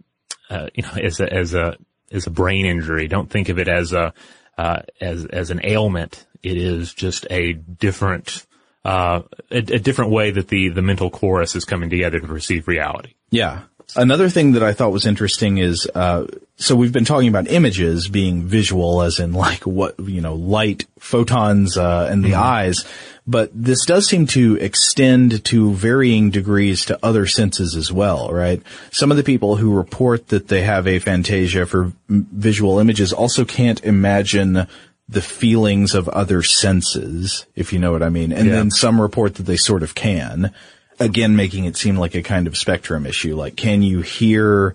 uh, 0.49 0.69
you 0.75 0.85
know, 0.85 0.93
as 1.03 1.19
a 1.21 1.33
as 1.33 1.55
a 1.55 1.77
as 2.13 2.27
a 2.27 2.31
brain 2.31 2.67
injury. 2.67 3.09
Don't 3.09 3.29
think 3.29 3.49
of 3.49 3.59
it 3.59 3.67
as 3.69 3.93
a 3.93 4.15
uh, 4.59 4.83
as 5.01 5.25
as 5.25 5.51
an 5.51 5.61
ailment. 5.65 6.27
It 6.43 6.57
is 6.57 6.93
just 6.93 7.27
a 7.31 7.53
different 7.55 8.47
uh, 8.85 9.23
a, 9.51 9.57
a 9.57 9.79
different 9.79 10.11
way 10.11 10.33
that 10.33 10.49
the 10.49 10.69
the 10.69 10.83
mental 10.83 11.11
chorus 11.11 11.57
is 11.57 11.65
coming 11.65 11.89
together 11.89 12.21
to 12.21 12.27
perceive 12.27 12.69
reality. 12.69 13.15
Yeah. 13.31 13.63
Another 13.97 14.29
thing 14.29 14.53
that 14.53 14.63
I 14.63 14.75
thought 14.75 14.93
was 14.93 15.07
interesting 15.07 15.59
is, 15.59 15.89
uh, 15.95 16.27
so 16.57 16.77
we've 16.77 16.93
been 16.93 17.07
talking 17.07 17.29
about 17.29 17.49
images 17.49 18.07
being 18.09 18.45
visual 18.45 19.01
as 19.03 19.19
in 19.19 19.33
like 19.33 19.67
what, 19.67 19.99
you 19.99 20.21
know, 20.21 20.35
light, 20.35 20.85
photons, 20.99 21.79
uh, 21.79 22.07
and 22.11 22.23
the 22.23 22.35
eyes, 22.35 22.85
but 23.27 23.51
this 23.55 23.87
does 23.87 24.07
seem 24.07 24.27
to 24.29 24.57
extend 24.57 25.43
to 25.47 25.73
varying 25.73 26.31
degrees 26.31 26.85
to 26.87 26.99
other 27.03 27.27
senses 27.27 27.75
as 27.77 27.91
well, 27.91 28.31
right? 28.31 28.63
Some 28.91 29.11
of 29.11 29.17
the 29.17 29.25
people 29.25 29.57
who 29.57 29.73
report 29.75 30.29
that 30.29 30.49
they 30.49 30.63
have 30.63 30.85
aphantasia 30.85 31.67
for 31.67 31.93
visual 32.09 32.79
images 32.79 33.13
also 33.13 33.45
can't 33.47 33.83
imagine 33.85 34.67
the 35.09 35.23
feelings 35.23 35.95
of 35.95 36.09
other 36.11 36.43
senses, 36.43 37.47
if 37.57 37.73
you 37.73 37.79
know 37.79 37.93
what 37.93 38.03
I 38.03 38.11
mean. 38.11 38.33
And 38.33 38.49
Yeah. 38.49 38.57
then 38.57 38.71
some 38.71 39.01
report 39.01 39.37
that 39.37 39.45
they 39.45 39.57
sort 39.57 39.83
of 39.83 39.95
can. 39.95 40.53
Again, 41.01 41.37
making 41.37 41.65
it 41.65 41.77
seem 41.77 41.97
like 41.97 42.15
a 42.15 42.23
kind 42.23 42.47
of 42.47 42.57
spectrum 42.57 43.07
issue. 43.07 43.37
Like, 43.37 43.57
can 43.57 43.83
you 43.83 44.01
hear 44.01 44.75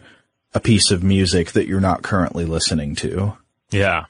a 0.53 0.59
piece 0.59 0.91
of 0.91 1.03
music 1.03 1.51
that 1.53 1.67
you're 1.67 1.81
not 1.81 2.01
currently 2.01 2.45
listening 2.45 2.95
to? 2.95 3.37
Yeah, 3.71 4.05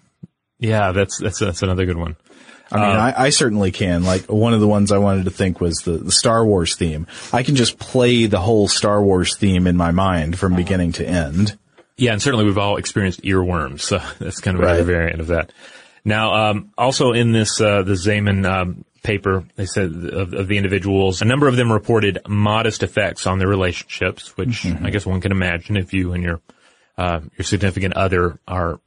yeah, 0.60 0.92
that's 0.92 1.18
that's 1.18 1.40
that's 1.40 1.62
another 1.64 1.86
good 1.86 1.98
one. 1.98 2.16
I 2.72 2.76
mean, 2.78 2.86
I, 2.98 3.14
I 3.26 3.30
certainly 3.30 3.72
can. 3.72 4.04
Like, 4.04 4.32
one 4.32 4.54
of 4.54 4.60
the 4.60 4.68
ones 4.68 4.92
I 4.92 4.98
wanted 4.98 5.26
to 5.26 5.32
think 5.32 5.62
was 5.62 5.76
the, 5.80 5.92
the 5.98 6.12
Star 6.12 6.44
Wars 6.44 6.76
theme. 6.76 7.06
I 7.32 7.44
can 7.44 7.56
just 7.56 7.78
play 7.78 8.26
the 8.26 8.40
whole 8.40 8.68
Star 8.68 9.02
Wars 9.04 9.38
theme 9.38 9.68
in 9.68 9.78
my 9.78 9.92
mind 9.92 10.40
from 10.40 10.56
beginning 10.56 10.94
to 10.94 11.08
end. 11.08 11.56
Yeah, 11.98 12.14
and 12.14 12.22
certainly 12.22 12.46
we've 12.46 12.58
all 12.58 12.78
experienced 12.78 13.22
earworms, 13.22 13.82
so 13.82 14.00
that's 14.20 14.40
kind 14.40 14.58
of 14.58 14.64
Right. 14.64 14.84
variant 14.84 15.20
of 15.20 15.28
that. 15.28 15.52
Now, 16.04 16.50
um, 16.50 16.72
also 16.78 17.12
in 17.12 17.32
this 17.32 17.62
uh, 17.62 17.84
the 17.84 17.94
Zeman 17.94 18.46
um, 18.46 18.86
paper, 19.04 19.44
they 19.56 19.66
said 19.66 19.92
of, 19.92 20.34
of 20.34 20.48
the 20.48 20.58
individuals, 20.58 21.22
a 21.22 21.26
number 21.26 21.48
of 21.48 21.56
them 21.56 21.72
reported 21.72 22.20
modest 22.28 22.82
effects 22.82 23.28
on 23.28 23.38
their 23.38 23.48
relationships, 23.48 24.36
which 24.38 24.66
I 24.66 24.90
guess 24.90 25.06
one 25.06 25.22
can 25.22 25.32
imagine 25.32 25.78
if 25.78 25.94
you 25.94 26.14
and 26.14 26.24
your 26.24 26.42
uh, 26.98 27.22
your 27.38 27.46
significant 27.46 27.96
other 27.96 28.40
are 28.48 28.80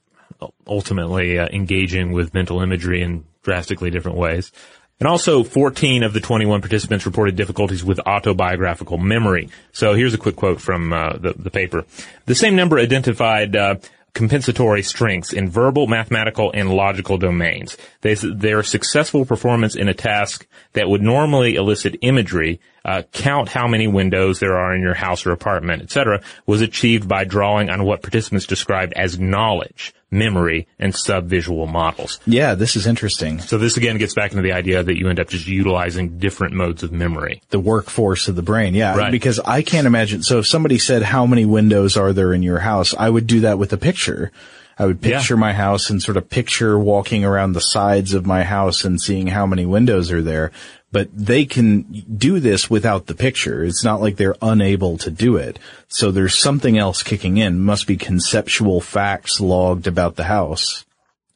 ultimately 0.66 1.38
uh, 1.38 1.48
engaging 1.52 2.12
with 2.12 2.34
mental 2.34 2.60
imagery 2.60 3.02
in 3.02 3.24
drastically 3.42 3.90
different 3.90 4.16
ways. 4.16 4.52
And 4.98 5.08
also 5.08 5.44
14 5.44 6.04
of 6.04 6.14
the 6.14 6.20
21 6.20 6.62
participants 6.62 7.04
reported 7.04 7.36
difficulties 7.36 7.84
with 7.84 8.00
autobiographical 8.06 8.96
memory. 8.96 9.50
So 9.72 9.94
here's 9.94 10.14
a 10.14 10.18
quick 10.18 10.36
quote 10.36 10.60
from 10.60 10.92
uh, 10.92 11.18
the, 11.18 11.34
the 11.34 11.50
paper. 11.50 11.84
The 12.24 12.34
same 12.34 12.56
number 12.56 12.78
identified 12.78 13.54
uh, 13.54 13.76
compensatory 14.16 14.82
strengths 14.82 15.34
in 15.34 15.50
verbal, 15.50 15.86
mathematical, 15.86 16.50
and 16.54 16.70
logical 16.72 17.18
domains. 17.18 17.76
They, 18.00 18.14
their 18.14 18.62
successful 18.62 19.26
performance 19.26 19.76
in 19.76 19.88
a 19.88 19.94
task 19.94 20.46
that 20.72 20.88
would 20.88 21.02
normally 21.02 21.56
elicit 21.56 21.98
imagery, 22.00 22.58
uh, 22.86 23.02
count 23.12 23.48
how 23.48 23.66
many 23.66 23.88
windows 23.88 24.38
there 24.38 24.56
are 24.56 24.72
in 24.74 24.80
your 24.80 24.94
house 24.94 25.26
or 25.26 25.32
apartment, 25.32 25.82
etc., 25.82 26.22
was 26.46 26.60
achieved 26.62 27.08
by 27.08 27.24
drawing 27.24 27.68
on 27.68 27.84
what 27.84 28.00
participants 28.00 28.46
described 28.46 28.92
as 28.94 29.18
knowledge, 29.18 29.92
memory, 30.10 30.68
and 30.78 30.92
subvisual 30.94 31.68
models. 31.68 32.20
Yeah, 32.26 32.54
this 32.54 32.76
is 32.76 32.86
interesting. 32.86 33.40
So 33.40 33.58
this 33.58 33.76
again 33.76 33.98
gets 33.98 34.14
back 34.14 34.30
into 34.30 34.42
the 34.42 34.52
idea 34.52 34.84
that 34.84 34.96
you 34.96 35.08
end 35.08 35.18
up 35.18 35.28
just 35.28 35.48
utilizing 35.48 36.18
different 36.18 36.54
modes 36.54 36.84
of 36.84 36.92
memory. 36.92 37.42
The 37.50 37.58
workforce 37.58 38.28
of 38.28 38.36
the 38.36 38.42
brain. 38.42 38.72
Yeah. 38.74 38.96
Right. 38.96 39.10
Because 39.10 39.40
I 39.40 39.62
can't 39.62 39.88
imagine. 39.88 40.22
So 40.22 40.38
if 40.38 40.46
somebody 40.46 40.78
said, 40.78 41.02
how 41.02 41.26
many 41.26 41.44
windows 41.44 41.96
are 41.96 42.12
there 42.12 42.32
in 42.32 42.44
your 42.44 42.60
house? 42.60 42.94
I 42.96 43.10
would 43.10 43.26
do 43.26 43.40
that 43.40 43.58
with 43.58 43.72
a 43.72 43.76
picture. 43.78 44.30
I 44.78 44.84
would 44.84 44.98
Yeah. 45.02 45.18
picture 45.18 45.36
my 45.38 45.54
house 45.54 45.88
and 45.88 46.02
sort 46.02 46.18
of 46.18 46.28
picture 46.28 46.78
walking 46.78 47.24
around 47.24 47.54
the 47.54 47.60
sides 47.60 48.12
of 48.12 48.26
my 48.26 48.44
house 48.44 48.84
and 48.84 49.00
seeing 49.00 49.26
how 49.26 49.46
many 49.46 49.64
windows 49.64 50.12
are 50.12 50.20
there. 50.22 50.52
But 50.96 51.10
they 51.12 51.44
can 51.44 51.82
do 51.82 52.40
this 52.40 52.70
without 52.70 53.04
the 53.04 53.14
picture. 53.14 53.62
It's 53.62 53.84
not 53.84 54.00
like 54.00 54.16
they're 54.16 54.34
unable 54.40 54.96
to 54.96 55.10
do 55.10 55.36
it. 55.36 55.58
So 55.88 56.10
there's 56.10 56.34
something 56.34 56.78
else 56.78 57.02
kicking 57.02 57.36
in. 57.36 57.60
Must 57.60 57.86
be 57.86 57.98
conceptual 57.98 58.80
facts 58.80 59.38
logged 59.38 59.86
about 59.86 60.16
the 60.16 60.24
house. 60.24 60.86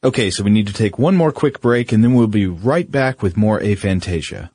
Okay, 0.03 0.31
so 0.31 0.43
we 0.43 0.49
need 0.49 0.65
to 0.65 0.73
take 0.73 0.97
one 0.97 1.15
more 1.15 1.31
quick 1.31 1.61
break 1.61 1.91
and 1.91 2.03
then 2.03 2.15
we'll 2.15 2.25
be 2.25 2.47
right 2.47 2.89
back 2.89 3.21
with 3.21 3.37
more 3.37 3.59
aphantasia. 3.59 4.49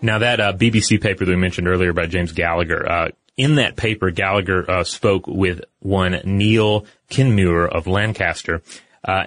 Now 0.00 0.20
that 0.20 0.38
uh, 0.38 0.52
BBC 0.52 1.02
paper 1.02 1.24
that 1.24 1.32
we 1.32 1.34
mentioned 1.34 1.66
earlier 1.66 1.92
by 1.92 2.06
James 2.06 2.30
Gallagher, 2.30 2.88
uh, 2.88 3.08
in 3.36 3.56
that 3.56 3.76
paper, 3.76 4.10
Gallagher 4.10 4.70
uh, 4.70 4.84
spoke 4.84 5.26
with 5.26 5.60
one 5.80 6.20
Niel 6.24 6.86
Kenmuir 7.10 7.68
of 7.68 7.86
Lancaster. 7.86 8.62
Uh, 9.04 9.24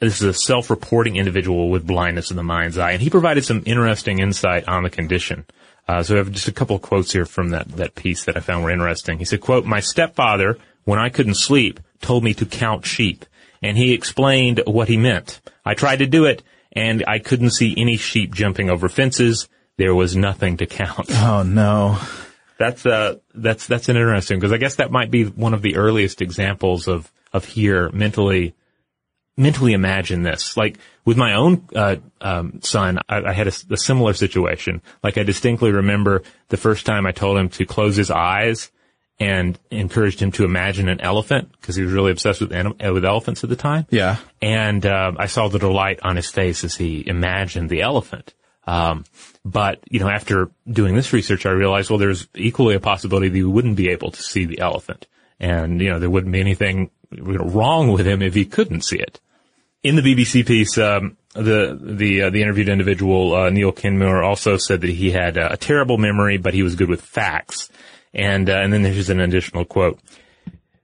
this 0.00 0.20
is 0.20 0.26
a 0.26 0.34
self-reporting 0.34 1.16
individual 1.16 1.70
with 1.70 1.86
blindness 1.86 2.30
in 2.30 2.36
the 2.36 2.42
mind's 2.42 2.78
eye, 2.78 2.92
and 2.92 3.02
he 3.02 3.10
provided 3.10 3.44
some 3.44 3.62
interesting 3.66 4.18
insight 4.18 4.66
on 4.66 4.82
the 4.82 4.90
condition. 4.90 5.44
Uh, 5.86 6.02
so 6.02 6.14
I 6.14 6.18
have 6.18 6.32
just 6.32 6.48
a 6.48 6.52
couple 6.52 6.76
of 6.76 6.82
quotes 6.82 7.12
here 7.12 7.26
from 7.26 7.50
that, 7.50 7.68
that 7.76 7.94
piece 7.94 8.24
that 8.24 8.36
I 8.36 8.40
found 8.40 8.64
were 8.64 8.70
interesting. 8.70 9.18
He 9.18 9.24
said, 9.24 9.40
quote, 9.40 9.64
my 9.64 9.80
stepfather, 9.80 10.58
when 10.84 10.98
I 10.98 11.08
couldn't 11.08 11.34
sleep, 11.34 11.80
told 12.00 12.24
me 12.24 12.34
to 12.34 12.46
count 12.46 12.86
sheep, 12.86 13.24
and 13.62 13.76
he 13.76 13.92
explained 13.92 14.62
what 14.66 14.88
he 14.88 14.96
meant. 14.96 15.40
I 15.64 15.74
tried 15.74 16.00
to 16.00 16.06
do 16.06 16.24
it, 16.24 16.42
and 16.72 17.04
I 17.06 17.18
couldn't 17.18 17.50
see 17.50 17.74
any 17.76 17.96
sheep 17.96 18.34
jumping 18.34 18.70
over 18.70 18.88
fences. 18.88 19.48
There 19.76 19.94
was 19.94 20.16
nothing 20.16 20.56
to 20.56 20.66
count. 20.66 21.06
Oh 21.10 21.42
no. 21.42 21.98
That's 22.62 22.86
uh 22.86 23.16
that's 23.34 23.66
that's 23.66 23.88
an 23.88 23.96
interesting 23.96 24.38
because 24.38 24.52
I 24.52 24.58
guess 24.58 24.76
that 24.76 24.92
might 24.92 25.10
be 25.10 25.24
one 25.24 25.52
of 25.52 25.62
the 25.62 25.76
earliest 25.76 26.22
examples 26.22 26.86
of 26.86 27.10
of 27.32 27.44
here 27.44 27.90
mentally 27.90 28.54
mentally 29.36 29.72
imagine 29.72 30.22
this. 30.22 30.56
Like 30.56 30.78
with 31.04 31.16
my 31.16 31.34
own 31.34 31.66
uh, 31.74 31.96
um, 32.20 32.60
son, 32.62 32.98
I, 33.08 33.22
I 33.22 33.32
had 33.32 33.48
a, 33.48 33.52
a 33.70 33.76
similar 33.76 34.12
situation. 34.14 34.80
Like 35.02 35.18
I 35.18 35.24
distinctly 35.24 35.72
remember 35.72 36.22
the 36.50 36.56
first 36.56 36.86
time 36.86 37.04
I 37.04 37.12
told 37.12 37.36
him 37.36 37.48
to 37.50 37.66
close 37.66 37.96
his 37.96 38.10
eyes 38.12 38.70
and 39.18 39.58
encouraged 39.70 40.20
him 40.20 40.32
to 40.32 40.44
imagine 40.44 40.88
an 40.88 41.00
elephant 41.00 41.50
because 41.60 41.76
he 41.76 41.82
was 41.82 41.92
really 41.92 42.12
obsessed 42.12 42.40
with 42.40 42.52
anim- 42.52 42.76
uh, 42.84 42.92
with 42.92 43.04
elephants 43.04 43.42
at 43.42 43.50
the 43.50 43.56
time. 43.56 43.86
Yeah. 43.90 44.18
And 44.40 44.86
uh, 44.86 45.12
I 45.16 45.26
saw 45.26 45.48
the 45.48 45.58
delight 45.58 46.00
on 46.02 46.16
his 46.16 46.30
face 46.30 46.64
as 46.64 46.76
he 46.76 47.02
imagined 47.06 47.70
the 47.70 47.82
elephant. 47.82 48.34
Um, 48.66 49.04
but 49.44 49.80
you 49.90 50.00
know, 50.00 50.08
after 50.08 50.50
doing 50.70 50.94
this 50.94 51.12
research, 51.12 51.46
I 51.46 51.50
realized 51.50 51.90
well, 51.90 51.98
there's 51.98 52.28
equally 52.34 52.74
a 52.74 52.80
possibility 52.80 53.28
that 53.28 53.36
he 53.36 53.42
wouldn't 53.42 53.76
be 53.76 53.90
able 53.90 54.10
to 54.12 54.22
see 54.22 54.44
the 54.44 54.60
elephant, 54.60 55.06
and 55.40 55.80
you 55.80 55.90
know, 55.90 55.98
there 55.98 56.10
wouldn't 56.10 56.32
be 56.32 56.40
anything 56.40 56.90
you 57.10 57.38
wrong 57.38 57.90
with 57.92 58.06
him 58.06 58.22
if 58.22 58.34
he 58.34 58.44
couldn't 58.44 58.82
see 58.82 58.98
it. 58.98 59.20
In 59.82 59.96
the 59.96 60.02
BBC 60.02 60.46
piece, 60.46 60.78
um, 60.78 61.16
the 61.34 61.78
the 61.80 62.22
uh, 62.22 62.30
the 62.30 62.42
interviewed 62.42 62.68
individual 62.68 63.34
uh, 63.34 63.50
Niel 63.50 63.72
Kenmuir 63.72 64.24
also 64.24 64.56
said 64.56 64.80
that 64.82 64.90
he 64.90 65.10
had 65.10 65.36
uh, 65.38 65.48
a 65.50 65.56
terrible 65.56 65.98
memory, 65.98 66.36
but 66.36 66.54
he 66.54 66.62
was 66.62 66.76
good 66.76 66.88
with 66.88 67.02
facts. 67.02 67.68
And 68.14 68.48
uh, 68.48 68.54
and 68.54 68.72
then 68.72 68.82
there's 68.82 69.10
an 69.10 69.20
additional 69.20 69.64
quote. 69.64 69.98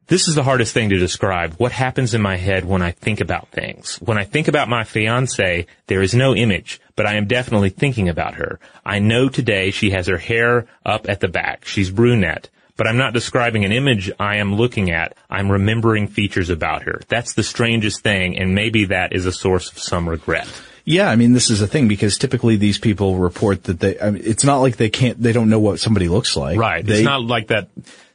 This 0.08 0.26
is 0.26 0.34
the 0.34 0.42
hardest 0.42 0.72
thing 0.72 0.88
to 0.88 0.96
describe. 0.96 1.54
What 1.54 1.70
happens 1.70 2.14
in 2.14 2.22
my 2.22 2.36
head 2.36 2.64
when 2.64 2.80
I 2.80 2.92
think 2.92 3.20
about 3.20 3.48
things? 3.50 3.96
When 3.96 4.16
I 4.16 4.24
think 4.24 4.48
about 4.48 4.66
my 4.66 4.84
fiance, 4.84 5.66
there 5.86 6.00
is 6.00 6.14
no 6.14 6.34
image, 6.34 6.80
but 6.98 7.06
I 7.06 7.14
am 7.14 7.28
definitely 7.28 7.70
thinking 7.70 8.08
about 8.08 8.34
her. 8.34 8.58
I 8.84 8.98
know 8.98 9.28
today 9.28 9.70
she 9.70 9.90
has 9.90 10.08
her 10.08 10.18
hair 10.18 10.66
up 10.84 11.08
at 11.08 11.20
the 11.20 11.28
back. 11.28 11.64
She's 11.64 11.90
brunette. 11.90 12.50
But 12.76 12.88
I'm 12.88 12.96
not 12.96 13.12
describing 13.12 13.64
an 13.64 13.70
image 13.70 14.10
I 14.18 14.38
am 14.38 14.56
looking 14.56 14.90
at. 14.90 15.16
I'm 15.30 15.48
remembering 15.48 16.08
features 16.08 16.50
about 16.50 16.82
her. 16.82 17.00
That's 17.06 17.34
the 17.34 17.44
strangest 17.44 18.00
thing, 18.00 18.36
and 18.36 18.52
maybe 18.52 18.86
that 18.86 19.12
is 19.12 19.26
a 19.26 19.32
source 19.32 19.70
of 19.70 19.78
some 19.78 20.08
regret. 20.08 20.48
Yeah, 20.84 21.08
I 21.08 21.14
mean, 21.14 21.34
this 21.34 21.50
is 21.50 21.60
a 21.60 21.68
thing 21.68 21.86
because 21.86 22.18
typically 22.18 22.56
these 22.56 22.78
people 22.78 23.14
report 23.14 23.62
that 23.64 23.78
they, 23.78 24.00
I 24.00 24.10
mean, 24.10 24.22
it's 24.24 24.42
not 24.42 24.58
like 24.58 24.76
they 24.76 24.90
can't, 24.90 25.22
they 25.22 25.32
don't 25.32 25.50
know 25.50 25.60
what 25.60 25.78
somebody 25.78 26.08
looks 26.08 26.36
like. 26.36 26.58
Right. 26.58 26.84
They, 26.84 26.94
it's 26.94 27.04
not 27.04 27.22
like 27.22 27.48
that 27.48 27.68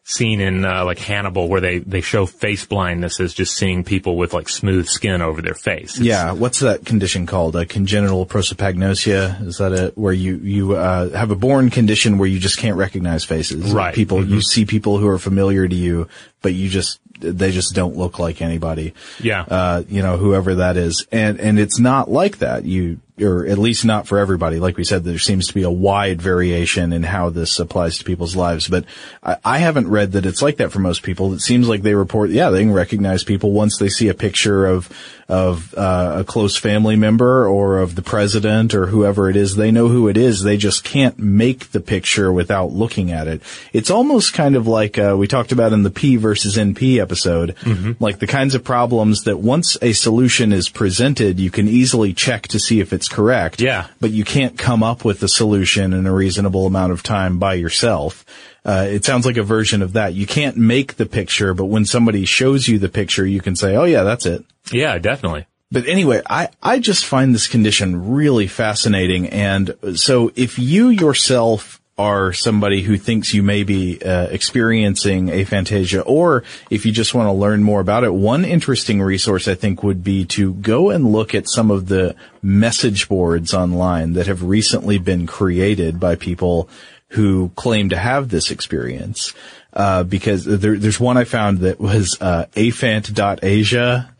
scene 0.05 0.41
in 0.41 0.65
uh, 0.65 0.83
like 0.83 0.99
Hannibal 0.99 1.47
where 1.47 1.61
they 1.61 1.79
they 1.79 2.01
show 2.01 2.25
face 2.25 2.65
blindness 2.65 3.21
as 3.21 3.33
just 3.33 3.55
seeing 3.55 3.85
people 3.85 4.17
with 4.17 4.33
like 4.33 4.49
smooth 4.49 4.87
skin 4.87 5.21
over 5.21 5.41
their 5.41 5.53
face. 5.53 5.95
It's- 5.95 6.05
yeah, 6.05 6.33
what's 6.33 6.59
that 6.59 6.85
condition 6.85 7.25
called? 7.25 7.55
A 7.55 7.65
congenital 7.65 8.25
prosopagnosia? 8.25 9.45
Is 9.45 9.57
that 9.57 9.71
it? 9.71 9.97
Where 9.97 10.13
you, 10.13 10.37
you, 10.37 10.75
uh, 10.75 11.09
have 11.11 11.31
a 11.31 11.35
born 11.35 11.69
condition 11.69 12.17
where 12.17 12.27
you 12.27 12.39
just 12.39 12.57
can't 12.57 12.77
recognize 12.77 13.23
faces. 13.23 13.71
Right. 13.71 13.95
People, 13.95 14.25
you 14.25 14.41
see 14.41 14.65
people 14.65 14.97
who 14.97 15.07
are 15.07 15.19
familiar 15.19 15.67
to 15.67 15.75
you, 15.75 16.07
but 16.41 16.53
you 16.53 16.69
just, 16.69 16.99
they 17.19 17.51
just 17.51 17.73
don't 17.73 17.95
look 17.95 18.19
like 18.19 18.41
anybody. 18.41 18.93
Yeah. 19.21 19.43
Uh, 19.43 19.83
you 19.87 20.01
know, 20.01 20.17
whoever 20.17 20.55
that 20.55 20.75
is. 20.75 21.07
And, 21.11 21.39
and 21.39 21.57
it's 21.59 21.79
not 21.79 22.09
like 22.11 22.39
that. 22.39 22.65
You, 22.65 22.99
or 23.21 23.45
at 23.45 23.59
least 23.59 23.85
not 23.85 24.07
for 24.07 24.17
everybody. 24.17 24.59
Like 24.59 24.75
we 24.75 24.83
said, 24.83 25.03
there 25.03 25.19
seems 25.19 25.47
to 25.47 25.53
be 25.53 25.61
a 25.61 25.69
wide 25.69 26.19
variation 26.19 26.91
in 26.91 27.03
how 27.03 27.29
this 27.29 27.59
applies 27.59 27.99
to 27.99 28.03
people's 28.03 28.35
lives. 28.35 28.67
But 28.67 28.85
I, 29.21 29.37
I 29.45 29.57
haven't 29.59 29.87
read 29.87 30.13
that 30.13 30.25
it's 30.25 30.41
like 30.41 30.57
that 30.57 30.71
for 30.71 30.79
most 30.79 31.03
people. 31.03 31.33
It 31.33 31.41
seems 31.41 31.69
like 31.69 31.83
they 31.83 31.93
report, 31.93 32.31
yeah, 32.31 32.49
they 32.49 32.63
can 32.63 32.73
recognize 32.73 33.23
people 33.23 33.51
once 33.51 33.77
they 33.77 33.89
see 33.89 34.07
a 34.07 34.15
picture 34.15 34.65
of, 34.65 34.89
of, 35.29 35.73
uh, 35.75 36.15
a 36.19 36.23
close 36.23 36.57
family 36.57 36.95
member 36.95 37.47
or 37.47 37.79
of 37.79 37.93
the 37.95 38.01
president 38.01 38.73
or 38.73 38.87
whoever 38.87 39.29
it 39.29 39.35
is. 39.35 39.55
They 39.55 39.71
know 39.71 39.89
who 39.89 40.07
it 40.07 40.17
is. 40.17 40.41
They 40.41 40.57
just 40.57 40.83
can't 40.83 41.17
make 41.19 41.71
the 41.71 41.81
picture 41.81 42.33
without 42.33 42.71
looking 42.71 43.11
at 43.11 43.27
it. 43.27 43.43
It's 43.73 43.91
almost 43.91 44.33
kind 44.33 44.55
of 44.55 44.65
like, 44.65 44.97
uh, 44.97 45.15
we 45.17 45.27
talked 45.27 45.51
about 45.51 45.71
in 45.71 45.83
the 45.83 45.91
P 45.91 46.15
versus 46.15 46.57
NP 46.57 46.99
episode, 46.99 47.55
like 47.99 48.17
the 48.17 48.27
kinds 48.27 48.55
of 48.55 48.63
problems 48.63 49.23
that 49.25 49.37
once 49.37 49.77
a 49.83 49.93
solution 49.93 50.51
is 50.51 50.67
presented, 50.67 51.39
you 51.39 51.51
can 51.51 51.67
easily 51.67 52.13
check 52.13 52.47
to 52.47 52.59
see 52.59 52.79
if 52.79 52.91
it's 52.91 53.02
correct. 53.07 53.61
Yeah. 53.61 53.87
But 53.99 54.11
you 54.11 54.23
can't 54.23 54.57
come 54.57 54.83
up 54.83 55.05
with 55.05 55.21
a 55.23 55.27
solution 55.27 55.93
in 55.93 56.05
a 56.05 56.13
reasonable 56.13 56.65
amount 56.65 56.91
of 56.91 57.03
time 57.03 57.39
by 57.39 57.55
yourself. 57.55 58.25
Uh, 58.65 58.87
it 58.89 59.03
sounds 59.03 59.25
like 59.25 59.37
a 59.37 59.43
version 59.43 59.81
of 59.81 59.93
that. 59.93 60.13
You 60.13 60.25
can't 60.25 60.57
make 60.57 60.95
the 60.95 61.05
picture, 61.05 61.53
but 61.53 61.65
when 61.65 61.85
somebody 61.85 62.25
shows 62.25 62.67
you 62.67 62.79
the 62.79 62.89
picture, 62.89 63.25
you 63.25 63.41
can 63.41 63.55
say, 63.55 63.75
oh 63.75 63.83
yeah, 63.83 64.03
that's 64.03 64.25
it. 64.25 64.45
yeah, 64.71 64.97
definitely. 64.97 65.45
But 65.71 65.87
anyway, 65.87 66.21
I, 66.29 66.49
I 66.61 66.77
just 66.77 67.03
find 67.03 67.33
this 67.33 67.47
condition 67.47 68.11
really 68.13 68.45
fascinating. 68.45 69.27
And 69.29 69.75
so 69.95 70.31
if 70.35 70.59
you 70.59 70.89
yourself 70.89 71.81
are 71.97 72.33
somebody 72.33 72.81
who 72.81 72.97
thinks 72.97 73.33
you 73.33 73.43
may 73.43 73.63
be 73.63 74.01
uh, 74.01 74.27
experiencing 74.27 75.27
aphantasia, 75.27 76.03
or 76.05 76.43
if 76.69 76.85
you 76.85 76.91
just 76.91 77.13
want 77.13 77.27
to 77.27 77.33
learn 77.33 77.61
more 77.61 77.81
about 77.81 78.03
it, 78.03 78.13
one 78.13 78.45
interesting 78.45 79.01
resource 79.01 79.47
I 79.47 79.55
think 79.55 79.83
would 79.83 80.03
be 80.03 80.25
to 80.25 80.53
go 80.55 80.89
and 80.89 81.11
look 81.11 81.35
at 81.35 81.47
some 81.47 81.69
of 81.69 81.87
the 81.87 82.15
message 82.41 83.07
boards 83.07 83.53
online 83.53 84.13
that 84.13 84.27
have 84.27 84.43
recently 84.43 84.97
been 84.97 85.27
created 85.27 85.99
by 85.99 86.15
people 86.15 86.67
who 87.09 87.51
claim 87.55 87.89
to 87.89 87.97
have 87.97 88.29
this 88.29 88.49
experience. 88.49 89.33
Uh, 89.71 90.03
because 90.03 90.45
there, 90.45 90.77
there's 90.77 90.99
one 90.99 91.17
I 91.17 91.23
found 91.23 91.59
that 91.59 91.79
was 91.79 92.17
uh, 92.21 92.45
aphant.asia. 92.55 94.15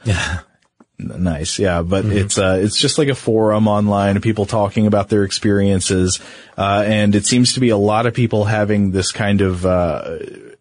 Nice, 1.00 1.58
yeah, 1.58 1.82
but 1.82 2.06
it's 2.06 2.38
uh, 2.38 2.60
it's 2.62 2.80
just 2.80 3.00
like 3.00 3.08
a 3.08 3.16
forum 3.16 3.68
online 3.68 4.16
of 4.16 4.22
people 4.22 4.46
talking 4.46 4.86
about 4.86 5.10
their 5.10 5.24
experiences, 5.24 6.20
uh, 6.56 6.84
and 6.86 7.16
it 7.16 7.26
seems 7.26 7.54
to 7.54 7.60
be 7.60 7.70
a 7.70 7.78
lot 7.78 8.06
of 8.06 8.14
people 8.14 8.46
having 8.46 8.92
this 8.92 9.12
kind 9.12 9.42
of 9.42 9.66
uh, 9.66 10.20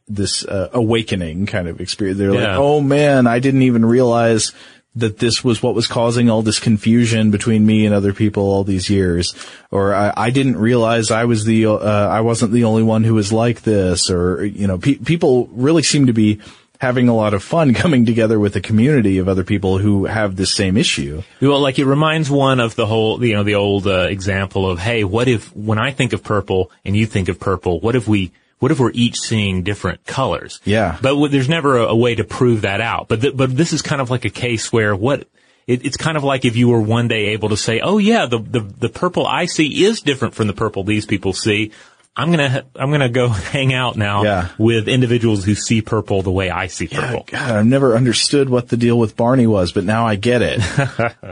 this 0.08 0.44
uh, 0.44 0.70
awakening 0.72 1.44
kind 1.46 1.68
of 1.68 1.80
experience. 1.82 2.18
They're 2.18 2.32
like, 2.32 2.58
"Oh 2.58 2.80
man, 2.80 3.26
I 3.26 3.40
didn't 3.40 3.62
even 3.62 3.84
realize 3.84 4.52
that 4.94 5.18
this 5.18 5.44
was 5.44 5.62
what 5.62 5.74
was 5.74 5.86
causing 5.86 6.28
all 6.28 6.42
this 6.42 6.60
confusion 6.60 7.30
between 7.30 7.64
me 7.64 7.86
and 7.86 7.94
other 7.94 8.14
people 8.14 8.44
all 8.44 8.64
these 8.64 8.88
years," 8.88 9.34
or 9.70 9.94
"I, 9.94 10.14
I 10.16 10.30
didn't 10.30 10.56
realize 10.56 11.10
I 11.10 11.26
was 11.26 11.44
the 11.44 11.66
uh, 11.66 12.08
I 12.08 12.22
wasn't 12.22 12.52
the 12.52 12.64
only 12.64 12.82
one 12.82 13.04
who 13.04 13.14
was 13.14 13.34
like 13.34 13.62
this," 13.62 14.10
or 14.10 14.46
you 14.46 14.66
know, 14.66 14.78
pe- 14.78 14.94
people 14.94 15.48
really 15.52 15.82
seem 15.82 16.06
to 16.06 16.14
be 16.14 16.40
having 16.82 17.08
a 17.08 17.14
lot 17.14 17.32
of 17.32 17.44
fun 17.44 17.72
coming 17.82 18.04
together 18.04 18.40
with 18.40 18.56
a 18.56 18.60
community 18.60 19.18
of 19.18 19.28
other 19.28 19.44
people 19.44 19.78
who 19.78 20.04
have 20.06 20.34
this 20.34 20.52
same 20.52 20.76
issue. 20.76 21.22
Well, 21.40 21.60
like 21.60 21.78
it 21.78 21.86
reminds 21.86 22.28
one 22.28 22.58
of 22.58 22.74
the 22.74 22.86
whole, 22.86 23.24
you 23.24 23.34
know, 23.34 23.44
the 23.44 23.54
old 23.54 23.86
uh, 23.86 24.08
example 24.10 24.68
of, 24.68 24.80
hey, 24.80 25.04
what 25.04 25.28
if 25.28 25.54
when 25.54 25.78
I 25.78 25.92
think 25.92 26.12
of 26.12 26.24
purple 26.24 26.72
and 26.84 26.96
you 26.96 27.06
think 27.06 27.28
of 27.28 27.38
purple, 27.38 27.78
what 27.78 27.94
if 27.94 28.08
we, 28.08 28.32
what 28.58 28.72
if 28.72 28.80
we're 28.80 28.90
each 28.94 29.16
seeing 29.20 29.62
different 29.62 30.04
colors? 30.06 30.60
Yeah. 30.64 30.98
But 31.00 31.10
w- 31.10 31.28
there's 31.28 31.48
never 31.48 31.78
a, 31.78 31.84
a 31.86 31.96
way 31.96 32.16
to 32.16 32.24
prove 32.24 32.62
that 32.62 32.80
out. 32.80 33.06
But 33.06 33.20
th- 33.20 33.36
but 33.36 33.56
this 33.56 33.72
is 33.72 33.80
kind 33.80 34.00
of 34.00 34.10
like 34.10 34.24
a 34.24 34.30
case 34.30 34.72
where 34.72 34.94
what. 34.96 35.28
It, 35.64 35.86
it's 35.86 35.96
kind 35.96 36.16
of 36.16 36.24
like 36.24 36.44
if 36.44 36.56
you 36.56 36.68
were 36.68 36.80
one 36.80 37.06
day 37.06 37.26
able 37.26 37.50
to 37.50 37.56
say, 37.56 37.78
"Oh 37.78 37.98
yeah, 37.98 38.26
the, 38.26 38.40
the 38.40 38.58
the 38.58 38.88
purple 38.88 39.24
I 39.24 39.46
see 39.46 39.84
is 39.84 40.00
different 40.00 40.34
from 40.34 40.48
the 40.48 40.52
purple 40.52 40.82
these 40.82 41.06
people 41.06 41.32
see." 41.32 41.70
I'm 42.14 42.30
gonna 42.30 42.64
I'm 42.76 42.90
gonna 42.90 43.08
go 43.08 43.28
hang 43.28 43.72
out 43.72 43.96
now 43.96 44.22
Yeah. 44.22 44.48
with 44.58 44.86
individuals 44.86 45.44
who 45.44 45.54
see 45.54 45.80
purple 45.80 46.20
the 46.22 46.30
way 46.30 46.50
I 46.50 46.66
see 46.66 46.86
purple. 46.88 47.24
God, 47.26 47.50
I've 47.50 47.66
never 47.66 47.96
understood 47.96 48.50
what 48.50 48.68
the 48.68 48.76
deal 48.76 48.98
with 48.98 49.16
Barney 49.16 49.46
was, 49.46 49.72
but 49.72 49.84
now 49.84 50.06
I 50.06 50.16
get 50.16 50.42
it. 50.42 50.60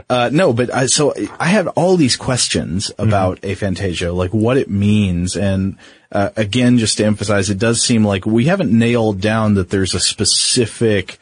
uh, 0.09 0.29
no, 0.33 0.53
but 0.53 0.73
I, 0.73 0.87
so 0.87 1.13
I 1.39 1.47
have 1.49 1.67
all 1.69 1.97
these 1.97 2.15
questions 2.17 2.91
about 2.97 3.41
aphantasia, 3.41 4.15
like 4.15 4.33
what 4.33 4.57
it 4.57 4.69
means. 4.71 5.35
And, 5.35 5.77
uh, 6.11 6.31
again, 6.35 6.79
just 6.79 6.97
to 6.97 7.05
emphasize, 7.05 7.51
it 7.51 7.59
does 7.59 7.81
seem 7.81 8.03
like 8.03 8.25
we 8.25 8.45
haven't 8.45 8.71
nailed 8.77 9.21
down 9.21 9.53
that 9.55 9.69
there's 9.69 9.93
a 9.93 9.99
specific 9.99 11.19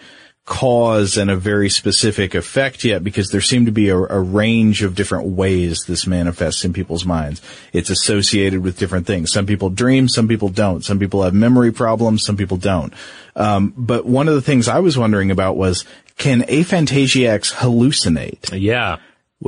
cause 0.49 1.15
and 1.15 1.29
a 1.29 1.35
very 1.35 1.69
specific 1.69 2.33
effect 2.33 2.83
yet 2.83 3.03
because 3.03 3.29
there 3.29 3.39
seem 3.39 3.67
to 3.67 3.71
be 3.71 3.87
a, 3.89 3.95
a 3.95 4.19
range 4.19 4.81
of 4.81 4.95
different 4.95 5.27
ways 5.27 5.83
this 5.87 6.07
manifests 6.07 6.65
in 6.65 6.73
people's 6.73 7.05
minds. 7.05 7.39
It's 7.71 7.91
associated 7.91 8.61
with 8.61 8.79
different 8.79 9.05
things. 9.05 9.31
Some 9.31 9.45
people 9.45 9.69
dream, 9.69 10.09
some 10.09 10.27
people 10.27 10.49
don't. 10.49 10.83
Some 10.83 10.97
people 10.97 11.21
have 11.21 11.35
memory 11.35 11.71
problems, 11.71 12.25
some 12.25 12.35
people 12.35 12.57
don't. 12.57 12.91
Um, 13.35 13.75
but 13.77 14.07
one 14.07 14.27
of 14.27 14.33
the 14.33 14.41
things 14.41 14.67
I 14.67 14.79
was 14.79 14.97
wondering 14.97 15.29
about 15.29 15.55
was, 15.55 15.85
can 16.17 16.41
aphantasiacs 16.41 17.53
hallucinate? 17.53 18.59
Yeah. 18.59 18.97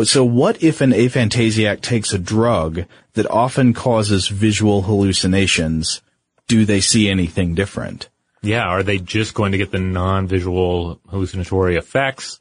So 0.03 0.23
what 0.23 0.61
if 0.61 0.81
an 0.81 0.93
aphantasiac 0.93 1.81
takes 1.81 2.13
a 2.13 2.19
drug 2.19 2.85
that 3.13 3.29
often 3.29 3.73
causes 3.73 4.27
visual 4.27 4.83
hallucinations? 4.83 6.01
Do 6.47 6.63
they 6.63 6.79
see 6.79 7.09
anything 7.09 7.55
different? 7.55 8.07
Yeah, 8.43 8.63
are 8.65 8.83
they 8.83 8.97
just 8.97 9.33
going 9.33 9.51
to 9.51 9.57
get 9.57 9.71
the 9.71 9.79
non-visual 9.79 10.99
hallucinatory 11.09 11.75
effects? 11.77 12.39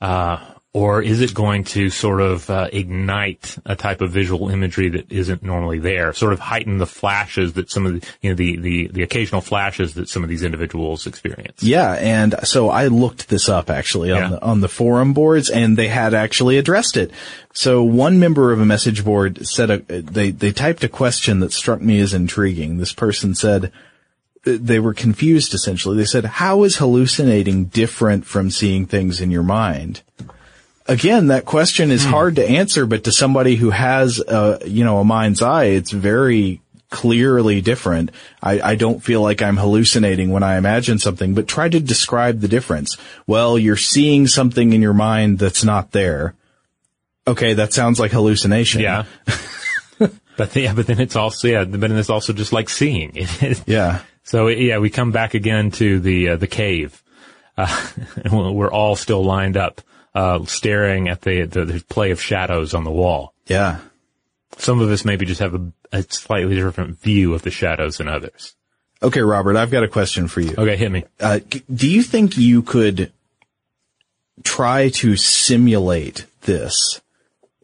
Uh, 0.00 0.38
or 0.74 1.00
is 1.00 1.20
it 1.20 1.32
going 1.32 1.62
to 1.62 1.88
sort 1.88 2.20
of 2.20 2.50
uh, 2.50 2.68
ignite 2.72 3.56
a 3.64 3.76
type 3.76 4.00
of 4.00 4.10
visual 4.10 4.50
imagery 4.50 4.88
that 4.88 5.10
isn't 5.10 5.40
normally 5.42 5.78
there? 5.78 6.12
Sort 6.12 6.32
of 6.32 6.40
heighten 6.40 6.78
the 6.78 6.86
flashes 6.86 7.52
that 7.52 7.70
some 7.70 7.86
of 7.86 7.92
the, 8.00 8.06
you 8.20 8.30
know, 8.30 8.34
the, 8.34 8.56
the, 8.56 8.88
the 8.88 9.02
occasional 9.04 9.40
flashes 9.40 9.94
that 9.94 10.08
some 10.08 10.24
of 10.24 10.28
these 10.28 10.42
individuals 10.42 11.06
experience. 11.06 11.62
Yeah, 11.62 11.92
and 11.92 12.34
so 12.42 12.70
I 12.70 12.88
looked 12.88 13.28
this 13.28 13.48
up 13.48 13.70
actually 13.70 14.10
on 14.10 14.18
Yeah. 14.18 14.28
the 14.30 14.42
on 14.42 14.60
the 14.62 14.68
forum 14.68 15.14
boards, 15.14 15.48
and 15.48 15.78
they 15.78 15.88
had 15.88 16.12
actually 16.12 16.58
addressed 16.58 16.96
it. 16.96 17.12
So 17.52 17.84
one 17.84 18.18
member 18.18 18.50
of 18.52 18.60
a 18.60 18.66
message 18.66 19.04
board 19.04 19.46
said 19.46 19.70
a, 19.70 19.78
they 19.78 20.32
they 20.32 20.50
typed 20.50 20.82
a 20.82 20.88
question 20.88 21.38
that 21.38 21.52
struck 21.52 21.80
me 21.80 22.00
as 22.00 22.12
intriguing. 22.12 22.78
This 22.78 22.92
person 22.92 23.36
said 23.36 23.70
they 24.44 24.78
were 24.78 24.94
confused 24.94 25.54
essentially. 25.54 25.96
They 25.96 26.04
said, 26.04 26.24
"How 26.24 26.64
is 26.64 26.76
hallucinating 26.76 27.66
different 27.66 28.26
from 28.26 28.50
seeing 28.50 28.86
things 28.86 29.20
in 29.20 29.30
your 29.30 29.42
mind?" 29.42 30.02
Again, 30.86 31.28
that 31.28 31.46
question 31.46 31.90
is 31.90 32.04
hmm. 32.04 32.10
hard 32.10 32.36
to 32.36 32.46
answer, 32.46 32.84
but 32.84 33.04
to 33.04 33.12
somebody 33.12 33.56
who 33.56 33.70
has 33.70 34.18
a 34.20 34.60
you 34.66 34.84
know 34.84 34.98
a 34.98 35.04
mind's 35.04 35.42
eye, 35.42 35.64
it's 35.64 35.90
very 35.90 36.60
clearly 36.94 37.60
different. 37.60 38.10
I, 38.40 38.60
I 38.60 38.74
don't 38.76 39.02
feel 39.02 39.20
like 39.20 39.42
I'm 39.42 39.56
hallucinating 39.56 40.30
when 40.30 40.44
I 40.44 40.56
imagine 40.56 41.00
something, 41.00 41.34
but 41.34 41.48
try 41.48 41.68
to 41.68 41.80
describe 41.80 42.38
the 42.38 42.46
difference. 42.46 42.96
Well, 43.26 43.58
you're 43.58 43.76
seeing 43.76 44.28
something 44.28 44.72
in 44.72 44.80
your 44.80 44.94
mind 44.94 45.40
that's 45.40 45.64
not 45.64 45.90
there. 45.90 46.34
Okay, 47.26 47.54
that 47.54 47.72
sounds 47.72 47.98
like 47.98 48.12
hallucination. 48.12 48.82
Yeah. 48.82 49.06
but 50.36 50.54
yeah, 50.54 50.72
but 50.72 50.86
then 50.86 51.00
it's 51.00 51.16
also, 51.16 51.48
yeah, 51.48 51.64
but 51.64 51.80
then 51.80 51.96
it's 51.96 52.10
also 52.10 52.32
just 52.32 52.52
like 52.52 52.68
seeing. 52.68 53.26
Yeah. 53.66 54.02
So 54.24 54.48
yeah, 54.48 54.78
we 54.78 54.90
come 54.90 55.12
back 55.12 55.34
again 55.34 55.70
to 55.72 56.00
the 56.00 56.30
uh, 56.30 56.36
the 56.36 56.46
cave. 56.46 57.02
Uh, 57.56 57.88
we're 58.32 58.72
all 58.72 58.96
still 58.96 59.22
lined 59.22 59.56
up, 59.56 59.80
uh, 60.14 60.44
staring 60.46 61.08
at 61.08 61.20
the, 61.22 61.42
the 61.42 61.64
the 61.64 61.84
play 61.88 62.10
of 62.10 62.20
shadows 62.20 62.74
on 62.74 62.84
the 62.84 62.90
wall. 62.90 63.34
Yeah. 63.46 63.80
Some 64.56 64.80
of 64.80 64.90
us 64.90 65.04
maybe 65.04 65.26
just 65.26 65.40
have 65.40 65.54
a, 65.54 65.72
a 65.92 66.02
slightly 66.02 66.54
different 66.54 66.98
view 67.00 67.34
of 67.34 67.42
the 67.42 67.50
shadows 67.50 67.98
than 67.98 68.08
others. 68.08 68.54
Okay, 69.02 69.20
Robert, 69.20 69.56
I've 69.56 69.70
got 69.70 69.84
a 69.84 69.88
question 69.88 70.28
for 70.28 70.40
you. 70.40 70.54
Okay, 70.56 70.76
hit 70.76 70.90
me. 70.90 71.04
Uh, 71.20 71.40
do 71.72 71.90
you 71.90 72.02
think 72.02 72.38
you 72.38 72.62
could 72.62 73.12
try 74.42 74.88
to 74.88 75.16
simulate 75.16 76.26
this 76.42 77.00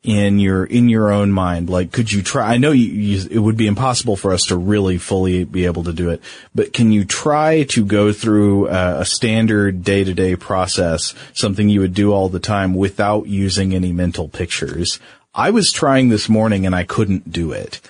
in 0.03 0.39
your 0.39 0.65
in 0.65 0.89
your 0.89 1.13
own 1.13 1.31
mind 1.31 1.69
like 1.69 1.93
could 1.93 2.11
you 2.11 2.23
try 2.23 2.55
i 2.55 2.57
know 2.57 2.71
you, 2.71 2.87
you, 2.87 3.29
it 3.31 3.39
would 3.39 3.57
be 3.57 3.67
impossible 3.67 4.17
for 4.17 4.33
us 4.33 4.45
to 4.45 4.57
really 4.57 4.97
fully 4.97 5.45
be 5.45 5.67
able 5.67 5.85
to 5.85 5.93
do 5.93 6.09
it 6.09 6.23
but 6.55 6.73
can 6.73 6.91
you 6.91 7.05
try 7.05 7.65
to 7.65 7.85
go 7.85 8.11
through 8.11 8.67
a, 8.69 9.01
a 9.01 9.05
standard 9.05 9.85
day-to-day 9.85 10.35
process 10.37 11.15
something 11.35 11.69
you 11.69 11.81
would 11.81 11.93
do 11.93 12.15
all 12.15 12.31
the 12.31 12.41
time 12.41 12.75
without 12.75 13.27
using 13.27 13.75
any 13.75 13.93
mental 13.93 14.29
pictures? 14.29 14.99
I 15.35 15.51
was 15.51 15.71
trying 15.71 16.09
this 16.09 16.29
morning 16.29 16.65
and 16.65 16.75
i 16.75 16.85
couldn't 16.85 17.31
do 17.31 17.53
it. 17.53 17.81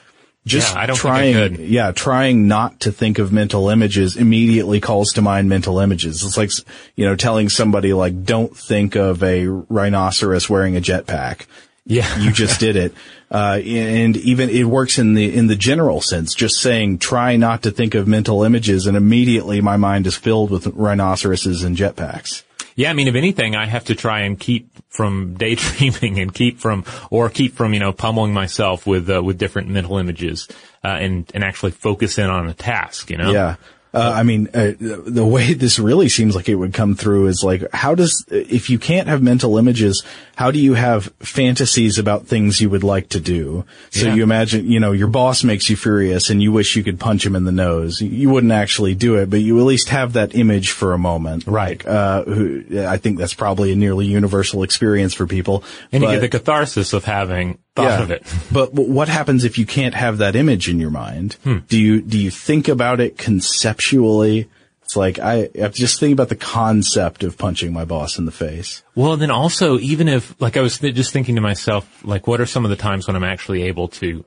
Just 0.46 0.74
Yeah, 0.74 0.80
I 0.80 0.86
don't 0.86 0.96
think 0.96 1.14
I 1.14 1.32
trying 1.32 1.60
yeah 1.60 1.92
trying 1.92 2.48
not 2.48 2.80
to 2.80 2.92
think 2.92 3.18
of 3.18 3.32
mental 3.32 3.68
images 3.68 4.16
immediately 4.16 4.80
calls 4.80 5.12
to 5.12 5.22
mind 5.22 5.48
mental 5.48 5.78
images. 5.78 6.24
It's 6.24 6.36
like 6.36 6.50
you 6.96 7.04
know 7.04 7.14
telling 7.14 7.50
somebody 7.50 7.92
like 7.92 8.24
don't 8.24 8.56
think 8.56 8.96
of 8.96 9.22
a 9.22 9.46
rhinoceros 9.46 10.48
wearing 10.48 10.76
a 10.76 10.80
jetpack 10.80 11.46
Yeah. 11.90 12.18
you 12.20 12.32
just 12.32 12.60
did 12.60 12.76
it. 12.76 12.94
Uh, 13.32 13.60
and 13.64 14.16
even 14.16 14.50
it 14.50 14.64
works 14.64 14.98
in 14.98 15.14
the, 15.14 15.32
in 15.32 15.46
the 15.46 15.54
general 15.54 16.00
sense, 16.00 16.34
just 16.34 16.56
saying 16.56 16.98
try 16.98 17.36
not 17.36 17.62
to 17.62 17.70
think 17.70 17.94
of 17.94 18.08
mental 18.08 18.42
images 18.42 18.88
and 18.88 18.96
immediately 18.96 19.60
my 19.60 19.76
mind 19.76 20.04
is 20.08 20.16
filled 20.16 20.50
with 20.50 20.66
rhinoceroses 20.66 21.62
and 21.62 21.76
jetpacks. 21.76 22.42
Yeah, 22.74 22.90
I 22.90 22.92
mean, 22.92 23.06
if 23.06 23.14
anything, 23.14 23.54
I 23.54 23.66
have 23.66 23.84
to 23.84 23.94
try 23.94 24.22
and 24.22 24.36
keep 24.36 24.68
from 24.88 25.34
daydreaming 25.34 26.18
and 26.18 26.34
keep 26.34 26.58
from, 26.58 26.84
or 27.08 27.30
keep 27.30 27.54
from, 27.54 27.72
you 27.72 27.78
know, 27.78 27.92
pummeling 27.92 28.32
myself 28.32 28.84
with, 28.84 29.08
uh, 29.08 29.22
with 29.22 29.38
different 29.38 29.68
mental 29.68 29.98
images, 29.98 30.48
uh, 30.82 30.88
and, 30.88 31.30
and 31.32 31.44
actually 31.44 31.70
focus 31.70 32.18
in 32.18 32.28
on 32.28 32.48
a 32.48 32.54
task, 32.54 33.10
you 33.10 33.16
know? 33.16 33.30
Yeah. 33.30 33.54
Uh, 33.92 34.12
I 34.14 34.22
mean, 34.22 34.48
uh, 34.54 34.72
the 34.78 35.26
way 35.26 35.52
this 35.54 35.78
really 35.80 36.08
seems 36.08 36.36
like 36.36 36.48
it 36.48 36.54
would 36.54 36.72
come 36.72 36.94
through 36.94 37.26
is 37.26 37.42
like, 37.42 37.64
how 37.72 37.96
does, 37.96 38.24
if 38.30 38.70
you 38.70 38.78
can't 38.78 39.08
have 39.08 39.20
mental 39.20 39.58
images, 39.58 40.04
how 40.36 40.52
do 40.52 40.60
you 40.60 40.74
have 40.74 41.12
fantasies 41.18 41.98
about 41.98 42.26
things 42.26 42.60
you 42.60 42.70
would 42.70 42.84
like 42.84 43.08
to 43.10 43.20
do? 43.20 43.64
So 43.90 44.06
Yeah. 44.06 44.14
you 44.14 44.22
imagine, 44.22 44.70
you 44.70 44.78
know, 44.78 44.92
your 44.92 45.08
boss 45.08 45.42
makes 45.42 45.68
you 45.68 45.76
furious 45.76 46.30
and 46.30 46.40
you 46.40 46.52
wish 46.52 46.76
you 46.76 46.84
could 46.84 47.00
punch 47.00 47.26
him 47.26 47.34
in 47.34 47.44
the 47.44 47.52
nose. 47.52 48.00
You 48.00 48.30
wouldn't 48.30 48.52
actually 48.52 48.94
do 48.94 49.16
it, 49.16 49.28
but 49.28 49.40
you 49.40 49.58
at 49.58 49.64
least 49.64 49.88
have 49.88 50.12
that 50.12 50.36
image 50.36 50.70
for 50.70 50.92
a 50.94 50.98
moment. 50.98 51.44
Right. 51.48 51.84
Uh, 51.84 52.22
who, 52.24 52.62
I 52.86 52.96
think 52.96 53.18
that's 53.18 53.34
probably 53.34 53.72
a 53.72 53.76
nearly 53.76 54.06
universal 54.06 54.62
experience 54.62 55.14
for 55.14 55.26
people. 55.26 55.64
And 55.90 56.02
but- 56.02 56.10
you 56.10 56.20
get 56.20 56.30
the 56.30 56.38
catharsis 56.38 56.92
of 56.92 57.04
having 57.06 57.58
thought 57.74 58.02
of 58.02 58.10
it. 58.10 58.22
but 58.52 58.72
what 58.74 59.08
happens 59.08 59.44
if 59.44 59.58
you 59.58 59.66
can't 59.66 59.94
have 59.94 60.18
that 60.18 60.36
image 60.36 60.68
in 60.68 60.78
your 60.80 60.90
mind? 60.90 61.34
Hmm. 61.44 61.58
Do 61.68 61.78
you 61.78 62.00
do 62.00 62.18
you 62.18 62.30
think 62.30 62.68
about 62.68 63.00
it 63.00 63.18
conceptually? 63.18 64.48
It's 64.90 64.96
like 64.96 65.20
I, 65.20 65.48
I 65.62 65.68
just 65.68 66.00
think 66.00 66.12
about 66.12 66.30
the 66.30 66.36
concept 66.36 67.22
of 67.22 67.38
punching 67.38 67.72
my 67.72 67.84
boss 67.84 68.18
in 68.18 68.24
the 68.24 68.32
face. 68.32 68.82
Well, 68.96 69.16
then 69.16 69.30
also, 69.30 69.78
even 69.78 70.08
if, 70.08 70.34
like, 70.40 70.56
I 70.56 70.62
was 70.62 70.78
th- 70.78 70.96
just 70.96 71.12
thinking 71.12 71.36
to 71.36 71.40
myself, 71.40 72.04
like, 72.04 72.26
what 72.26 72.40
are 72.40 72.46
some 72.46 72.64
of 72.64 72.70
the 72.70 72.76
times 72.76 73.06
when 73.06 73.14
I'm 73.14 73.22
actually 73.22 73.62
able 73.62 73.86
to, 73.86 74.24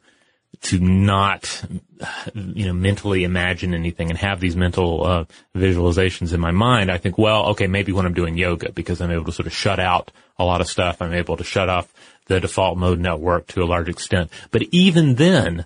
to 0.62 0.80
not, 0.80 1.66
you 2.34 2.66
know, 2.66 2.72
mentally 2.72 3.26
imagine 3.26 3.74
anything 3.74 4.10
and 4.10 4.18
have 4.18 4.40
these 4.40 4.56
mental, 4.56 5.06
uh, 5.06 5.26
visualizations 5.54 6.32
in 6.32 6.40
my 6.40 6.52
mind? 6.52 6.90
I 6.90 6.98
think, 6.98 7.18
well, 7.18 7.48
okay, 7.48 7.68
maybe 7.68 7.92
when 7.92 8.06
I'm 8.06 8.14
doing 8.14 8.38
yoga 8.38 8.72
because 8.72 9.02
I'm 9.02 9.12
able 9.12 9.26
to 9.26 9.34
sort 9.34 9.48
of 9.48 9.54
shut 9.54 9.82
out 9.82 10.14
a 10.40 10.46
lot 10.46 10.62
of 10.62 10.68
stuff. 10.70 11.02
I'm 11.02 11.14
able 11.14 11.36
to 11.36 11.44
shut 11.44 11.68
off 11.68 11.94
the 12.28 12.40
default 12.40 12.78
mode 12.78 13.00
network 13.00 13.48
to 13.48 13.64
a 13.64 13.66
large 13.66 13.90
extent. 13.90 14.32
But 14.52 14.64
even 14.72 15.16
then, 15.16 15.66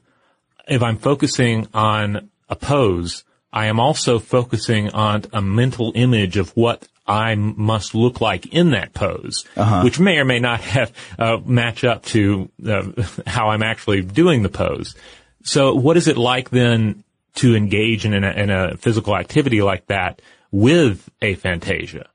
if 0.67 0.81
I'm 0.83 0.97
focusing 0.97 1.67
on 1.73 2.29
a 2.49 2.55
pose, 2.55 3.23
I 3.53 3.67
am 3.67 3.79
also 3.79 4.19
focusing 4.19 4.89
on 4.89 5.23
a 5.33 5.41
mental 5.41 5.91
image 5.95 6.37
of 6.37 6.49
what 6.51 6.87
I 7.05 7.35
must 7.35 7.95
look 7.95 8.19
like 8.19 8.47
in 8.53 8.71
that 8.71 8.93
pose, 8.93 9.45
which 9.83 9.97
may 9.99 10.17
or 10.17 10.25
may 10.25 10.39
not 10.39 10.59
have 10.61 10.91
uh, 11.17 11.37
match 11.45 11.85
up 11.85 12.03
to 12.07 12.49
uh, 12.67 12.83
how 13.27 13.49
I'm 13.49 13.63
actually 13.63 14.01
doing 14.01 14.43
the 14.43 14.49
pose. 14.49 14.95
So, 15.43 15.73
what 15.75 15.95
is 15.95 16.09
it 16.09 16.17
like 16.17 16.49
then 16.49 17.05
to 17.35 17.55
engage 17.55 18.03
in 18.05 18.13
a, 18.13 18.29
in 18.31 18.49
a 18.49 18.75
physical 18.77 19.15
activity 19.15 19.61
like 19.61 19.85
that 19.87 20.21
with 20.51 21.09
aphantasia? 21.21 22.07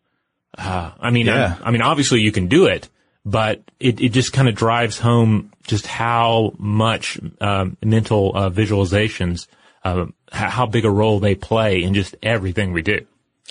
Uh, 0.59 0.91
I 1.01 1.11
mean, 1.11 1.27
Yeah. 1.27 1.57
I, 1.63 1.69
I 1.69 1.71
mean, 1.71 1.81
obviously 1.81 2.21
you 2.21 2.31
can 2.33 2.49
do 2.49 2.67
it, 2.67 2.91
but 3.25 3.63
it, 3.79 4.01
it 4.01 4.09
just 4.11 4.33
kind 4.33 4.49
of 4.49 4.55
drives 4.55 4.99
home 4.99 5.53
just 5.67 5.87
how 5.87 6.55
much 6.59 7.21
um, 7.41 7.77
mental 7.85 8.33
uh, 8.35 8.51
visualizations, 8.51 9.47
uh, 9.85 10.07
how 10.31 10.67
big 10.67 10.85
a 10.85 10.91
role 10.91 11.21
they 11.21 11.35
play 11.35 11.83
in 11.83 11.95
just 11.95 12.17
everything 12.23 12.73
we 12.73 12.83
do. 12.83 13.07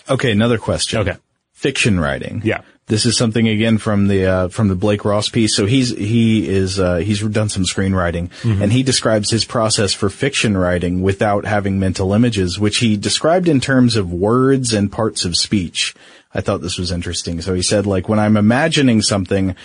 Okay, 0.10 0.32
another 0.32 0.58
question. 0.58 1.00
Okay. 1.00 1.18
Fiction 1.54 2.00
writing. 2.00 2.42
Yeah. 2.44 2.62
This 2.88 3.06
is 3.06 3.16
something 3.16 3.48
again 3.48 3.78
from 3.78 4.08
the 4.10 4.26
uh, 4.26 4.48
from 4.50 4.68
the 4.68 4.76
Blake 4.76 5.06
Ross 5.06 5.30
piece. 5.30 5.56
So 5.56 5.66
he's 5.66 5.92
he 5.92 6.50
is 6.50 6.78
uh, 6.78 6.98
he's 6.98 7.22
done 7.22 7.48
some 7.48 7.64
screenwriting, 7.64 8.32
and 8.62 8.74
he 8.74 8.84
describes 8.84 9.30
his 9.30 9.46
process 9.46 9.94
for 9.94 10.10
fiction 10.10 10.58
writing 10.58 11.02
without 11.02 11.46
having 11.46 11.80
mental 11.80 12.12
images, 12.12 12.60
which 12.60 12.80
he 12.80 12.98
described 12.98 13.48
in 13.48 13.62
terms 13.62 13.96
of 13.96 14.12
words 14.12 14.74
and 14.74 14.92
parts 14.92 15.24
of 15.24 15.38
speech. 15.38 15.96
I 16.34 16.42
thought 16.42 16.62
this 16.62 16.78
was 16.78 16.92
interesting. 16.92 17.42
So 17.42 17.54
he 17.54 17.62
said, 17.62 17.86
like 17.86 18.08
when 18.08 18.20
I'm 18.20 18.38
imagining 18.38 19.02
something, 19.02 19.56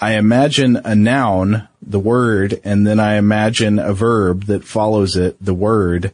I 0.00 0.14
imagine 0.14 0.76
a 0.76 0.94
noun, 0.94 1.68
the 1.80 2.00
word, 2.00 2.60
and 2.64 2.86
then 2.86 3.00
I 3.00 3.14
imagine 3.14 3.78
a 3.78 3.92
verb 3.92 4.44
that 4.44 4.64
follows 4.64 5.16
it, 5.16 5.36
the 5.44 5.54
word. 5.54 6.12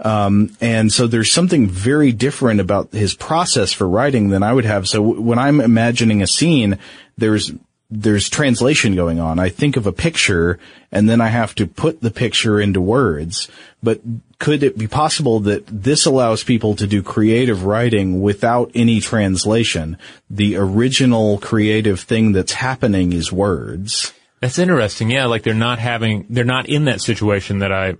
Um, 0.00 0.56
and 0.60 0.92
so 0.92 1.06
there's 1.06 1.32
something 1.32 1.68
very 1.68 2.12
different 2.12 2.60
about 2.60 2.92
his 2.92 3.14
process 3.14 3.72
for 3.72 3.88
writing 3.88 4.28
than 4.28 4.42
I 4.42 4.52
would 4.52 4.66
have. 4.66 4.86
So 4.86 4.98
w- 5.02 5.20
when 5.20 5.38
I'm 5.38 5.60
imagining 5.60 6.22
a 6.22 6.26
scene, 6.26 6.78
there's 7.16 7.52
there's 7.90 8.28
translation 8.28 8.96
going 8.96 9.20
on. 9.20 9.38
I 9.38 9.48
think 9.48 9.76
of 9.76 9.86
a 9.86 9.92
picture 9.92 10.58
and 10.90 11.08
then 11.08 11.20
I 11.20 11.28
have 11.28 11.54
to 11.56 11.66
put 11.66 12.00
the 12.00 12.10
picture 12.10 12.60
into 12.60 12.80
words. 12.80 13.48
But 13.82 14.00
could 14.38 14.62
it 14.62 14.78
be 14.78 14.88
possible 14.88 15.40
that 15.40 15.66
this 15.66 16.06
allows 16.06 16.42
people 16.42 16.74
to 16.76 16.86
do 16.86 17.02
creative 17.02 17.64
writing 17.64 18.20
without 18.22 18.70
any 18.74 19.00
translation? 19.00 19.98
The 20.30 20.56
original 20.56 21.38
creative 21.38 22.00
thing 22.00 22.32
that's 22.32 22.52
happening 22.52 23.12
is 23.12 23.30
words. 23.30 24.12
That's 24.40 24.58
interesting. 24.58 25.10
Yeah, 25.10 25.26
like 25.26 25.42
they're 25.42 25.54
not 25.54 25.78
having, 25.78 26.26
they're 26.28 26.44
not 26.44 26.68
in 26.68 26.84
that 26.86 27.00
situation 27.00 27.60
that 27.60 27.72
I 27.72 27.96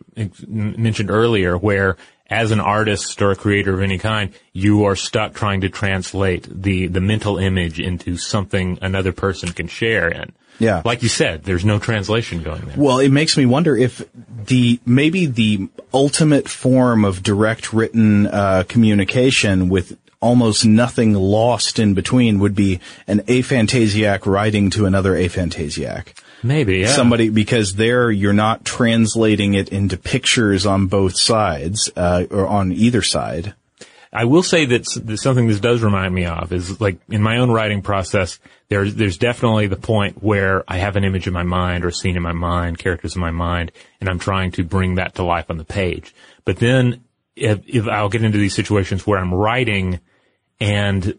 mentioned 0.46 1.10
earlier 1.10 1.56
where 1.56 1.96
as 2.28 2.50
an 2.50 2.60
artist 2.60 3.22
or 3.22 3.30
a 3.30 3.36
creator 3.36 3.74
of 3.74 3.80
any 3.80 3.98
kind, 3.98 4.32
you 4.52 4.84
are 4.84 4.96
stuck 4.96 5.34
trying 5.34 5.60
to 5.60 5.68
translate 5.68 6.46
the, 6.50 6.88
the 6.88 7.00
mental 7.00 7.38
image 7.38 7.78
into 7.78 8.16
something 8.16 8.78
another 8.82 9.12
person 9.12 9.52
can 9.52 9.68
share 9.68 10.08
in. 10.08 10.32
Yeah. 10.58 10.82
Like 10.84 11.02
you 11.02 11.08
said, 11.08 11.44
there's 11.44 11.64
no 11.64 11.78
translation 11.78 12.42
going 12.42 12.62
there. 12.62 12.76
Well, 12.76 12.98
it 12.98 13.10
makes 13.10 13.36
me 13.36 13.46
wonder 13.46 13.76
if 13.76 14.02
the 14.46 14.80
maybe 14.86 15.26
the 15.26 15.68
ultimate 15.92 16.48
form 16.48 17.04
of 17.04 17.22
direct 17.22 17.72
written 17.72 18.26
uh, 18.26 18.64
communication 18.66 19.68
with 19.68 19.98
almost 20.20 20.64
nothing 20.64 21.12
lost 21.12 21.78
in 21.78 21.94
between 21.94 22.38
would 22.38 22.54
be 22.54 22.80
an 23.06 23.20
aphantasiac 23.28 24.26
writing 24.26 24.70
to 24.70 24.86
another 24.86 25.14
aphantasiac. 25.14 26.14
Maybe, 26.42 26.78
yeah. 26.78 26.88
Somebody 26.88 27.30
because 27.30 27.74
there 27.74 28.10
you're 28.10 28.32
not 28.32 28.64
translating 28.64 29.54
it 29.54 29.70
into 29.70 29.96
pictures 29.96 30.66
on 30.66 30.86
both 30.86 31.16
sides 31.16 31.90
uh, 31.96 32.24
or 32.30 32.46
on 32.46 32.72
either 32.72 33.02
side. 33.02 33.54
I 34.12 34.24
will 34.24 34.42
say 34.42 34.64
that 34.66 34.86
something 34.86 35.46
this 35.46 35.60
does 35.60 35.82
remind 35.82 36.14
me 36.14 36.24
of 36.24 36.52
is 36.52 36.80
like 36.80 36.98
in 37.10 37.22
my 37.22 37.38
own 37.38 37.50
writing 37.50 37.82
process, 37.82 38.38
there's, 38.68 38.94
there's 38.94 39.18
definitely 39.18 39.66
the 39.66 39.76
point 39.76 40.22
where 40.22 40.64
I 40.66 40.78
have 40.78 40.96
an 40.96 41.04
image 41.04 41.26
in 41.26 41.34
my 41.34 41.42
mind 41.42 41.84
or 41.84 41.88
a 41.88 41.92
scene 41.92 42.16
in 42.16 42.22
my 42.22 42.32
mind, 42.32 42.78
characters 42.78 43.14
in 43.14 43.20
my 43.20 43.30
mind, 43.30 43.72
and 44.00 44.08
I'm 44.08 44.18
trying 44.18 44.52
to 44.52 44.64
bring 44.64 44.94
that 44.94 45.16
to 45.16 45.22
life 45.22 45.50
on 45.50 45.58
the 45.58 45.64
page. 45.64 46.14
But 46.46 46.56
then 46.56 47.04
if, 47.34 47.60
if 47.66 47.86
I'll 47.86 48.08
get 48.08 48.24
into 48.24 48.38
these 48.38 48.54
situations 48.54 49.06
where 49.06 49.18
I'm 49.18 49.34
writing 49.34 50.00
and 50.60 51.18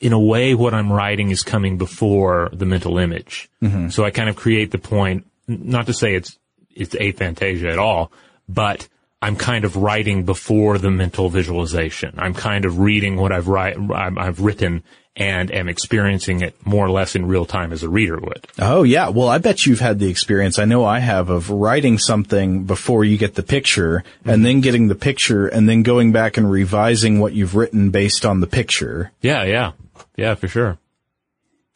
in 0.00 0.12
a 0.12 0.18
way 0.18 0.54
what 0.54 0.74
I'm 0.74 0.92
writing 0.92 1.30
is 1.30 1.42
coming 1.42 1.78
before 1.78 2.50
the 2.52 2.66
mental 2.66 2.98
image. 2.98 3.50
Mm-hmm. 3.62 3.88
So 3.88 4.04
I 4.04 4.10
kind 4.10 4.28
of 4.28 4.36
create 4.36 4.70
the 4.70 4.78
point, 4.78 5.26
not 5.46 5.86
to 5.86 5.92
say 5.92 6.14
it's, 6.14 6.38
it's 6.74 6.94
aphantasia 6.94 7.70
at 7.72 7.78
all, 7.78 8.12
but 8.48 8.88
I'm 9.20 9.34
kind 9.34 9.64
of 9.64 9.76
writing 9.76 10.24
before 10.24 10.78
the 10.78 10.90
mental 10.90 11.28
visualization. 11.28 12.14
I'm 12.18 12.34
kind 12.34 12.64
of 12.64 12.78
reading 12.78 13.16
what 13.16 13.32
I've 13.32 13.48
write, 13.48 13.76
I've 13.90 14.40
written 14.40 14.84
and 15.16 15.50
am 15.50 15.68
experiencing 15.68 16.42
it 16.42 16.54
more 16.64 16.86
or 16.86 16.90
less 16.90 17.16
in 17.16 17.26
real 17.26 17.44
time 17.44 17.72
as 17.72 17.82
a 17.82 17.88
reader 17.88 18.18
would. 18.18 18.46
Oh 18.60 18.84
yeah, 18.84 19.08
well 19.08 19.28
I 19.28 19.38
bet 19.38 19.66
you've 19.66 19.80
had 19.80 19.98
the 19.98 20.08
experience, 20.08 20.60
I 20.60 20.64
know 20.64 20.84
I 20.84 21.00
have, 21.00 21.28
of 21.28 21.50
writing 21.50 21.98
something 21.98 22.64
before 22.64 23.04
you 23.04 23.18
get 23.18 23.34
the 23.34 23.42
picture, 23.42 24.04
and 24.24 24.34
mm-hmm. 24.36 24.42
then 24.44 24.60
getting 24.60 24.86
the 24.86 24.94
picture, 24.94 25.48
and 25.48 25.68
then 25.68 25.82
going 25.82 26.12
back 26.12 26.36
and 26.36 26.48
revising 26.48 27.18
what 27.18 27.32
you've 27.32 27.56
written 27.56 27.90
based 27.90 28.24
on 28.24 28.38
the 28.38 28.46
picture. 28.46 29.10
Yeah, 29.20 29.42
yeah, 29.42 29.72
yeah, 30.18 30.34
for 30.34 30.48
sure. 30.48 30.78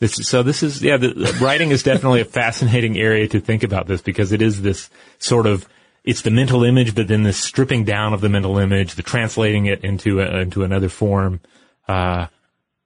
This, 0.00 0.14
so 0.16 0.42
this 0.42 0.64
is, 0.64 0.82
yeah, 0.82 0.96
the, 0.96 1.38
writing 1.40 1.70
is 1.70 1.84
definitely 1.84 2.20
a 2.20 2.24
fascinating 2.24 2.98
area 2.98 3.28
to 3.28 3.40
think 3.40 3.62
about 3.62 3.86
this 3.86 4.02
because 4.02 4.32
it 4.32 4.42
is 4.42 4.60
this 4.60 4.90
sort 5.18 5.46
of, 5.46 5.68
it's 6.02 6.22
the 6.22 6.32
mental 6.32 6.64
image, 6.64 6.96
but 6.96 7.06
then 7.06 7.22
the 7.22 7.32
stripping 7.32 7.84
down 7.84 8.12
of 8.12 8.20
the 8.20 8.28
mental 8.28 8.58
image, 8.58 8.96
the 8.96 9.04
translating 9.04 9.66
it 9.66 9.84
into 9.84 10.20
a, 10.20 10.40
into 10.40 10.64
another 10.64 10.88
form. 10.88 11.40
Uh, 11.86 12.26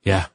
yeah. 0.02 0.26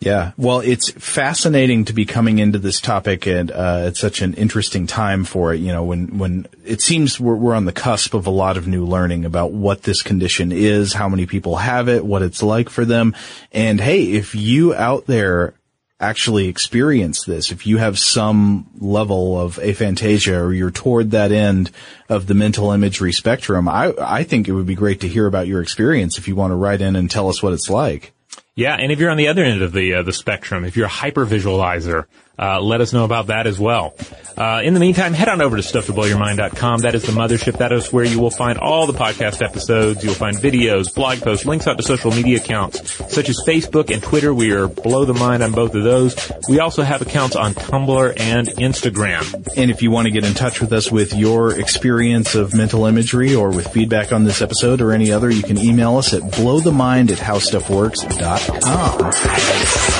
Yeah. 0.00 0.32
Well, 0.38 0.60
it's 0.60 0.90
fascinating 0.92 1.84
to 1.84 1.92
be 1.92 2.06
coming 2.06 2.38
into 2.38 2.58
this 2.58 2.80
topic 2.80 3.26
and, 3.26 3.50
uh, 3.50 3.84
it's 3.84 4.00
such 4.00 4.22
an 4.22 4.32
interesting 4.32 4.86
time 4.86 5.24
for 5.24 5.52
it. 5.52 5.60
You 5.60 5.72
know, 5.72 5.84
when, 5.84 6.16
when 6.18 6.46
it 6.64 6.80
seems 6.80 7.20
we're, 7.20 7.34
we're 7.34 7.54
on 7.54 7.66
the 7.66 7.72
cusp 7.72 8.14
of 8.14 8.26
a 8.26 8.30
lot 8.30 8.56
of 8.56 8.66
new 8.66 8.86
learning 8.86 9.26
about 9.26 9.52
what 9.52 9.82
this 9.82 10.02
condition 10.02 10.52
is, 10.52 10.94
how 10.94 11.10
many 11.10 11.26
people 11.26 11.56
have 11.56 11.90
it, 11.90 12.02
what 12.02 12.22
it's 12.22 12.42
like 12.42 12.70
for 12.70 12.86
them. 12.86 13.14
And 13.52 13.78
hey, 13.78 14.04
if 14.12 14.34
you 14.34 14.72
out 14.74 15.04
there 15.04 15.52
actually 16.00 16.48
experience 16.48 17.24
this, 17.24 17.52
if 17.52 17.66
you 17.66 17.76
have 17.76 17.98
some 17.98 18.70
level 18.78 19.38
of 19.38 19.56
aphantasia 19.56 20.40
or 20.40 20.54
you're 20.54 20.70
toward 20.70 21.10
that 21.10 21.30
end 21.30 21.70
of 22.08 22.26
the 22.26 22.32
mental 22.34 22.72
imagery 22.72 23.12
spectrum, 23.12 23.68
I, 23.68 23.92
I 24.00 24.24
think 24.24 24.48
it 24.48 24.52
would 24.52 24.64
be 24.64 24.74
great 24.74 25.02
to 25.02 25.08
hear 25.08 25.26
about 25.26 25.46
your 25.46 25.60
experience 25.60 26.16
if 26.16 26.26
you 26.26 26.36
want 26.36 26.52
to 26.52 26.56
write 26.56 26.80
in 26.80 26.96
and 26.96 27.10
tell 27.10 27.28
us 27.28 27.42
what 27.42 27.52
it's 27.52 27.68
like. 27.68 28.14
Yeah, 28.60 28.74
and 28.74 28.92
if 28.92 28.98
you're 28.98 29.08
on 29.08 29.16
the 29.16 29.28
other 29.28 29.42
end 29.42 29.62
of 29.62 29.72
the 29.72 29.94
uh, 29.94 30.02
the 30.02 30.12
spectrum, 30.12 30.66
if 30.66 30.76
you're 30.76 30.84
a 30.84 30.90
hyper 30.90 31.24
visualizer, 31.24 32.04
uh, 32.40 32.60
let 32.60 32.80
us 32.80 32.92
know 32.92 33.04
about 33.04 33.26
that 33.26 33.46
as 33.46 33.58
well. 33.58 33.94
Uh, 34.36 34.62
in 34.64 34.72
the 34.72 34.80
meantime, 34.80 35.12
head 35.12 35.28
on 35.28 35.42
over 35.42 35.56
to 35.56 35.62
stufftoblowyourmind.com. 35.62 36.80
That 36.80 36.94
is 36.94 37.02
the 37.02 37.12
mothership. 37.12 37.58
That 37.58 37.72
is 37.72 37.92
where 37.92 38.04
you 38.04 38.18
will 38.18 38.30
find 38.30 38.58
all 38.58 38.86
the 38.86 38.94
podcast 38.94 39.42
episodes. 39.42 40.02
You'll 40.02 40.14
find 40.14 40.34
videos, 40.34 40.94
blog 40.94 41.20
posts, 41.20 41.44
links 41.44 41.66
out 41.66 41.76
to 41.76 41.82
social 41.82 42.10
media 42.10 42.38
accounts 42.38 42.80
such 43.12 43.28
as 43.28 43.38
Facebook 43.46 43.92
and 43.92 44.02
Twitter. 44.02 44.32
We 44.32 44.52
are 44.52 44.66
blow 44.66 45.04
the 45.04 45.12
mind 45.12 45.42
on 45.42 45.52
both 45.52 45.74
of 45.74 45.84
those. 45.84 46.32
We 46.48 46.58
also 46.58 46.82
have 46.82 47.02
accounts 47.02 47.36
on 47.36 47.52
Tumblr 47.52 48.18
and 48.18 48.48
Instagram. 48.48 49.58
And 49.58 49.70
if 49.70 49.82
you 49.82 49.90
want 49.90 50.06
to 50.06 50.10
get 50.10 50.24
in 50.24 50.32
touch 50.32 50.62
with 50.62 50.72
us 50.72 50.90
with 50.90 51.14
your 51.14 51.60
experience 51.60 52.34
of 52.34 52.54
mental 52.54 52.86
imagery 52.86 53.34
or 53.34 53.50
with 53.50 53.68
feedback 53.68 54.10
on 54.10 54.24
this 54.24 54.40
episode 54.40 54.80
or 54.80 54.92
any 54.92 55.12
other, 55.12 55.28
you 55.28 55.42
can 55.42 55.58
email 55.58 55.98
us 55.98 56.14
at 56.14 56.22
blowthemind 56.22 57.10
at 57.10 57.18
howstuffworks.com. 57.18 59.99